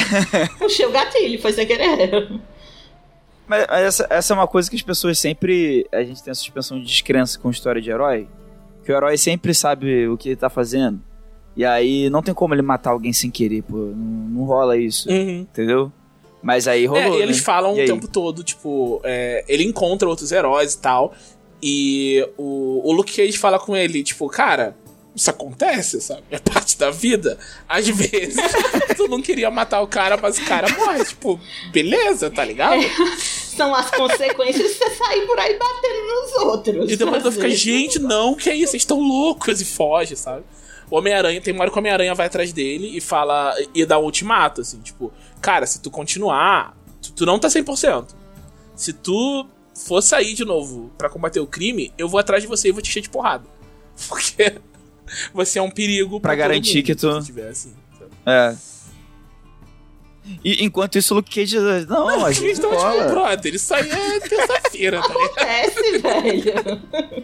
[0.58, 2.40] puxei o gatilho, foi sem querer.
[3.46, 5.86] Mas essa, essa é uma coisa que as pessoas sempre.
[5.92, 8.26] A gente tem essa suspensão de descrença com história de herói.
[8.82, 11.02] Que o herói sempre sabe o que ele tá fazendo.
[11.54, 13.76] E aí não tem como ele matar alguém sem querer, pô.
[13.76, 15.10] Não, não rola isso.
[15.10, 15.40] Uhum.
[15.40, 15.92] Entendeu?
[16.46, 17.16] Mas aí rolou.
[17.16, 17.42] É, e eles né?
[17.42, 17.86] falam e o aí?
[17.88, 21.12] tempo todo, tipo, é, ele encontra outros heróis e tal.
[21.60, 24.76] E o, o Luke Cage fala com ele, tipo, cara,
[25.12, 26.22] isso acontece, sabe?
[26.30, 27.36] É parte da vida.
[27.68, 28.36] Às vezes,
[28.96, 31.04] tu não queria matar o cara, mas o cara morre.
[31.04, 31.40] Tipo,
[31.72, 32.80] beleza, tá ligado?
[32.80, 36.92] É, são as consequências de você sair por aí batendo nos outros.
[36.92, 38.70] E depois tu fica, gente, não, que é isso?
[38.70, 40.44] Vocês estão loucos e foge, sabe?
[40.90, 43.54] O Homem-Aranha, tem uma hora que o Homem-Aranha vai atrás dele e fala.
[43.74, 48.08] e dá um ultimato, assim, tipo, cara, se tu continuar, tu, tu não tá 100%.
[48.74, 52.68] Se tu for sair de novo para combater o crime, eu vou atrás de você
[52.68, 53.44] e vou te encher de porrada.
[54.08, 54.60] Porque
[55.32, 57.08] você é um perigo pra, pra garantir que tu.
[57.08, 57.74] Assim,
[58.24, 58.56] é.
[60.44, 61.58] E enquanto isso, o Luke Cage.
[61.58, 62.60] Não, não a gente.
[62.60, 67.22] Não, tipo, brother, isso aí é terça-feira, tá Acontece, velho.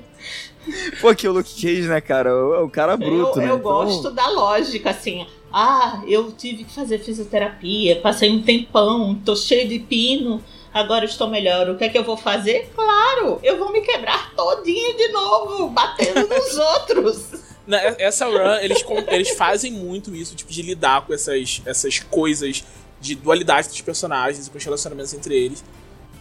[1.00, 2.30] Pô, que o Luke Cage, né, cara?
[2.30, 3.50] É o cara bruto, eu, né?
[3.50, 3.60] Eu então...
[3.60, 5.26] gosto da lógica, assim.
[5.52, 11.28] Ah, eu tive que fazer fisioterapia, passei um tempão, tô cheio de pino, agora estou
[11.28, 11.68] melhor.
[11.68, 12.70] O que é que eu vou fazer?
[12.74, 17.52] Claro, eu vou me quebrar todinho de novo, batendo nos outros.
[17.98, 22.64] Essa run, eles, eles fazem muito isso, tipo, de lidar com essas, essas coisas
[23.00, 25.62] de dualidade dos personagens e com os relacionamentos entre eles.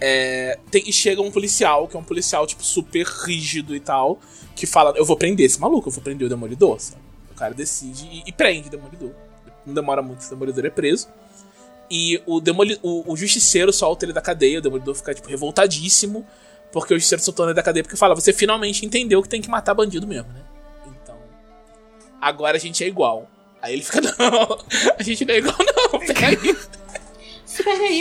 [0.04, 4.20] É, tem, e chega um policial, que é um policial, tipo, super rígido e tal,
[4.56, 7.02] que fala: Eu vou prender esse maluco, eu vou prender o Demolidor, sabe?
[7.32, 9.12] O cara decide e, e prende o Demolidor.
[9.64, 11.08] Não demora muito, o Demolidor é preso.
[11.90, 16.26] E o, Demoli o, o Justiceiro solta ele da cadeia, o Demolidor fica, tipo, revoltadíssimo,
[16.72, 19.50] porque o Justiceiro soltou ele da cadeia porque fala: Você finalmente entendeu que tem que
[19.50, 20.42] matar bandido mesmo, né?
[21.04, 21.16] Então.
[22.20, 23.30] Agora a gente é igual.
[23.62, 24.58] Aí ele fica: Não,
[24.98, 26.58] a gente não é igual, não, peraí.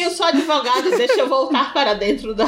[0.02, 2.46] Eu sou advogado, deixa eu voltar para dentro da,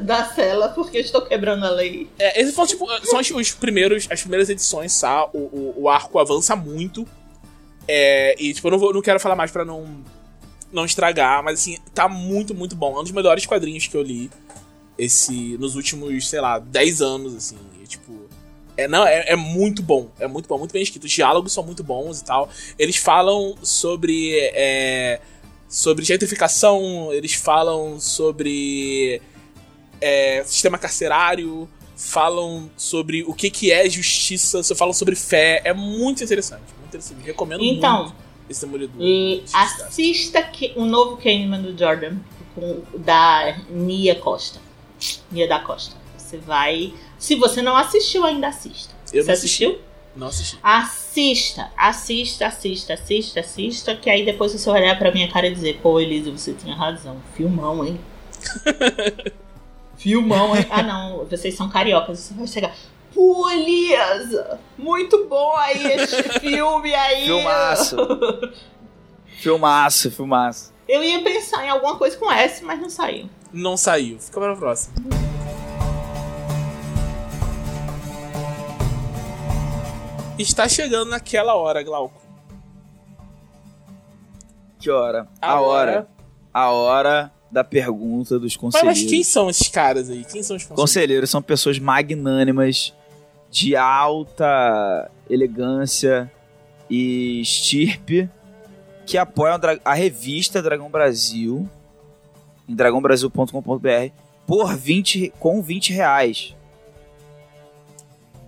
[0.00, 2.08] da cela, porque estou quebrando a lei.
[2.18, 5.26] É, esses foram, tipo, são os, os, primeiros, as primeiras edições, tá?
[5.32, 7.06] O, o, o arco avança muito.
[7.86, 10.02] É, e, tipo, eu não, vou, não quero falar mais para não,
[10.72, 12.96] não estragar, mas, assim, tá muito, muito bom.
[12.96, 14.30] É um dos melhores quadrinhos que eu li
[14.96, 17.58] esse nos últimos, sei lá, 10 anos, assim.
[17.82, 18.28] E, tipo,
[18.76, 20.10] é, não, é, é, muito bom.
[20.18, 21.04] É muito bom, muito bem escrito.
[21.04, 22.48] Os diálogos são muito bons e tal.
[22.78, 24.38] Eles falam sobre.
[24.54, 25.20] É,
[25.70, 29.22] sobre gentrificação, eles falam sobre
[30.00, 35.62] é, sistema carcerário, falam sobre o que, que é justiça, falam sobre fé.
[35.64, 36.64] É muito interessante.
[36.76, 37.22] Muito interessante.
[37.22, 38.16] Recomendo então, muito
[38.48, 39.00] esse Demolidor.
[39.00, 42.16] E assista que, o novo Candyman do Jordan,
[42.54, 44.60] com, da Nia Costa.
[45.30, 45.94] Nia da Costa.
[46.18, 46.92] Você vai.
[47.16, 48.92] Se você não assistiu, ainda assista.
[49.12, 49.78] Eu você assistiu?
[50.14, 50.58] Não assisti.
[50.62, 55.54] Assista, assista, assista, assista, assista, que aí depois você vai olhar pra minha cara e
[55.54, 57.16] dizer, pô, Elisa, você tinha razão.
[57.34, 58.00] Filmão, hein?
[59.96, 60.66] Filmão, hein?
[60.70, 62.74] Ah, não, vocês são cariocas, você vai chegar.
[63.14, 67.26] Pô, Elisa, muito bom aí esse filme aí.
[67.26, 67.96] Filmaço.
[69.38, 70.72] filmaço, filmaço.
[70.88, 73.28] Eu ia pensar em alguma coisa com S, mas não saiu.
[73.52, 74.18] Não saiu.
[74.18, 74.94] Fica para a próxima.
[80.40, 82.20] Está chegando naquela hora, Glauco.
[84.78, 85.28] Que hora?
[85.40, 85.90] A, a hora.
[85.90, 86.08] hora.
[86.52, 89.02] A hora da pergunta dos conselheiros.
[89.02, 90.24] Mas, quem são esses caras aí?
[90.24, 90.76] Quem são os conselheiros?
[90.76, 92.94] Conselheiros são pessoas magnânimas,
[93.50, 96.30] de alta elegância
[96.88, 98.28] e estirpe,
[99.04, 101.68] que apoiam a revista Dragão Brasil,
[102.68, 104.12] em dragãobrasil.com.br,
[104.46, 106.56] por 20, com 20 reais.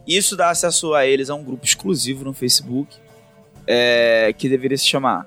[0.06, 2.96] Isso dá acesso a eles a um grupo exclusivo no Facebook,
[3.66, 5.26] é, que deveria se chamar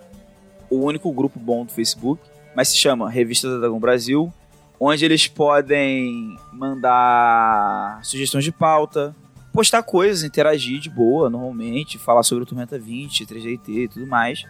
[0.69, 2.21] o único grupo bom do Facebook,
[2.55, 4.33] mas se chama Revista do Dragão Brasil,
[4.79, 9.15] onde eles podem mandar sugestões de pauta,
[9.53, 14.43] postar coisas, interagir de boa, normalmente, falar sobre o Tormenta 20, 3DT e tudo mais.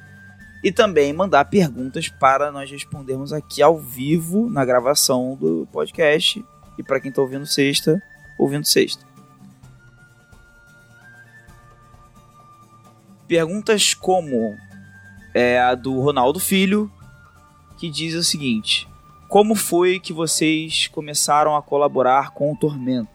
[0.64, 6.44] E também mandar perguntas para nós respondermos aqui ao vivo na gravação do podcast.
[6.78, 8.02] E para quem está ouvindo sexta,
[8.40, 9.06] ouvindo sexta.
[13.28, 14.58] Perguntas como
[15.34, 16.92] é, a do Ronaldo Filho,
[17.78, 18.88] que diz o seguinte:
[19.28, 23.10] Como foi que vocês começaram a colaborar com o Tormenta?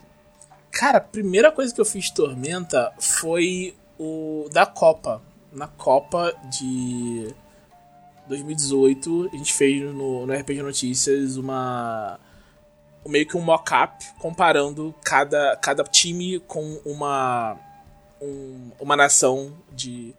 [0.70, 5.20] Cara, a primeira coisa que eu fiz Tormenta foi o da Copa.
[5.52, 7.34] Na Copa de
[8.28, 12.18] 2018, a gente fez no, no RPG Notícias uma
[13.06, 17.58] meio que um mock-up comparando cada, cada time com uma
[18.20, 20.14] um, uma nação de,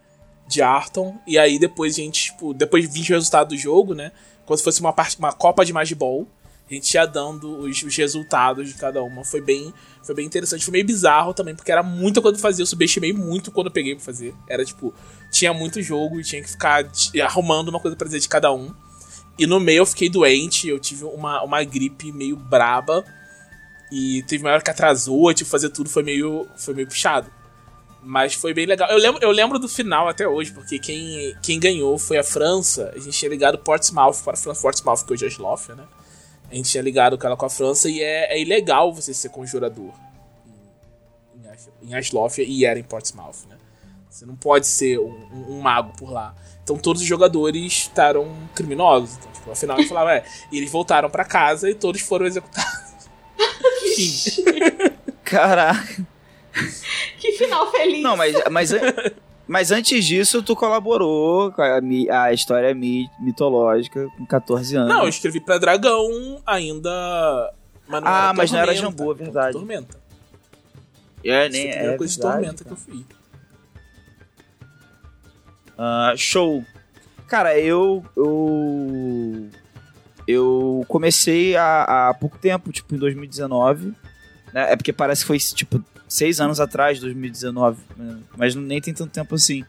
[0.47, 1.17] de Arton.
[1.27, 4.11] E aí depois a gente, tipo, depois de 20 resultados do jogo, né?
[4.45, 6.27] Como se fosse uma, parte, uma Copa de Magibol.
[6.69, 9.25] A gente ia dando os, os, resultados de cada uma.
[9.25, 9.73] Foi bem,
[10.03, 10.63] foi bem interessante.
[10.63, 12.61] Foi meio bizarro também, porque era muita pra fazer.
[12.61, 14.33] Eu subestimei muito quando eu peguei pra fazer.
[14.47, 14.93] Era tipo,
[15.29, 16.89] tinha muito jogo e tinha que ficar
[17.21, 18.73] arrumando uma coisa pra fazer de cada um.
[19.37, 23.03] E no meio eu fiquei doente, eu tive uma, uma gripe meio braba.
[23.91, 27.29] E teve uma hora que atrasou, tipo, fazer tudo foi meio, foi meio puxado.
[28.03, 28.89] Mas foi bem legal.
[28.89, 32.91] Eu lembro, eu lembro do final até hoje, porque quem, quem ganhou foi a França.
[32.95, 34.61] A gente tinha ligado Portsmouth para a França.
[34.61, 35.87] Portsmouth, que hoje é Eslovênia, né?
[36.49, 39.93] A gente tinha ligado ela com a França e é, é ilegal você ser conjurador
[41.83, 43.57] em, em Eslovênia e era em Portsmouth, né?
[44.09, 46.35] Você não pode ser um, um, um mago por lá.
[46.63, 49.15] Então todos os jogadores estavam criminosos.
[49.17, 50.25] Então, tipo, afinal, eles falavam, é.
[50.51, 52.91] E eles voltaram para casa e todos foram executados.
[55.23, 56.05] Caraca.
[57.19, 58.01] que final feliz.
[58.01, 58.71] Não, mas, mas,
[59.47, 64.89] mas antes disso, tu colaborou com a, a história mitológica com 14 anos.
[64.89, 67.53] Não, eu escrevi pra Dragão ainda.
[67.87, 69.53] Mas ah, mas não era Jambu, é verdade.
[69.53, 69.99] Tormenta.
[71.23, 71.93] É, nem é.
[71.93, 73.01] A coisa de Tormenta que eu fiz.
[75.81, 76.63] Uh, show.
[77.27, 78.05] Cara, eu.
[78.15, 79.49] Eu.
[80.27, 83.93] Eu comecei há, há pouco tempo, tipo, em 2019.
[84.53, 84.71] Né?
[84.71, 88.17] É porque parece que foi, tipo, seis anos atrás, 2019, né?
[88.35, 89.63] mas nem tem tanto tempo assim.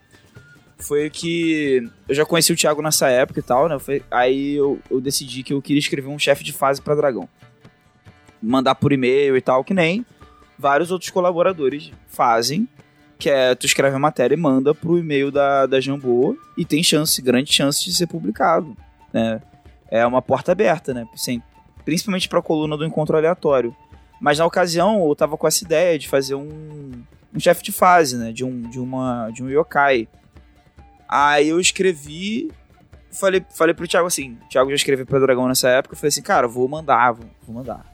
[0.77, 3.79] Foi que eu já conheci o Thiago nessa época e tal, né?
[3.79, 7.29] Foi, aí eu, eu decidi que eu queria escrever um chefe de fase para Dragão.
[8.41, 10.05] Mandar por e-mail e tal, que nem
[10.59, 12.67] vários outros colaboradores fazem.
[13.17, 16.83] Que é, tu escreve a matéria e manda pro e-mail da, da Jambô e tem
[16.83, 18.75] chance, grande chance de ser publicado,
[19.13, 19.41] né?
[19.89, 21.07] É uma porta aberta, né?
[21.13, 21.41] Assim,
[21.85, 23.73] principalmente pra coluna do encontro aleatório.
[24.23, 27.03] Mas na ocasião eu tava com essa ideia de fazer um,
[27.35, 28.31] um chefe de fase, né?
[28.31, 30.07] De um, de, uma, de um yokai.
[31.09, 32.49] Aí eu escrevi.
[33.11, 35.93] Falei, falei pro Thiago assim: o Thiago já escreveu pra Dragão nessa época.
[35.93, 37.85] Eu falei assim, cara, vou mandar, vou, vou mandar.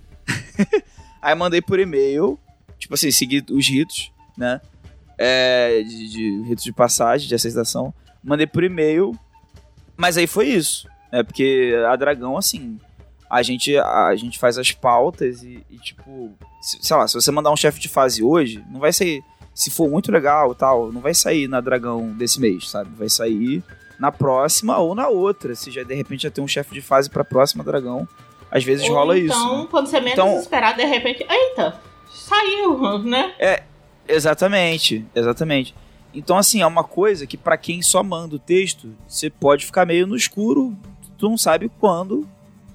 [1.19, 2.37] aí mandei por e-mail,
[2.77, 4.61] tipo assim, seguir os ritos, né?
[5.17, 7.91] É, de, de ritos de passagem, de aceitação.
[8.23, 9.17] Mandei por e-mail.
[9.97, 10.87] Mas aí foi isso.
[11.11, 11.23] Né?
[11.23, 12.79] Porque a Dragão, assim,
[13.29, 16.31] a gente, a, gente faz as pautas e, e tipo,
[16.61, 19.23] se, sei lá, se você mandar um chefe de fase hoje, não vai sair.
[19.53, 22.89] Se for muito legal tal, não vai sair na Dragão desse mês, sabe?
[22.97, 23.61] Vai sair
[23.99, 25.53] na próxima ou na outra.
[25.53, 28.07] Se já de repente já tem um chefe de fase pra próxima Dragão.
[28.49, 29.45] Às vezes Ou rola então, isso.
[29.45, 29.67] Então, né?
[29.69, 31.79] quando você menos Então- esperar, de repente, eita,
[32.09, 33.33] saiu, né?
[34.07, 35.75] Exatamente, exatamente.
[36.13, 39.85] Então, assim, é uma coisa que pra quem só manda o texto, você pode ficar
[39.85, 40.75] meio no escuro,
[41.17, 42.27] tu não sabe quando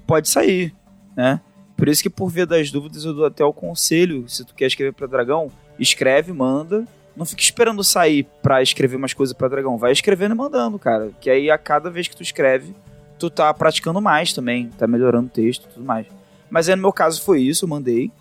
[0.05, 0.73] pode sair,
[1.15, 1.41] né?
[1.75, 4.67] Por isso que, por via das dúvidas, eu dou até o conselho, se tu quer
[4.67, 6.87] escrever pra Dragão, escreve, manda.
[7.15, 9.77] Não fica esperando sair pra escrever umas coisas pra Dragão.
[9.77, 11.11] Vai escrevendo e mandando, cara.
[11.19, 12.73] Que aí, a cada vez que tu escreve,
[13.19, 14.69] tu tá praticando mais também.
[14.77, 16.07] Tá melhorando o texto e tudo mais.
[16.49, 18.11] Mas aí, no meu caso, foi isso, eu mandei.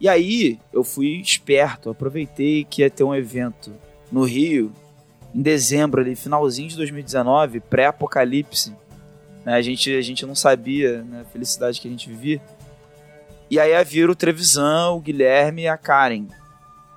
[0.00, 3.72] E aí, eu fui esperto, aproveitei que ia ter um evento
[4.10, 4.72] no Rio,
[5.34, 8.74] em dezembro ali, finalzinho de 2019, pré-apocalipse.
[9.44, 9.54] Né?
[9.54, 12.40] A, gente, a gente não sabia né, a felicidade que a gente vivia.
[13.50, 16.26] E aí ia vir o Trevisan, o Guilherme e a Karen.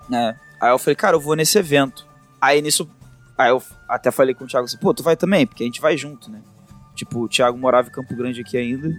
[0.10, 0.40] Né?
[0.62, 2.08] Aí eu falei, cara, eu vou nesse evento.
[2.40, 2.90] Aí nisso,
[3.38, 5.46] aí eu até falei com o Thiago assim, pô, tu vai também?
[5.46, 6.42] Porque a gente vai junto, né?
[6.96, 8.90] Tipo, o Thiago morava em Campo Grande aqui ainda.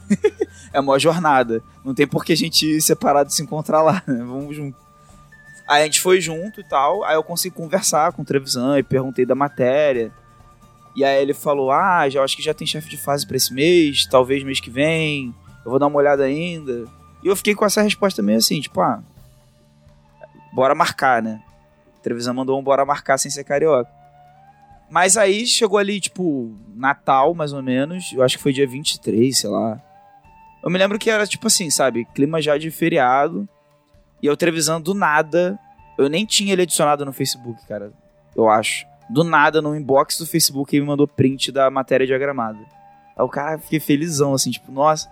[0.72, 1.62] é uma jornada.
[1.84, 4.18] Não tem por que a gente ir separado e se encontrar lá, né?
[4.18, 4.78] Vamos junto.
[5.66, 7.02] Aí a gente foi junto e tal.
[7.02, 10.12] Aí eu consegui conversar com o Trevisan e perguntei da matéria.
[10.96, 13.52] E aí ele falou: Ah, já acho que já tem chefe de fase pra esse
[13.52, 15.34] mês, talvez mês que vem.
[15.64, 16.86] Eu vou dar uma olhada ainda.
[17.22, 19.02] E eu fiquei com essa resposta meio assim, tipo, ah,
[20.52, 21.42] bora marcar, né?
[21.98, 23.90] O Trevisan mandou um bora marcar sem ser carioca.
[24.88, 28.12] Mas aí chegou ali, tipo, Natal, mais ou menos.
[28.12, 29.82] Eu acho que foi dia 23, sei lá.
[30.62, 32.06] Eu me lembro que era, tipo assim, sabe?
[32.14, 33.48] Clima já de feriado.
[34.22, 35.58] E eu Trevisan do nada.
[35.98, 37.92] Eu nem tinha ele adicionado no Facebook, cara.
[38.34, 38.86] Eu acho.
[39.08, 42.58] Do nada, no inbox do Facebook, ele me mandou print da matéria diagramada.
[43.16, 45.08] Aí o cara fiquei felizão, assim, tipo, nossa.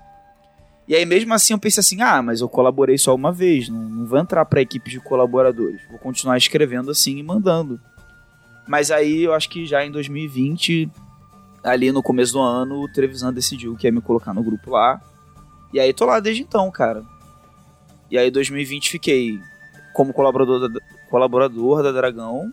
[0.87, 3.69] E aí, mesmo assim, eu pensei assim: ah, mas eu colaborei só uma vez.
[3.69, 5.81] Não, não vou entrar pra equipe de colaboradores.
[5.89, 7.81] Vou continuar escrevendo assim e mandando.
[8.67, 10.91] Mas aí, eu acho que já em 2020,
[11.63, 15.01] ali no começo do ano, o Trevisan decidiu que ia me colocar no grupo lá.
[15.73, 17.03] E aí, tô lá desde então, cara.
[18.11, 19.39] E aí, 2020, fiquei
[19.95, 22.53] como colaborador da, colaborador da Dragão.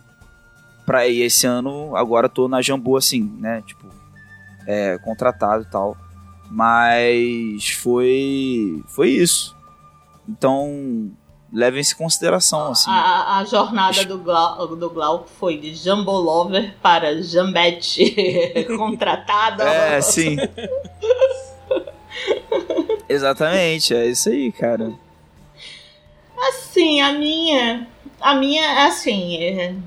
[0.92, 3.64] Pra ir esse ano, agora tô na Jambu, assim, né?
[3.66, 3.88] Tipo,
[4.68, 5.96] é, contratado e tal.
[6.50, 8.84] Mas foi.
[8.88, 9.56] Foi isso.
[10.28, 11.10] Então,
[11.50, 12.92] levem isso em consideração, assim.
[12.92, 18.14] A, a jornada do, Glau, do Glauco foi de Jambolover para Jambete
[18.78, 19.64] contratada.
[19.64, 20.36] É, sim.
[23.08, 24.92] Exatamente, é isso aí, cara.
[26.50, 27.88] Assim, a minha.
[28.20, 29.82] A minha, é assim.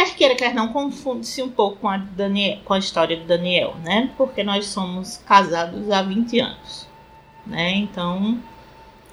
[0.00, 3.76] Quer queira, quer não, confunde-se um pouco com a, Daniel, com a história do Daniel,
[3.84, 4.10] né?
[4.16, 6.88] Porque nós somos casados há 20 anos,
[7.46, 7.72] né?
[7.72, 8.38] Então,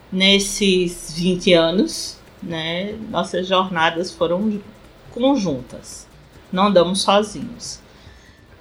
[0.10, 4.62] nesses 20 anos, né, nossas jornadas foram
[5.12, 6.08] conjuntas.
[6.54, 7.82] Não andamos sozinhos.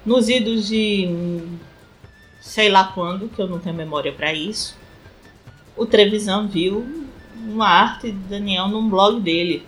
[0.05, 1.47] Nos idos de
[2.41, 4.75] sei lá quando, que eu não tenho memória para isso,
[5.77, 6.85] o Trevisan viu
[7.37, 9.65] uma arte de Daniel num blog dele.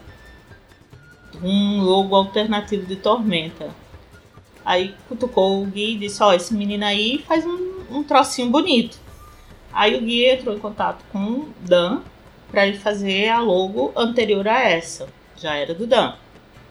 [1.42, 3.70] Um logo alternativo de Tormenta.
[4.66, 8.98] Aí cutucou o Gui e disse: Ó, esse menino aí faz um, um trocinho bonito.
[9.72, 12.02] Aí o Gui entrou em contato com o Dan
[12.52, 15.08] para ele fazer a logo anterior a essa.
[15.38, 16.14] Já era do Dan,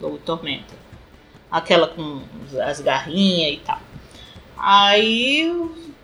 [0.00, 0.74] logo Tormenta.
[1.50, 2.20] Aquela com
[2.60, 3.80] as garrinhas e tal.
[4.56, 5.50] Aí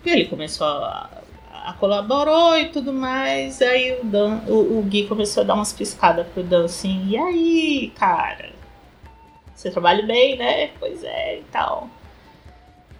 [0.05, 1.09] ele começou a,
[1.73, 3.61] colaborou e tudo mais.
[3.61, 7.17] Aí o, Dan, o, o Gui começou a dar umas piscadas pro Dan assim, e
[7.17, 8.51] aí, cara?
[9.55, 10.71] Você trabalha bem, né?
[10.79, 11.89] Pois é, e tal.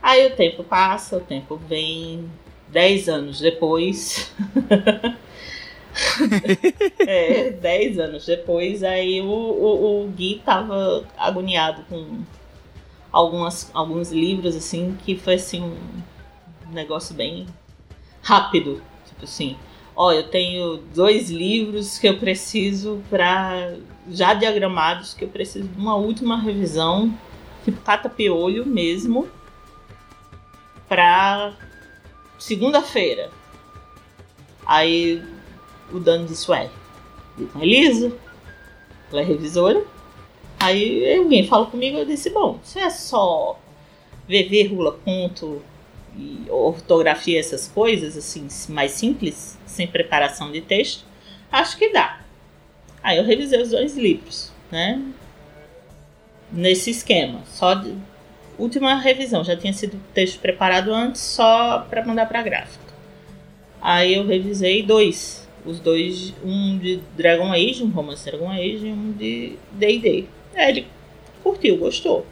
[0.01, 2.29] Aí o tempo passa, o tempo vem.
[2.67, 4.33] Dez anos depois.
[7.07, 12.21] é, dez anos depois, aí o, o, o Gui tava agoniado com
[13.11, 17.45] algumas, alguns livros, assim, que foi assim um negócio bem
[18.25, 18.81] rápido.
[19.07, 19.55] Tipo assim,
[19.95, 23.77] ó, eu tenho dois livros que eu preciso para
[24.09, 27.13] já diagramados, que eu preciso de uma última revisão,
[27.63, 29.27] tipo cata-piolho mesmo,
[30.89, 31.53] pra
[32.39, 33.29] segunda-feira.
[34.65, 35.23] Aí
[35.91, 36.51] o Dani disse,
[37.37, 38.11] e com a Elisa,
[39.11, 39.83] ela é revisora.
[40.59, 43.59] Aí alguém falou comigo, eu disse, bom, se é só
[44.27, 45.61] ver vírgula, ponto
[46.17, 51.05] e ortografia, essas coisas, assim, mais simples, sem preparação de texto,
[51.51, 52.21] acho que dá.
[53.03, 55.01] Aí eu revisei os dois livros, né?
[56.51, 57.95] Nesse esquema, só de,
[58.57, 62.85] última revisão, já tinha sido texto preparado antes, só para mandar para gráfica.
[63.81, 65.45] Aí eu revisei dois.
[65.65, 70.25] Os dois, um de Dragon Age, um romance Dragon Age e um de D&D.
[70.55, 70.87] Ele
[71.43, 72.25] curtiu, gostou.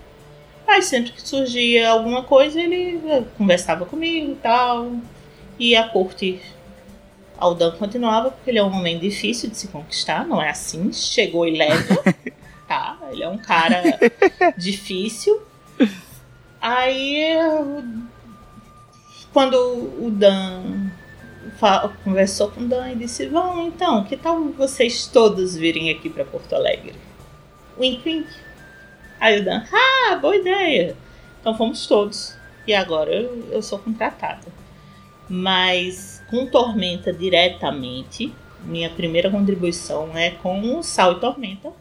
[0.68, 4.92] Aí sempre que surgia alguma coisa, ele eh, conversava comigo e tal.
[5.60, 6.42] E a corte
[7.38, 11.48] Aldan continuava, porque ele é um homem difícil de se conquistar, não é assim, chegou
[11.48, 12.04] e leva,
[12.68, 12.98] tá?
[13.12, 13.84] Ele é um cara
[14.58, 15.42] difícil.
[16.62, 17.26] Aí,
[19.34, 20.90] quando o Dan
[22.04, 26.24] conversou com o Dan e disse: Vão então, que tal vocês todos virem aqui para
[26.24, 26.94] Porto Alegre?
[27.78, 28.28] Wink, wink.
[29.24, 30.98] Aí o Dan: Ah, boa ideia.
[31.40, 32.36] Então fomos todos.
[32.68, 34.52] E agora eu, eu sou contratada.
[35.30, 38.34] Mas com Tormenta diretamente,
[38.66, 41.72] minha primeira contribuição é com o Sal e Tormenta,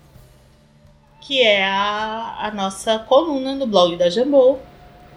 [1.21, 4.61] que é a, a nossa coluna no blog da Jambô,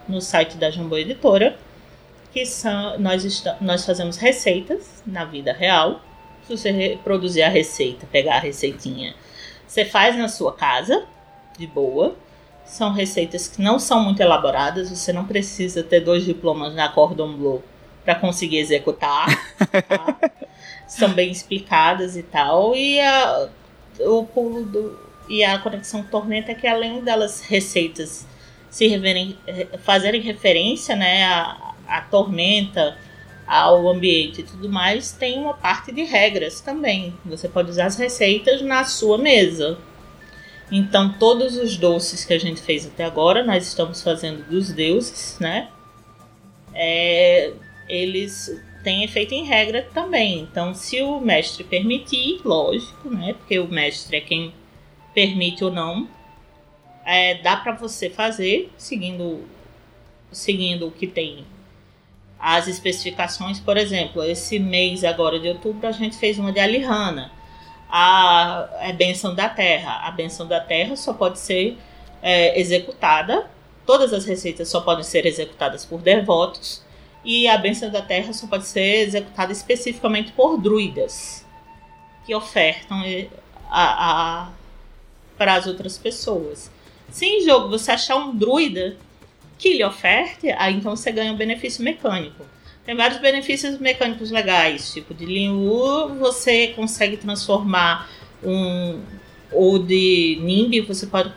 [0.10, 1.56] no site da Jambô Editora,
[2.34, 6.02] que são, nós, nós fazemos receitas na vida real.
[6.47, 9.14] Se você reproduzir a receita, pegar a receitinha,
[9.68, 11.06] você faz na sua casa,
[11.57, 12.15] de boa.
[12.65, 17.34] São receitas que não são muito elaboradas, você não precisa ter dois diplomas na Cordon
[17.38, 17.64] Bleu
[18.03, 19.27] para conseguir executar.
[19.88, 20.32] Tá?
[20.88, 22.76] São bem explicadas e tal.
[22.76, 23.49] E a,
[24.02, 28.26] o pulo do, e a conexão Tormenta é que além delas receitas
[28.69, 29.38] se reverem,
[29.84, 32.98] fazerem referência né, à, à tormenta,
[33.48, 37.14] ao ambiente e tudo mais, tem uma parte de regras também.
[37.26, 39.77] Você pode usar as receitas na sua mesa.
[40.71, 45.37] Então, todos os doces que a gente fez até agora, nós estamos fazendo dos deuses,
[45.39, 45.69] né?
[46.73, 47.53] É,
[47.87, 50.39] eles têm efeito em regra também.
[50.39, 53.33] Então, se o mestre permitir, lógico, né?
[53.33, 54.53] Porque o mestre é quem
[55.13, 56.09] permite ou não,
[57.05, 59.43] é, dá para você fazer seguindo
[60.31, 61.45] seguindo o que tem
[62.37, 67.31] as especificações, por exemplo, esse mês agora de outubro a gente fez uma de Alihana,
[67.89, 70.07] a é benção da terra.
[70.07, 71.77] A benção da terra só pode ser
[72.21, 73.49] é, executada,
[73.85, 76.83] todas as receitas só podem ser executadas por devotos
[77.23, 81.45] e a bênção da terra só pode ser executada especificamente por druidas
[82.25, 83.03] que ofertam
[83.69, 84.49] a, a
[85.37, 86.71] para as outras pessoas.
[87.11, 88.97] Se em jogo você achar um druida
[89.57, 92.45] que lhe oferte, aí então você ganha um benefício mecânico.
[92.85, 98.09] Tem vários benefícios mecânicos legais, tipo de Linwu, você consegue transformar
[98.43, 99.01] um
[99.51, 101.31] ou de Nimbi, você pode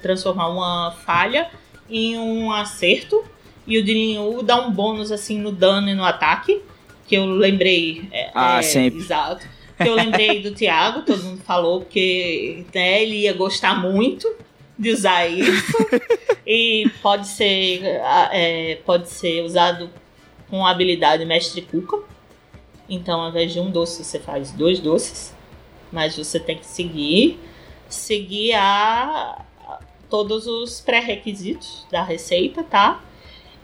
[0.00, 1.50] transformar uma falha
[1.88, 3.24] em um acerto
[3.66, 6.60] e o Jinyu dá um bônus assim no dano e no ataque.
[7.06, 8.08] Que eu lembrei.
[8.10, 9.00] É, ah, é, sempre.
[9.00, 9.46] Exato.
[9.76, 14.32] Que eu lembrei do Thiago, todo mundo falou que né, ele ia gostar muito
[14.78, 15.76] de usar isso.
[16.46, 17.82] e pode ser,
[18.32, 19.90] é, pode ser usado
[20.52, 21.98] com a habilidade Mestre Cuca.
[22.86, 25.34] Então, ao invés de um doce, você faz dois doces.
[25.90, 27.40] Mas você tem que seguir.
[27.88, 29.46] Seguir a,
[30.10, 33.02] todos os pré-requisitos da receita, tá?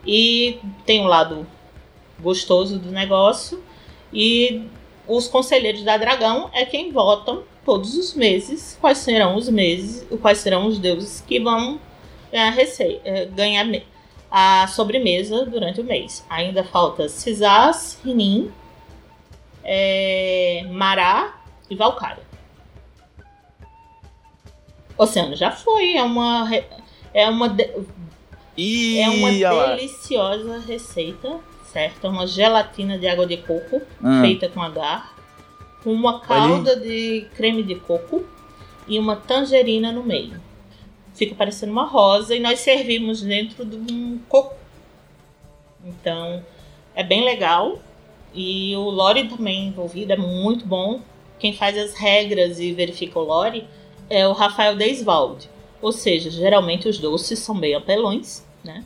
[0.07, 1.47] E tem um lado
[2.21, 3.63] gostoso do negócio.
[4.11, 4.63] E
[5.07, 10.39] os conselheiros da Dragão é quem votam todos os meses quais serão os meses, quais
[10.39, 11.79] serão os deuses que vão
[12.33, 13.67] ganhar, receita, ganhar
[14.31, 16.25] a sobremesa durante o mês.
[16.29, 18.51] Ainda falta Cisás, Rinin,
[19.65, 21.41] é, Mará
[21.71, 22.27] e Valkyria.
[24.97, 26.49] Oceano já foi, é uma
[27.15, 27.57] é uma
[28.57, 29.31] Ih, é uma
[29.77, 31.39] deliciosa receita,
[31.73, 32.07] certo?
[32.07, 34.21] É uma gelatina de água de coco Ah.
[34.21, 35.15] feita com agar,
[35.85, 38.25] com uma calda de creme de coco
[38.89, 40.41] e uma tangerina no meio.
[41.19, 44.55] Fica parecendo uma rosa e nós servimos dentro de um coco.
[45.85, 46.45] Então,
[46.95, 47.81] é bem legal.
[48.33, 51.01] E o lore também envolvido é muito bom.
[51.41, 53.67] Quem faz as regras e verifica o lore
[54.09, 55.51] é o Rafael Deiswald.
[55.83, 58.85] Ou seja, geralmente os doces são bem apelões, né?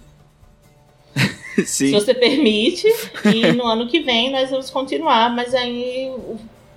[1.57, 1.93] Se Sim.
[1.93, 2.87] você permite,
[3.35, 6.11] e no ano que vem nós vamos continuar, mas aí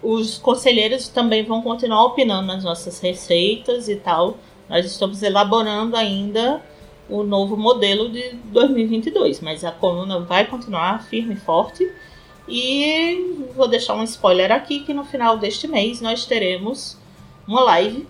[0.03, 4.38] os conselheiros também vão continuar opinando nas nossas receitas e tal.
[4.70, 6.62] Nós estamos elaborando ainda
[7.10, 11.92] o novo modelo de 2022, mas a coluna vai continuar firme e forte.
[12.48, 16.98] E vou deixar um spoiler aqui que no final deste mês nós teremos
[17.48, 18.08] uma live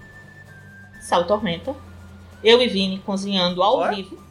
[1.02, 1.76] Sal Tormenta.
[2.44, 4.25] Eu e Vini cozinhando ao vivo.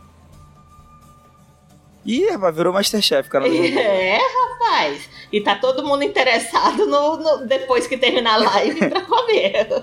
[2.07, 3.47] Ih, rapaz, virou Masterchef, cara.
[3.49, 5.09] É, rapaz.
[5.33, 9.67] E tá todo mundo interessado no, no- depois que terminar a live pra comer.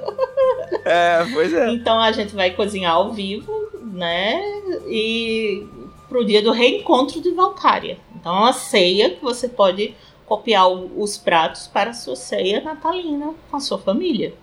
[0.85, 1.69] É, pois é.
[1.73, 3.51] Então a gente vai cozinhar ao vivo,
[3.93, 4.41] né?
[4.87, 5.65] E
[6.09, 7.97] pro dia do reencontro de Valkyria.
[8.15, 9.93] Então é uma ceia que você pode
[10.25, 14.33] copiar os pratos para a sua ceia natalina com a sua família.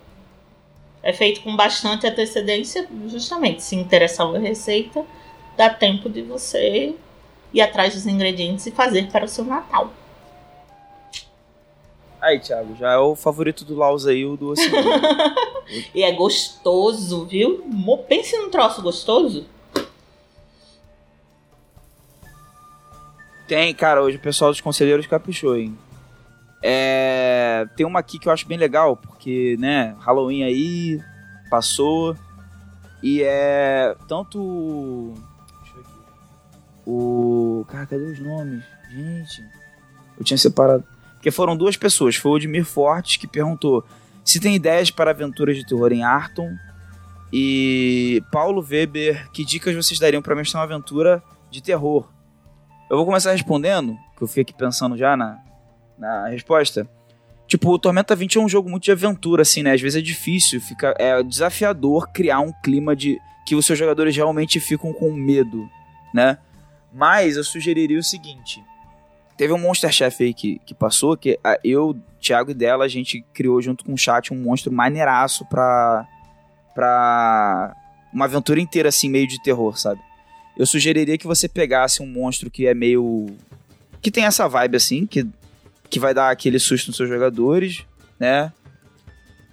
[1.03, 5.03] É feito com bastante antecedência, justamente se interessar uma receita,
[5.57, 6.93] dá tempo de você
[7.53, 9.91] ir atrás dos ingredientes e fazer para o seu Natal.
[12.21, 14.53] Aí, Thiago, já é o favorito do Laus aí, o do
[15.95, 17.63] E é gostoso, viu?
[18.07, 19.45] Pense num troço gostoso.
[23.47, 25.77] Tem, cara, hoje o pessoal dos conselheiros caprichou, hein?
[26.61, 30.99] É, tem uma aqui que eu acho bem legal, porque, né, Halloween aí
[31.49, 32.15] passou
[33.01, 35.13] e é tanto.
[36.89, 37.63] O.
[37.67, 38.63] Cara, cadê os nomes?
[38.89, 39.45] Gente,
[40.17, 40.83] eu tinha separado.
[41.13, 42.15] Porque foram duas pessoas.
[42.15, 43.85] Foi o Odmir Fortes que perguntou
[44.25, 46.49] se tem ideias para aventuras de terror em Arton.
[47.31, 51.21] E Paulo Weber, que dicas vocês dariam para mestrar uma aventura
[51.51, 52.09] de terror?
[52.89, 55.37] Eu vou começar respondendo, que eu fiquei aqui pensando já na,
[55.95, 56.89] na resposta.
[57.47, 59.73] Tipo, o Tormenta 20 é um jogo muito de aventura, assim, né?
[59.73, 64.15] Às vezes é difícil, fica, é desafiador criar um clima de que os seus jogadores
[64.15, 65.69] realmente ficam com medo,
[66.11, 66.39] né?
[66.93, 68.63] Mas eu sugeriria o seguinte:
[69.39, 73.23] Teve um Monster Chef aí que, que passou, que eu, Thiago e dela, a gente
[73.33, 76.05] criou junto com o chat um monstro maneiraço pra,
[76.75, 77.73] pra
[78.11, 80.01] uma aventura inteira, assim, meio de terror, sabe?
[80.57, 83.27] Eu sugeriria que você pegasse um monstro que é meio.
[84.01, 85.25] que tem essa vibe, assim, que,
[85.89, 87.85] que vai dar aquele susto nos seus jogadores,
[88.19, 88.51] né?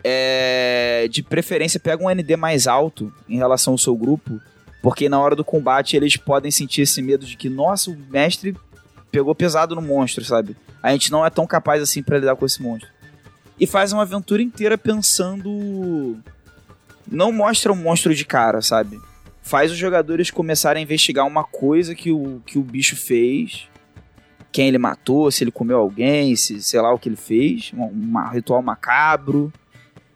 [0.02, 4.40] É, de preferência, pega um ND mais alto em relação ao seu grupo,
[4.86, 8.56] porque na hora do combate eles podem sentir esse medo de que, nossa, o mestre
[9.10, 10.56] pegou pesado no monstro, sabe?
[10.80, 12.88] A gente não é tão capaz assim para lidar com esse monstro.
[13.58, 16.16] E faz uma aventura inteira pensando.
[17.04, 19.00] Não mostra um monstro de cara, sabe?
[19.42, 23.68] Faz os jogadores começarem a investigar uma coisa que o, que o bicho fez.
[24.52, 27.72] Quem ele matou, se ele comeu alguém, se sei lá o que ele fez.
[27.74, 29.52] Um, um ritual macabro.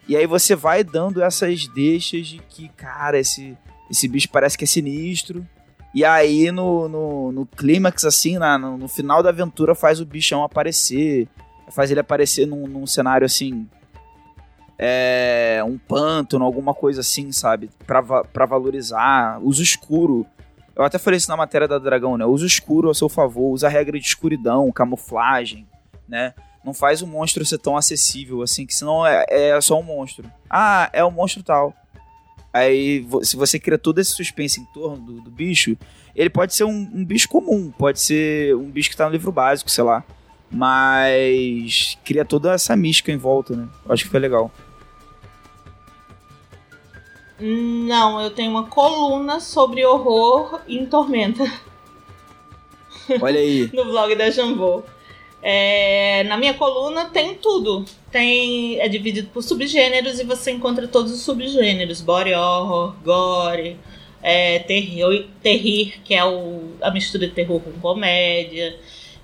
[0.06, 3.58] E aí você vai dando essas deixas de que, cara, esse,
[3.90, 5.46] esse bicho parece que é sinistro.
[5.92, 10.06] E aí, no, no, no clímax, assim, na, no, no, final da aventura, faz o
[10.06, 11.26] bichão aparecer.
[11.70, 13.68] Faz ele aparecer num, num cenário assim.
[14.78, 17.70] É, um pântano, alguma coisa assim, sabe?
[17.86, 19.40] Pra, pra valorizar.
[19.42, 20.24] Uso escuro.
[20.76, 22.24] Eu até falei isso na matéria da Dragão, né?
[22.24, 25.66] Uso escuro a seu favor, usa a regra de escuridão, camuflagem,
[26.08, 26.32] né?
[26.64, 30.30] Não faz o monstro ser tão acessível assim, que senão é, é só um monstro.
[30.48, 31.74] Ah, é um monstro tal.
[32.52, 35.76] Aí, se você cria todo esse suspense em torno do, do bicho,
[36.14, 39.30] ele pode ser um, um, bicho comum, pode ser um bicho que tá no livro
[39.30, 40.04] básico, sei lá.
[40.50, 43.68] Mas cria toda essa mística em volta, né?
[43.86, 44.50] Eu acho que foi legal.
[47.38, 51.44] Não, eu tenho uma coluna sobre horror em Tormenta.
[53.20, 53.70] Olha aí.
[53.72, 54.82] no blog da Jambô.
[55.42, 57.84] É, na minha coluna tem tudo.
[58.10, 63.76] Tem é dividido por subgêneros e você encontra todos os subgêneros: body horror, gore,
[64.22, 68.76] é, terror, terrir, que é o, a mistura de terror com comédia.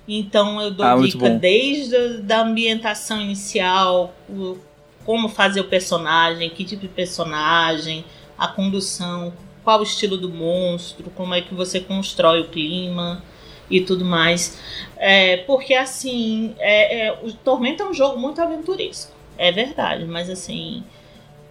[0.07, 4.57] Então eu dou ah, dica desde a da ambientação inicial, o,
[5.05, 8.05] como fazer o personagem, que tipo de personagem,
[8.37, 9.33] a condução,
[9.63, 13.21] qual o estilo do monstro, como é que você constrói o clima
[13.69, 14.57] e tudo mais.
[14.97, 20.29] É, porque assim, é, é, o Tormenta é um jogo muito aventuresco, é verdade, mas
[20.29, 20.83] assim,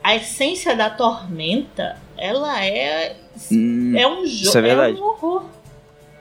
[0.02, 3.16] a essência da Tormenta, ela é
[3.51, 5.44] hum, é um jogo, é, é, um horror.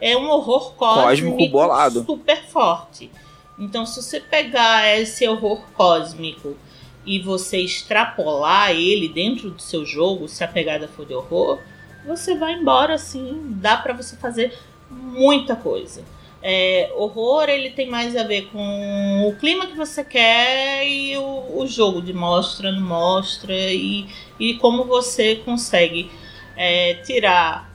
[0.02, 2.04] É um horror cósmico, cósmico bolado.
[2.04, 3.10] super forte.
[3.58, 6.58] Então, se você pegar esse horror cósmico
[7.06, 11.60] e você extrapolar ele dentro do seu jogo, se a pegada for de horror,
[12.06, 14.54] você vai embora assim, dá para você fazer
[14.90, 16.04] muita coisa.
[16.42, 21.62] É, horror ele tem mais a ver com o clima que você quer e o,
[21.62, 24.08] o jogo de mostra, não mostra e,
[24.40, 26.12] e como você consegue
[26.56, 27.68] é, tirar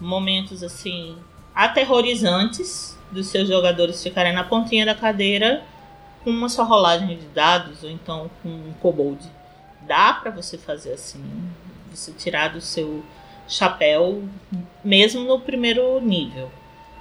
[0.00, 1.16] momentos assim
[1.54, 5.62] aterrorizantes dos seus jogadores ficarem na pontinha da cadeira
[6.24, 9.22] com uma só rolagem de dados ou então com um kobold.
[9.82, 11.22] Dá para você fazer assim,
[11.90, 13.04] você tirar do seu
[13.48, 14.28] chapéu
[14.84, 16.50] mesmo no primeiro nível.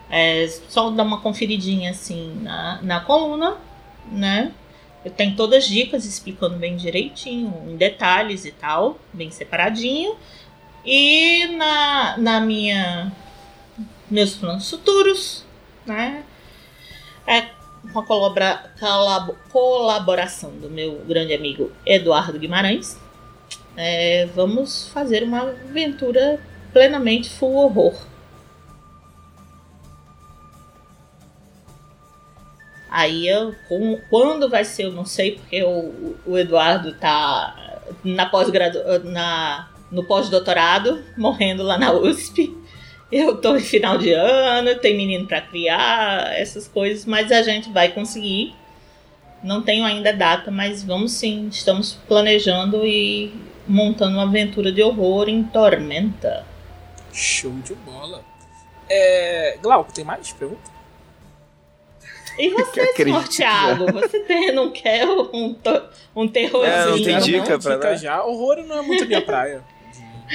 [0.10, 3.58] É só dar uma conferidinha assim na, na coluna,
[4.12, 4.52] né?
[5.04, 10.16] Eu tenho todas as dicas explicando bem direitinho, em detalhes e tal, bem separadinho.
[10.84, 13.12] E na, na minha
[14.10, 15.44] meus planos futuros,
[15.86, 16.24] né?
[17.28, 17.50] É
[17.84, 18.72] uma colabora,
[19.52, 23.00] colaboração do meu grande amigo Eduardo Guimarães.
[23.78, 26.40] É, vamos fazer uma aventura
[26.72, 27.94] plenamente full horror
[32.96, 38.26] Aí eu, com- quando vai ser, eu não sei, porque o, o Eduardo tá na
[38.26, 38.50] pós
[39.04, 42.56] na no pós-doutorado, morrendo lá na USP.
[43.12, 47.70] Eu tô em final de ano, tem menino pra criar, essas coisas, mas a gente
[47.70, 48.54] vai conseguir.
[49.44, 53.34] Não tenho ainda data, mas vamos sim, estamos planejando e
[53.68, 56.46] montando uma aventura de horror em Tormenta.
[57.14, 58.24] Show de bola.
[58.90, 59.58] É.
[59.62, 60.76] Glauco, tem mais pergunta?
[62.38, 62.94] E você,
[63.30, 65.56] Thiago, você tem, não quer um,
[66.14, 66.66] um terrorzinho?
[66.74, 67.22] É, não tem não?
[67.22, 67.96] dica pra dica dar?
[67.96, 68.24] já.
[68.24, 69.64] Horror não é muito minha praia.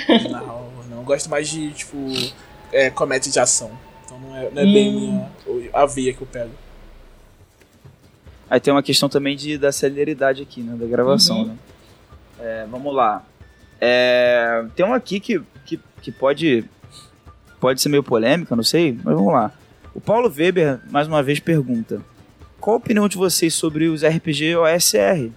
[0.06, 0.98] De, de narrar horror, não.
[0.98, 1.96] Eu gosto mais de, tipo,
[2.72, 3.70] é, comédia de ação.
[4.04, 5.28] Então não é, não é bem Hum.
[5.46, 6.52] minha, a veia que eu pego.
[8.48, 10.74] Aí tem uma questão também de, da celeridade aqui, né?
[10.76, 11.44] Da gravação, Uhum.
[11.48, 11.54] né?
[12.40, 13.24] É, vamos lá.
[13.80, 16.64] É, tem uma aqui que, que, que pode,
[17.60, 19.52] pode ser meio polêmica, não sei, mas vamos lá.
[19.94, 22.00] O Paulo Weber, mais uma vez, pergunta:
[22.60, 25.30] Qual a opinião de vocês sobre os RPG OSR?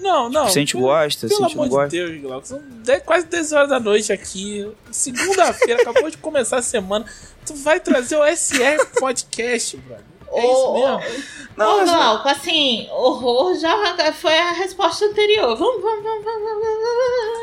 [0.00, 0.48] Não, não.
[0.48, 1.90] se a gente pelo- gosta, se a Pelo gente não amor gosta.
[1.90, 2.46] de Deus, Glauco.
[2.46, 2.60] São
[3.04, 4.66] quase 10 horas da noite aqui.
[4.90, 7.04] Segunda-feira, acabou de começar a semana.
[7.44, 10.04] Tu vai trazer o SR Podcast, brother.
[10.32, 11.24] É isso mesmo.
[11.56, 15.56] Não, Glauco, assim, horror já foi a resposta anterior.
[15.56, 16.62] Vamos, vamos, vamos, vamos,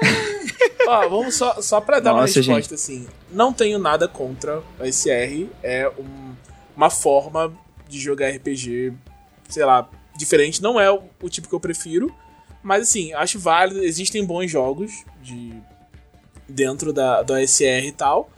[0.01, 0.87] vamos.
[0.87, 3.07] Ó, vamos só, só pra dar uma Nossa, resposta assim.
[3.31, 5.47] Não tenho nada contra o SR.
[5.61, 6.33] É um-
[6.75, 7.53] uma forma
[7.87, 8.93] de jogar RPG,
[9.49, 10.61] sei lá, diferente.
[10.63, 12.13] Não é o, o tipo que eu prefiro.
[12.63, 13.83] Mas assim, acho válido.
[13.83, 14.91] Existem bons jogos
[15.21, 15.53] de
[16.47, 18.29] dentro da, do SR e tal.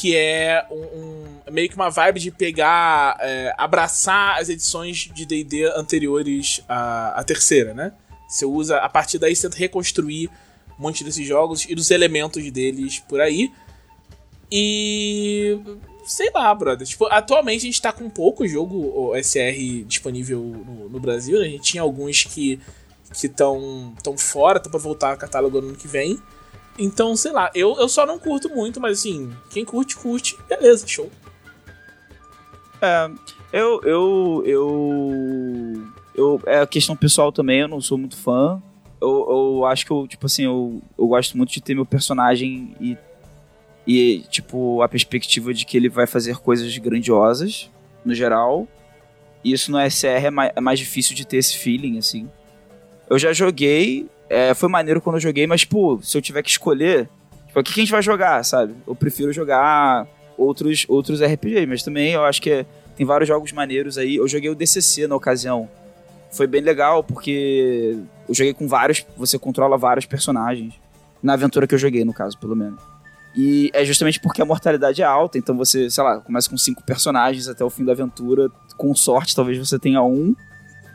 [0.00, 5.26] Que é um, um- meio que uma vibe de pegar, é, abraçar as edições de
[5.26, 7.92] D&D anteriores à, à terceira, né?
[8.28, 10.28] Você usa, a partir daí você tenta reconstruir
[10.78, 13.50] um monte desses jogos e dos elementos deles por aí.
[14.52, 15.58] E.
[16.04, 16.86] Sei lá, brother.
[16.86, 21.38] Tipo, atualmente a gente tá com pouco jogo OSR disponível no, no Brasil.
[21.38, 21.46] Né?
[21.46, 22.58] A gente tinha alguns que
[23.12, 26.18] estão tão fora, estão pra voltar ao catálogo no ano que vem.
[26.78, 30.86] Então, sei lá, eu, eu só não curto muito, mas assim, quem curte, curte, beleza,
[30.86, 31.10] show.
[32.80, 33.10] É,
[33.52, 38.62] eu, eu, eu, eu, é questão pessoal também, eu não sou muito fã.
[39.00, 42.74] Eu, eu acho que eu, tipo assim, eu, eu gosto muito de ter meu personagem
[42.80, 42.96] e,
[43.86, 47.70] e, tipo, a perspectiva de que ele vai fazer coisas grandiosas,
[48.04, 48.68] no geral.
[49.42, 52.28] E isso no SR é mais, é mais difícil de ter esse feeling, assim.
[53.10, 56.50] Eu já joguei, é, foi maneiro quando eu joguei, mas, pô, se eu tiver que
[56.50, 57.08] escolher,
[57.46, 58.74] tipo, o que que a gente vai jogar, sabe?
[58.86, 60.06] Eu prefiro jogar
[60.36, 64.16] outros, outros RPGs, mas também eu acho que é- tem vários jogos maneiros aí.
[64.16, 65.68] Eu joguei o DCC na ocasião.
[66.30, 67.96] Foi bem legal, porque
[68.28, 69.06] eu joguei com vários.
[69.16, 70.74] Você controla vários personagens.
[71.22, 72.80] Na aventura que eu joguei, no caso, pelo menos.
[73.36, 76.82] E é justamente porque a mortalidade é alta, então você, sei lá, começa com cinco
[76.82, 78.50] personagens até o fim da aventura.
[78.76, 80.34] Com sorte, talvez você tenha um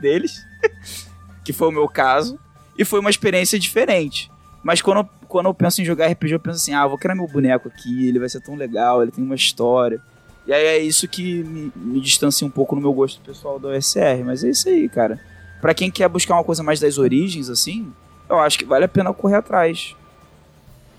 [0.01, 0.35] deles,
[1.43, 2.37] que foi o meu caso.
[2.77, 4.31] E foi uma experiência diferente.
[4.63, 7.15] Mas quando, eu- quando eu penso em jogar RPG, eu penso assim: ah, vou criar
[7.15, 9.99] meu boneco aqui, ele vai ser tão legal, ele tem uma história.
[10.47, 13.67] E aí é isso que me, me distancia um pouco no meu gosto pessoal do
[13.69, 14.23] OSR.
[14.25, 15.19] Mas é isso aí, cara.
[15.61, 17.91] Pra quem quer buscar uma coisa mais das origens, assim,
[18.29, 19.95] eu acho que vale a pena correr atrás.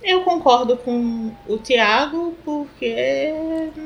[0.02, 3.34] Eu concordo com o Thiago, porque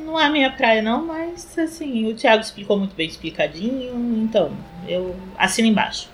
[0.04, 3.94] não é a minha praia, não, mas assim, o Thiago explicou muito bem explicadinho,
[4.24, 4.50] então
[4.88, 6.08] eu assino embaixo.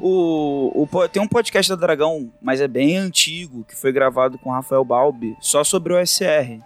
[0.00, 4.50] O, o tem um podcast da Dragão, mas é bem antigo, que foi gravado com
[4.50, 6.60] o Rafael Balbi, só sobre o OSR.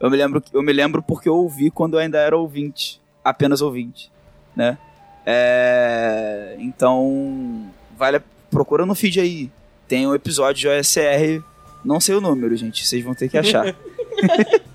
[0.00, 3.60] Eu me lembro, eu me lembro porque eu ouvi quando eu ainda era ouvinte, apenas
[3.60, 4.10] ouvinte,
[4.54, 4.78] né?
[5.26, 7.66] É, então,
[7.96, 9.50] vale, a- procura no feed aí.
[9.88, 11.42] Tem um episódio de OSR,
[11.84, 13.74] não sei o número, gente, vocês vão ter que achar.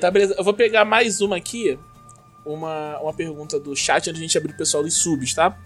[0.00, 0.36] Tá, beleza.
[0.38, 1.76] Eu vou pegar mais uma aqui.
[2.46, 5.56] Uma, uma pergunta do chat antes de a gente abrir o pessoal dos subs, tá?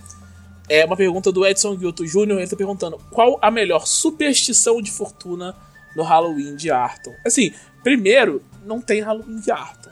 [0.69, 2.39] É uma pergunta do Edson Guilto Jr.
[2.39, 5.57] Ele tá perguntando: qual a melhor superstição de fortuna
[5.97, 7.15] no Halloween de Arton?
[7.25, 9.91] Assim, primeiro, não tem Halloween de Arton.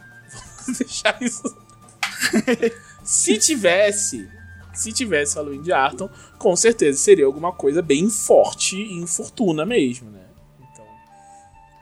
[0.66, 1.56] Vamos deixar isso.
[3.02, 4.28] se tivesse.
[4.74, 10.10] Se tivesse Halloween de Arton, com certeza seria alguma coisa bem forte em fortuna mesmo,
[10.10, 10.20] né?
[10.60, 10.84] Então,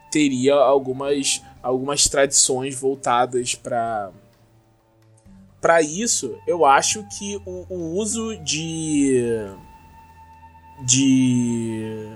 [0.09, 4.13] teria algumas, algumas tradições voltadas para
[5.65, 6.37] para isso.
[6.45, 9.19] Eu acho que o, o uso de
[10.83, 12.07] de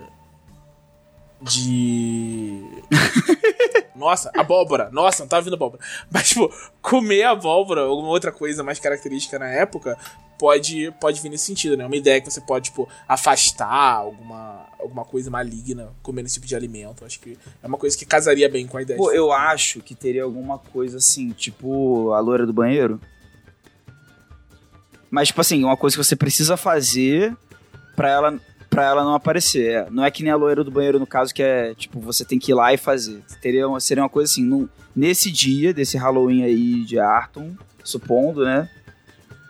[1.42, 2.64] de
[3.96, 4.92] nossa, abóbora.
[4.92, 5.82] Nossa, não tava vindo abóbora.
[6.12, 9.98] Mas, tipo, comer abóbora ou alguma outra coisa mais característica na época
[10.38, 11.88] pode, pode vir nesse sentido, né?
[11.88, 16.56] Uma ideia que você pode, tipo, afastar alguma, alguma coisa maligna comendo esse tipo de
[16.56, 17.04] alimento.
[17.04, 18.98] Acho que é uma coisa que casaria bem com a ideia.
[18.98, 23.02] Pô, de- eu acho que teria alguma coisa assim, tipo a loira do banheiro.
[25.12, 27.36] Mas, tipo assim, uma coisa que você precisa fazer
[27.96, 29.72] pra ela, pra ela não aparecer.
[29.72, 32.24] É, Não é que nem a loira do banheiro, no caso, que é, tipo, você
[32.24, 33.22] tem que ir lá e fazer.
[33.42, 37.54] Teria uma, seria uma coisa assim, num- nesse dia, desse Halloween aí de Arton,
[37.84, 38.70] supondo, né?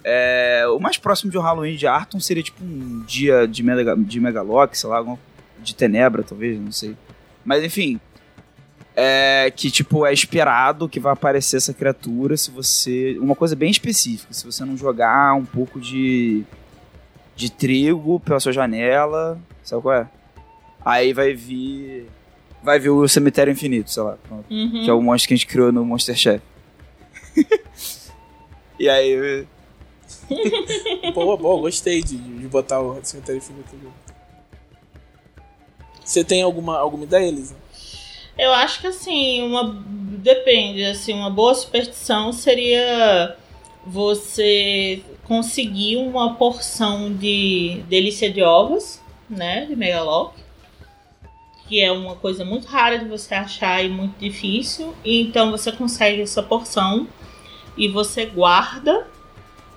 [0.04, 3.96] É, o mais próximo de um Halloween de Arton seria, tipo, um dia de, Mega,
[3.98, 5.04] de Megalock, sei lá,
[5.62, 6.96] de Tenebra, talvez, não sei.
[7.44, 8.00] Mas, enfim,
[9.02, 13.18] é que, tipo, é esperado que vai aparecer essa criatura se você...
[13.20, 16.44] Uma coisa bem específica, se você não jogar um pouco de
[17.36, 20.10] de trigo pela sua janela, sabe qual é?
[20.84, 22.06] Aí vai vir
[22.62, 24.84] vai vir o cemitério infinito, sei lá, pronto, Uhum.
[24.84, 26.44] que é o monstro que a gente criou no Monster Chef.
[28.78, 29.48] e aí
[31.14, 33.88] Boa, boa, gostei de, de botar o cemitério infinito ali.
[36.04, 37.56] Você tem alguma, alguma ideia, Elisa?
[38.40, 43.36] Eu acho que assim, uma depende, assim, uma boa superstição seria
[43.86, 50.42] você conseguir uma porção de delícia de ovos, né, de Megalock,
[51.68, 54.96] que é uma coisa muito rara de você achar e muito difícil.
[55.04, 57.10] E então você consegue essa porção
[57.76, 59.06] e você guarda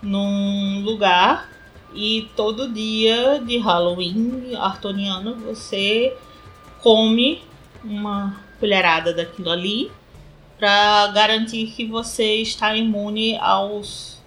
[0.01, 1.51] num lugar
[1.93, 6.17] e todo dia de Halloween artoniano você
[6.81, 7.43] come
[7.85, 9.91] uma colherada daquilo ali
[10.57, 14.23] para garantir que você está imune aos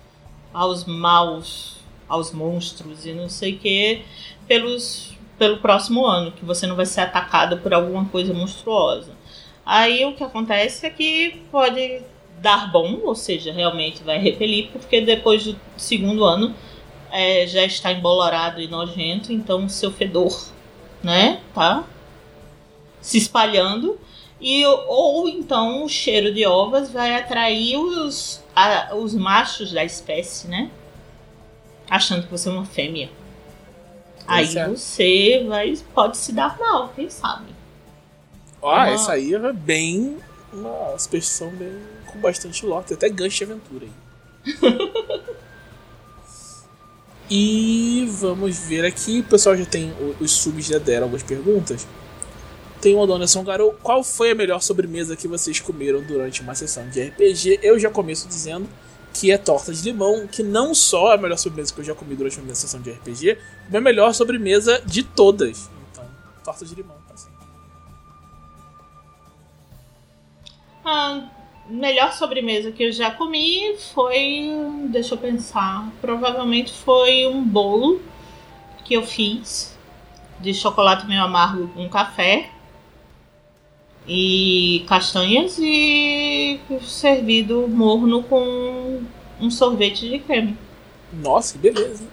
[0.54, 1.78] aos maus,
[2.10, 4.02] aos monstros e não sei que
[4.46, 9.12] pelos pelo próximo ano, que você não vai ser atacado por alguma coisa monstruosa.
[9.66, 12.02] Aí o que acontece é que pode
[12.42, 16.54] dar bom, ou seja, realmente vai repelir, porque depois do segundo ano
[17.12, 20.50] é, já está embolorado e nojento, então o seu fedor,
[21.04, 21.84] né, tá
[23.02, 24.00] se espalhando
[24.48, 30.48] e ou então o cheiro de ovas vai atrair os, a- os machos da espécie,
[30.48, 30.70] né?
[31.90, 33.10] Achando que você é uma fêmea.
[34.28, 34.68] Aí é.
[34.70, 37.46] você vai pode se dar mal, quem sabe?
[38.62, 40.18] Ó, Uma- essa aí é bem.
[40.54, 41.76] Uma superstição bem.
[42.06, 42.86] com bastante lore.
[42.86, 43.92] Tem até gancho de aventura aí.
[47.30, 49.22] e vamos ver aqui.
[49.22, 49.92] O pessoal já tem.
[50.20, 51.88] Os subs já deram algumas perguntas.
[52.86, 53.74] Tem uma dona São Garou.
[53.82, 57.62] Qual foi a melhor sobremesa que vocês comeram durante uma sessão de RPG?
[57.64, 58.70] Eu já começo dizendo
[59.12, 61.96] que é torta de limão, que não só é a melhor sobremesa que eu já
[61.96, 65.68] comi durante uma sessão de RPG, como é a melhor sobremesa de todas.
[65.92, 66.06] Então,
[66.44, 67.30] torta de limão, assim.
[70.86, 71.28] A
[71.68, 74.52] melhor sobremesa que eu já comi foi,
[74.92, 78.00] deixa eu pensar, provavelmente foi um bolo
[78.84, 79.76] que eu fiz
[80.40, 82.52] de chocolate meio amargo com café
[84.08, 89.02] e castanhas e servido morno com
[89.40, 90.58] um sorvete de creme.
[91.14, 92.04] Nossa, que beleza.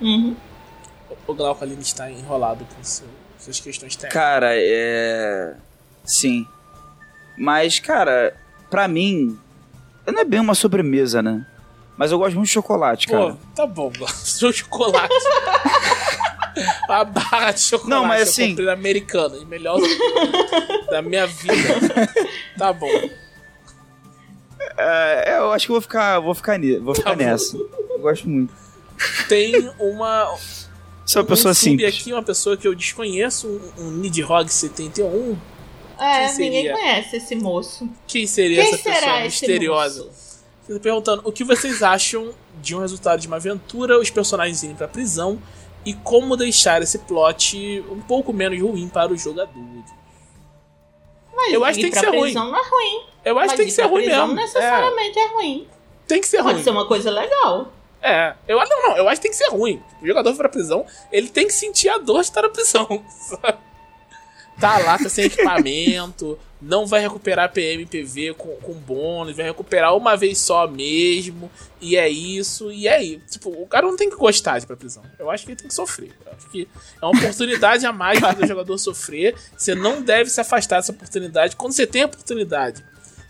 [0.00, 0.34] Uhum.
[1.26, 3.06] O Glauco Aline está enrolado com seu-
[3.38, 4.12] suas questões técnicas.
[4.22, 5.54] Cara, é.
[6.04, 6.46] Sim.
[7.38, 8.36] Mas, cara,
[8.70, 9.38] pra mim,
[10.06, 11.46] não é bem uma sobremesa, né?
[11.96, 13.32] Mas eu gosto muito de chocolate, cara.
[13.32, 14.12] Pô, tá bom, Glauco.
[14.18, 15.08] Seu chocolate.
[16.88, 19.36] A barra de chocolate Não, mas eu assim- comprei na americana.
[19.36, 19.78] e Melhor
[20.90, 21.54] da minha vida.
[22.58, 22.88] Tá bom.
[24.76, 27.22] É, eu acho que eu vou ficar, vou ficar, vou ficar Tá bom.
[27.24, 27.56] nessa.
[27.56, 28.52] Eu gosto muito.
[29.28, 30.36] Tem uma.
[31.06, 31.94] Sou uma pessoa um sub simples.
[31.94, 33.46] aqui, uma pessoa que eu desconheço,
[33.78, 35.36] um, um Nidhogg 71.
[35.98, 37.88] É, Quem ninguém conhece esse moço.
[38.06, 40.04] Quem seria Quem essa pessoa misteriosa?
[40.04, 40.24] moço?
[40.66, 42.30] Você tá perguntando o que vocês acham
[42.62, 45.38] de um resultado de uma aventura, os personagens irem pra prisão
[45.84, 49.84] e como deixar esse plot um pouco menos ruim para os jogadores.
[51.34, 52.32] Mas Eu acho que tem que ser ruim.
[52.32, 53.06] não é ruim.
[53.24, 54.34] Eu acho que tem que ser ruim mesmo.
[54.34, 55.68] necessariamente é ruim.
[55.70, 56.62] É, tem que ser Pode ruim.
[56.62, 57.72] ser uma coisa legal.
[58.00, 59.82] É, eu não, não, eu acho que tem que ser ruim.
[60.02, 62.86] O jogador for pra prisão, ele tem que sentir a dor de estar na prisão.
[63.08, 63.58] sabe?
[64.60, 69.96] Tá lá, tá sem equipamento, não vai recuperar PM PV com, com bônus, vai recuperar
[69.96, 71.50] uma vez só mesmo,
[71.80, 73.20] e é isso, e é isso.
[73.32, 75.02] Tipo, o cara não tem que gostar de ir pra prisão.
[75.18, 76.12] Eu acho que ele tem que sofrer.
[76.24, 76.68] Eu acho que
[77.02, 79.34] é uma oportunidade a mais para o jogador sofrer.
[79.56, 81.56] Você não deve se afastar dessa oportunidade.
[81.56, 82.82] Quando você tem a oportunidade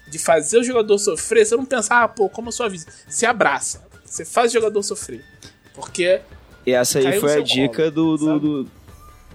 [0.07, 2.87] de fazer o jogador sofrer, você não pensar, ah, pô, como eu sou avisa.
[3.09, 3.83] Você abraça.
[4.05, 5.25] Você faz o jogador sofrer.
[5.75, 6.21] Porque
[6.67, 8.71] E essa aí Caiu foi a dica colo, do, do, do-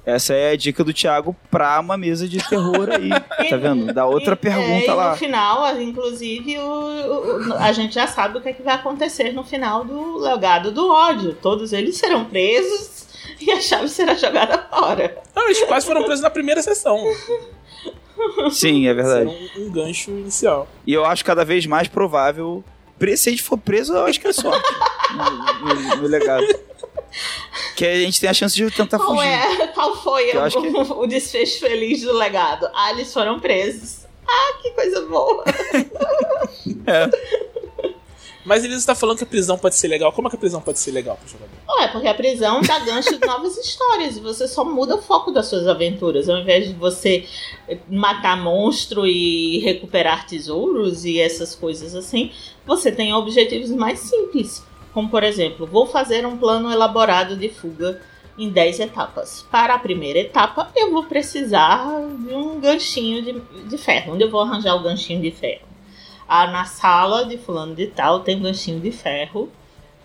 [0.10, 3.10] Essa é a dica do Thiago pra uma mesa de terror aí.
[3.50, 3.94] tá vendo?
[3.94, 5.12] Da outra E- pergunta é, e lá.
[5.12, 9.32] no final, inclusive, o- o- a gente já sabe o que, é que vai acontecer
[9.34, 11.34] no final do legado do ódio.
[11.42, 13.08] Todos eles serão presos
[13.40, 15.18] e a chave será jogada fora.
[15.36, 16.98] Não, eles quase foram presos na primeira sessão.
[18.52, 19.30] Sim, é verdade.
[19.58, 20.68] Um, um gancho inicial.
[20.86, 22.64] E eu acho cada vez mais provável.
[23.16, 24.70] Se a gente for preso, eu acho que é sorte.
[25.16, 26.46] no, no- no legado.
[27.76, 29.28] Que a gente tem a chance de tentar Qual, fugir.
[29.28, 32.68] é, qual foi acho que- o, o desfecho feliz do legado?
[32.74, 34.06] Ah, eles foram presos.
[34.28, 35.44] Ah, que coisa boa.
[38.46, 40.12] Mas Elisa tá falando que a prisão pode ser legal.
[40.12, 41.52] Como é que a prisão pode ser legal pro jogador?
[41.80, 45.30] Ué, porque a prisão dá gancho de novas histórias e você só muda o foco
[45.32, 46.28] das suas aventuras.
[46.30, 47.26] Ao invés de você
[47.88, 52.32] matar monstro e recuperar tesouros e essas coisas assim,
[52.66, 54.64] você tem objetivos mais simples.
[54.94, 58.02] Como, por exemplo, vou fazer um plano elaborado de fuga
[58.38, 59.46] em 10 etapas.
[59.52, 61.86] Para a primeira etapa, eu vou precisar
[62.26, 64.14] de um ganchinho de, de ferro.
[64.14, 65.68] Onde eu vou arranjar o ganchinho de ferro?
[66.28, 69.52] Ah, na sala de fulano de tal tem um ganchinho de ferro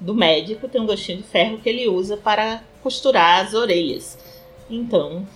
[0.01, 4.19] do médico tem um ganchinho de ferro que ele usa para costurar as orelhas.
[4.69, 5.27] Então,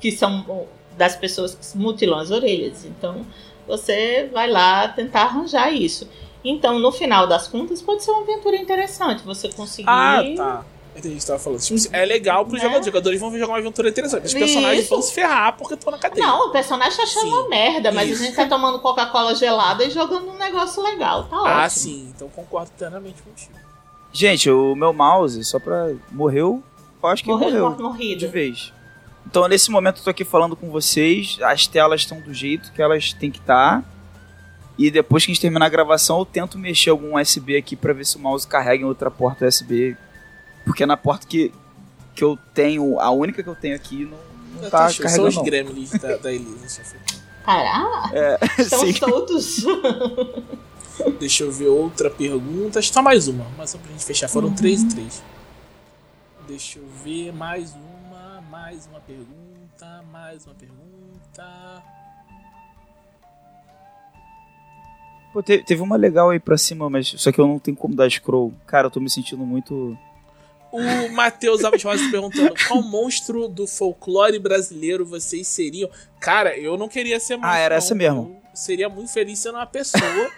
[0.00, 0.66] que são
[0.96, 2.84] das pessoas que mutilam as orelhas.
[2.84, 3.26] Então,
[3.66, 6.08] você vai lá tentar arranjar isso.
[6.44, 9.22] Então, no final das contas, pode ser uma aventura interessante.
[9.24, 9.88] Você conseguir.
[9.88, 10.64] Ah, tá.
[10.96, 11.60] Entendi o que você tava falando.
[11.60, 12.60] Tipo, É legal pros Né?
[12.60, 12.80] jogadores.
[12.80, 14.26] Os jogadores vão jogar uma aventura interessante.
[14.26, 14.90] Os personagens Isso.
[14.90, 16.24] vão se ferrar porque estão na cadeia.
[16.24, 18.22] Não, o personagem tá achando Sim, uma merda, mas isso.
[18.22, 21.24] a gente tá tomando Coca-Cola gelada e jogando um negócio legal.
[21.24, 21.52] Tá ótimo.
[21.52, 22.12] Ah, sim.
[22.14, 23.54] Então concordo plenamente contigo.
[24.12, 25.92] Gente, o meu mouse, só pra.
[26.12, 26.62] Morreu?
[27.02, 27.64] Eu acho que Morreu morreu.
[27.70, 28.20] morte morrida.
[28.20, 28.72] de vez.
[29.26, 31.38] Então, nesse momento, eu tô aqui falando com vocês.
[31.42, 33.82] As telas estão do jeito que elas têm que estar.
[34.78, 37.92] E depois que a gente terminar a gravação, eu tento mexer algum USB aqui pra
[37.92, 39.96] ver se o mouse carrega em outra porta USB.
[40.64, 41.52] Porque na porta que,
[42.14, 44.18] que eu tenho, a única que eu tenho aqui, não,
[44.56, 45.38] não Eu tá achando, São carregando.
[45.40, 46.68] os gremlins da, da Elisa.
[46.68, 46.98] só foi.
[47.44, 48.92] Caraca, estão Sim.
[48.94, 49.64] soltos.
[51.20, 52.78] Deixa eu ver outra pergunta.
[52.78, 53.46] Acho que só mais uma.
[53.58, 54.28] Mas só pra gente fechar.
[54.28, 54.54] Foram Uhum.
[54.54, 55.22] três e três.
[56.48, 58.40] Deixa eu ver mais uma.
[58.50, 60.04] Mais uma pergunta.
[60.12, 61.82] Mais uma pergunta.
[65.34, 67.94] Pô, te- teve uma legal aí pra cima, mas só que eu não tenho como
[67.94, 68.54] dar scroll.
[68.66, 69.98] Cara, eu tô me sentindo muito.
[70.70, 75.90] O Matheus Alves Rosa perguntando qual monstro do folclore brasileiro vocês seriam.
[76.20, 77.50] Cara, eu não queria ser monstro.
[77.52, 77.78] Ah, era não.
[77.78, 78.40] essa mesmo.
[78.50, 80.30] Eu seria muito feliz sendo uma pessoa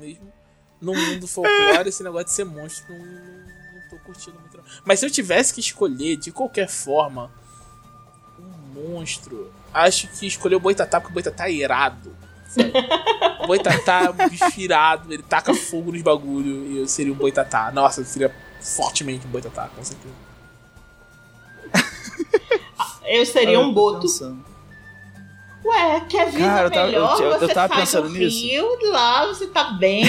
[0.00, 0.32] mesmo.
[0.80, 4.56] No mundo folclore, esse negócio de ser monstro, não, não, não tô curtindo muito.
[4.56, 4.64] Não.
[4.84, 7.30] Mas se eu tivesse que escolher, de qualquer forma,
[8.38, 12.14] um monstro, acho que escolher o Boitatá, porque o Boitatá é irado.
[12.54, 12.72] Sabe?
[13.44, 17.16] O Boitatá é um bicho irado, ele taca fogo nos bagulho e eu seria um
[17.16, 17.70] Boitatá.
[17.72, 20.14] Nossa, eu seria fortemente um Boitatá, com certeza.
[23.06, 24.00] Eu seria Ah, um eu boto.
[24.00, 24.42] pensando.
[25.64, 27.20] Ué, quer vida Cara, eu tava- melhor?
[27.20, 28.36] eu- eu você tava faz pensando nisso.
[28.46, 30.04] rio, lá você tá bem,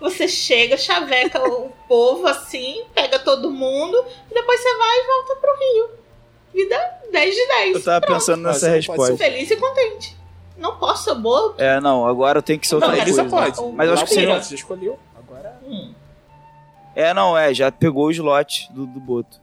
[0.00, 5.36] você chega, chaveca o povo assim, pega todo mundo, e depois você vai e volta
[5.36, 5.90] pro rio.
[6.54, 6.78] Vida
[7.12, 7.76] 10 de 10.
[7.76, 9.16] Eu tava pensando Mas nessa resposta.
[9.16, 10.16] Feliz e contente.
[10.58, 11.62] Não posso ser boto.
[11.62, 13.08] É, não, agora eu tenho que ser outra Não, coisa.
[13.22, 13.74] Elisa pode.
[13.76, 14.98] Mas eu acho que seria- você já escolheu.
[15.16, 15.58] Agora.
[15.66, 15.92] Hum.
[16.96, 19.40] É, não, é, já pegou o slot do, do Boto.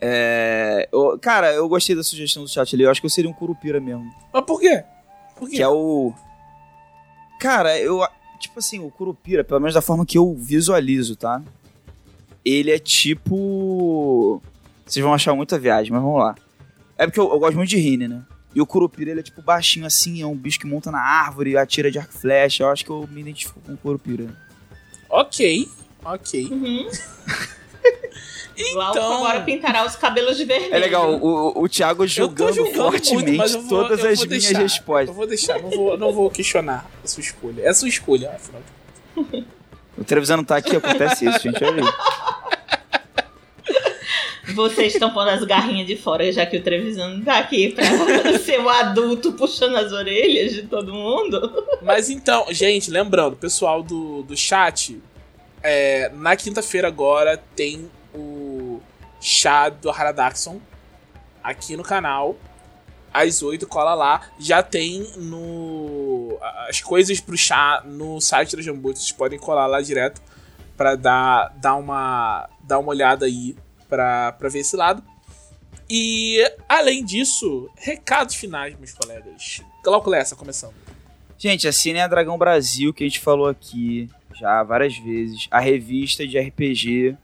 [0.00, 0.88] É.
[0.90, 2.84] eu- cara, eu gostei da sugestão do chat ali.
[2.84, 4.10] Eu acho que eu seria um Curupira mesmo.
[4.32, 4.82] Mas por quê?
[5.36, 5.56] Por quê?
[5.56, 6.12] Que é o.
[7.38, 8.00] Cara, eu.
[8.38, 11.42] Tipo assim, o Curupira, pelo menos da forma que eu visualizo, tá?
[12.44, 14.40] Ele é tipo.
[14.86, 16.34] Vocês vão achar muita viagem, mas vamos lá.
[16.96, 18.22] É porque eu, eu gosto muito de Rine, né?
[18.54, 21.56] E o Curupira, ele é tipo baixinho assim, é um bicho que monta na árvore,
[21.56, 22.64] atira de arco e flecha.
[22.64, 24.26] Eu acho que eu me identifico com o Curupira.
[25.08, 25.68] Ok.
[26.04, 26.48] Ok.
[26.50, 26.88] Uhum.
[28.74, 29.14] Glauco Então.
[29.24, 30.74] agora pintará os cabelos de vermelho.
[30.74, 34.18] É legal, o, o Thiago julgando, julgando fortemente muito, mas eu vou, todas eu as
[34.18, 34.58] vou minhas deixar.
[34.60, 35.08] respostas.
[35.08, 37.62] Eu vou deixar, não vou, não vou questionar a sua escolha.
[37.62, 38.60] É a sua escolha, afinal.
[38.60, 39.44] de contas.
[39.96, 41.62] O televisão não tá aqui, acontece isso, gente.
[41.64, 41.90] Olha aí.
[44.54, 47.84] Vocês estão pondo as garrinhas de fora, já que o Trevisan tá aqui pra
[48.38, 51.66] ser o adulto puxando as orelhas de todo mundo.
[51.82, 55.00] Mas então, gente, lembrando, pessoal do, do chat,
[55.62, 58.80] é, na quinta-feira agora tem o
[59.20, 60.60] chá do Haradaxon
[61.42, 62.36] aqui no canal.
[63.12, 64.30] Às 8, cola lá.
[64.38, 66.38] Já tem no.
[66.68, 68.94] As coisas pro chá no site da Jambu.
[68.94, 70.22] Vocês podem colar lá direto
[70.76, 73.56] pra dar, dar, uma, dar uma olhada aí
[73.90, 75.02] pra ver esse lado.
[75.88, 76.38] E
[76.68, 79.60] além disso, recados finais, meus colegas.
[79.82, 80.74] Glauco Lessa, começando.
[81.36, 84.08] Gente, assinem a Dragão Brasil, que a gente falou aqui
[84.38, 85.48] já várias vezes.
[85.50, 87.16] A revista de RPG,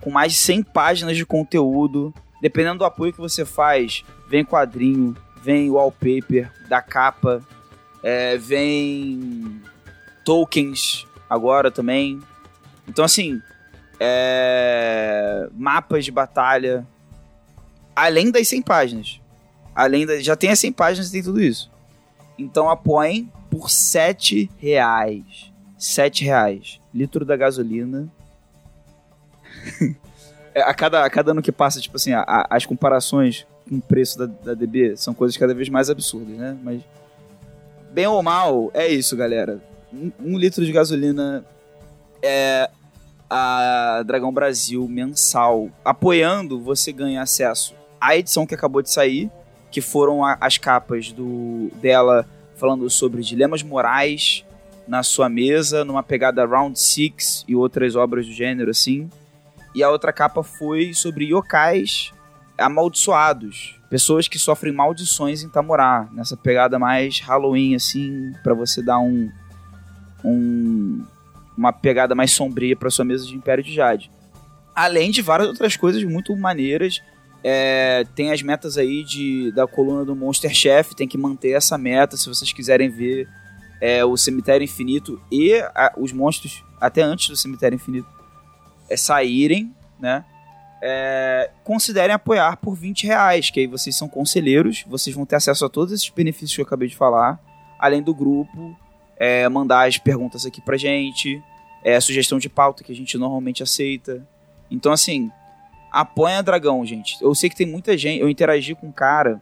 [0.00, 2.14] com mais de 100 páginas de conteúdo.
[2.40, 7.42] Dependendo do apoio que você faz, vem quadrinho, vem wallpaper da capa,
[8.02, 9.60] é, vem
[10.24, 12.20] tokens agora também.
[12.88, 13.40] Então, assim,
[13.98, 16.86] é, mapas de batalha,
[17.94, 19.20] além das 100 páginas.
[19.74, 21.70] Além da, já tem as 100 páginas e tem tudo isso.
[22.38, 25.52] Então apoiem por 7 reais.
[25.78, 26.80] 7 reais.
[26.92, 28.08] litro da gasolina.
[30.56, 33.76] É, a, cada, a cada ano que passa, tipo assim, a, a, as comparações com
[33.76, 36.56] o preço da, da DB são coisas cada vez mais absurdas, né?
[36.62, 36.80] Mas,
[37.92, 39.60] bem ou mal, é isso, galera.
[39.92, 41.44] Um, um litro de gasolina
[42.22, 42.70] é
[43.28, 45.68] a Dragão Brasil mensal.
[45.84, 49.30] Apoiando, você ganha acesso à edição que acabou de sair,
[49.70, 52.26] que foram a, as capas do dela
[52.56, 54.44] falando sobre dilemas morais
[54.86, 59.10] na sua mesa, numa pegada Round Six e outras obras do gênero, assim.
[59.74, 62.12] E a outra capa foi sobre yokais
[62.56, 63.78] amaldiçoados.
[63.90, 66.08] Pessoas que sofrem maldições em Tamorá.
[66.12, 69.30] Nessa pegada mais Halloween, assim, para você dar um,
[70.24, 71.04] um.
[71.56, 74.10] Uma pegada mais sombria para sua mesa de Império de Jade.
[74.74, 77.02] Além de várias outras coisas muito maneiras.
[77.48, 81.78] É, tem as metas aí de, da coluna do Monster Chef, tem que manter essa
[81.78, 83.28] meta se vocês quiserem ver
[83.80, 88.08] é, o Cemitério Infinito e a, os monstros, até antes do Cemitério Infinito,
[88.88, 90.24] é, saírem, né?
[90.82, 95.64] É, considerem apoiar por 20 reais, que aí vocês são conselheiros, vocês vão ter acesso
[95.64, 97.40] a todos esses benefícios que eu acabei de falar,
[97.78, 98.76] além do grupo,
[99.16, 101.42] é, mandar as perguntas aqui pra gente,
[101.82, 104.26] é, sugestão de pauta que a gente normalmente aceita.
[104.70, 105.30] Então, assim,
[105.90, 107.16] apoia Dragão, gente.
[107.22, 108.20] Eu sei que tem muita gente.
[108.20, 109.40] Eu interagi com um cara,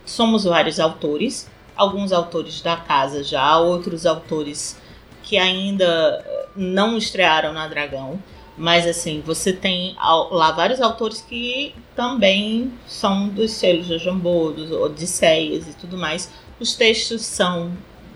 [0.06, 4.80] Somos vários autores, alguns autores da casa já, outros autores
[5.24, 5.86] que ainda
[6.26, 8.22] eh, não estrearam na Dragão.
[8.58, 9.96] Mas assim, você tem
[10.30, 16.30] lá vários autores que também são dos selos da Jambô, dos Odisseias e tudo mais.
[16.60, 17.72] Os textos são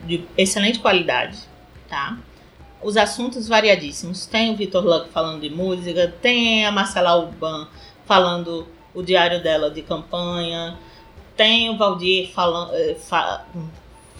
[0.05, 1.37] de excelente qualidade,
[1.87, 2.17] tá?
[2.83, 4.25] Os assuntos variadíssimos.
[4.25, 7.67] Tem o Vitor Luck falando de música, tem a Marcela Alban
[8.05, 10.77] falando o diário dela de campanha,
[11.35, 13.45] tem o Valdir falan- eh, fa-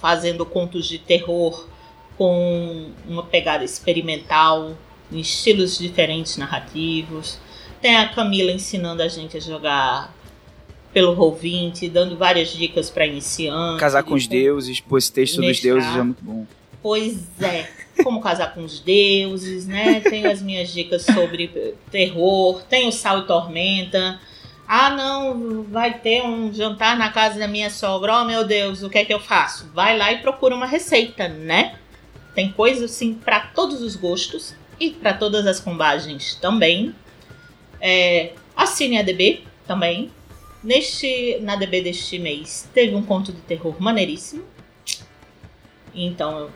[0.01, 1.67] fazendo contos de terror
[2.17, 4.75] com uma pegada experimental,
[5.11, 7.37] em estilos diferentes narrativos.
[7.81, 10.13] Tem a Camila ensinando a gente a jogar
[10.93, 13.79] pelo Roll20, dando várias dicas para iniciantes.
[13.79, 16.45] Casar com os de deuses, pô, esse texto dos deuses é muito bom.
[16.81, 17.69] Pois é.
[18.03, 19.99] Como casar com os deuses, né?
[20.01, 21.47] Tenho as minhas dicas sobre
[21.91, 24.19] terror, tenho sal e tormenta.
[24.67, 28.21] Ah, não, vai ter um jantar na casa da minha sogra.
[28.21, 29.69] Oh, meu Deus, o que é que eu faço?
[29.73, 31.77] Vai lá e procura uma receita, né?
[32.33, 36.95] Tem coisa assim para todos os gostos e para todas as combagens também.
[37.79, 40.11] É, assine a DB também.
[40.63, 44.43] Neste, na DB deste mês teve um conto de terror maneiríssimo.
[45.93, 46.49] Então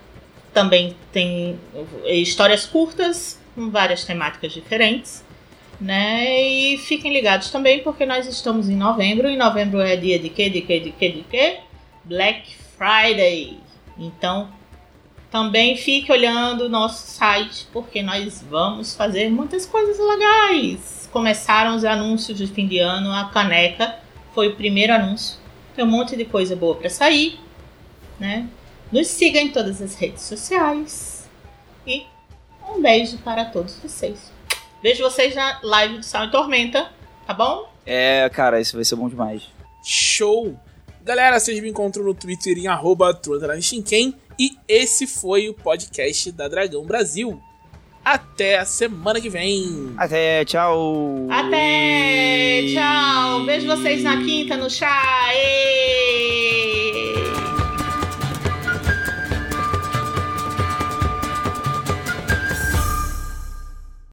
[0.52, 1.60] também tem
[2.06, 5.24] histórias curtas com várias temáticas diferentes,
[5.80, 6.42] né?
[6.42, 10.50] E fiquem ligados também porque nós estamos em novembro e novembro é dia de quê?
[10.50, 10.80] De quê?
[10.80, 11.10] De quê?
[11.10, 11.60] De quê?
[12.04, 13.58] Black Friday.
[13.98, 14.50] Então
[15.32, 21.08] também fique olhando o nosso site porque nós vamos fazer muitas coisas legais.
[21.12, 24.00] Começaram os anúncios de fim de ano, a caneca
[24.34, 25.38] foi o primeiro anúncio.
[25.76, 27.40] Tem um monte de coisa boa para sair,
[28.20, 28.48] né?
[28.92, 31.30] Nos siga em todas as redes sociais.
[31.86, 32.06] E
[32.68, 34.32] um beijo para todos vocês.
[34.82, 36.90] Vejo vocês na live do Sal e Tormenta,
[37.28, 37.70] tá bom?
[37.86, 39.44] É, cara, isso vai ser bom demais.
[39.84, 40.58] Show!
[41.04, 43.20] Galera, vocês me encontram no Twitter em arroba
[44.40, 47.42] e esse foi o podcast da Dragão Brasil.
[48.06, 49.94] Até a semana que vem.
[49.98, 51.28] Até, tchau.
[51.30, 53.46] Até, tchau.
[53.46, 55.30] Vejo vocês na quinta no chá.
[55.34, 56.39] Ê!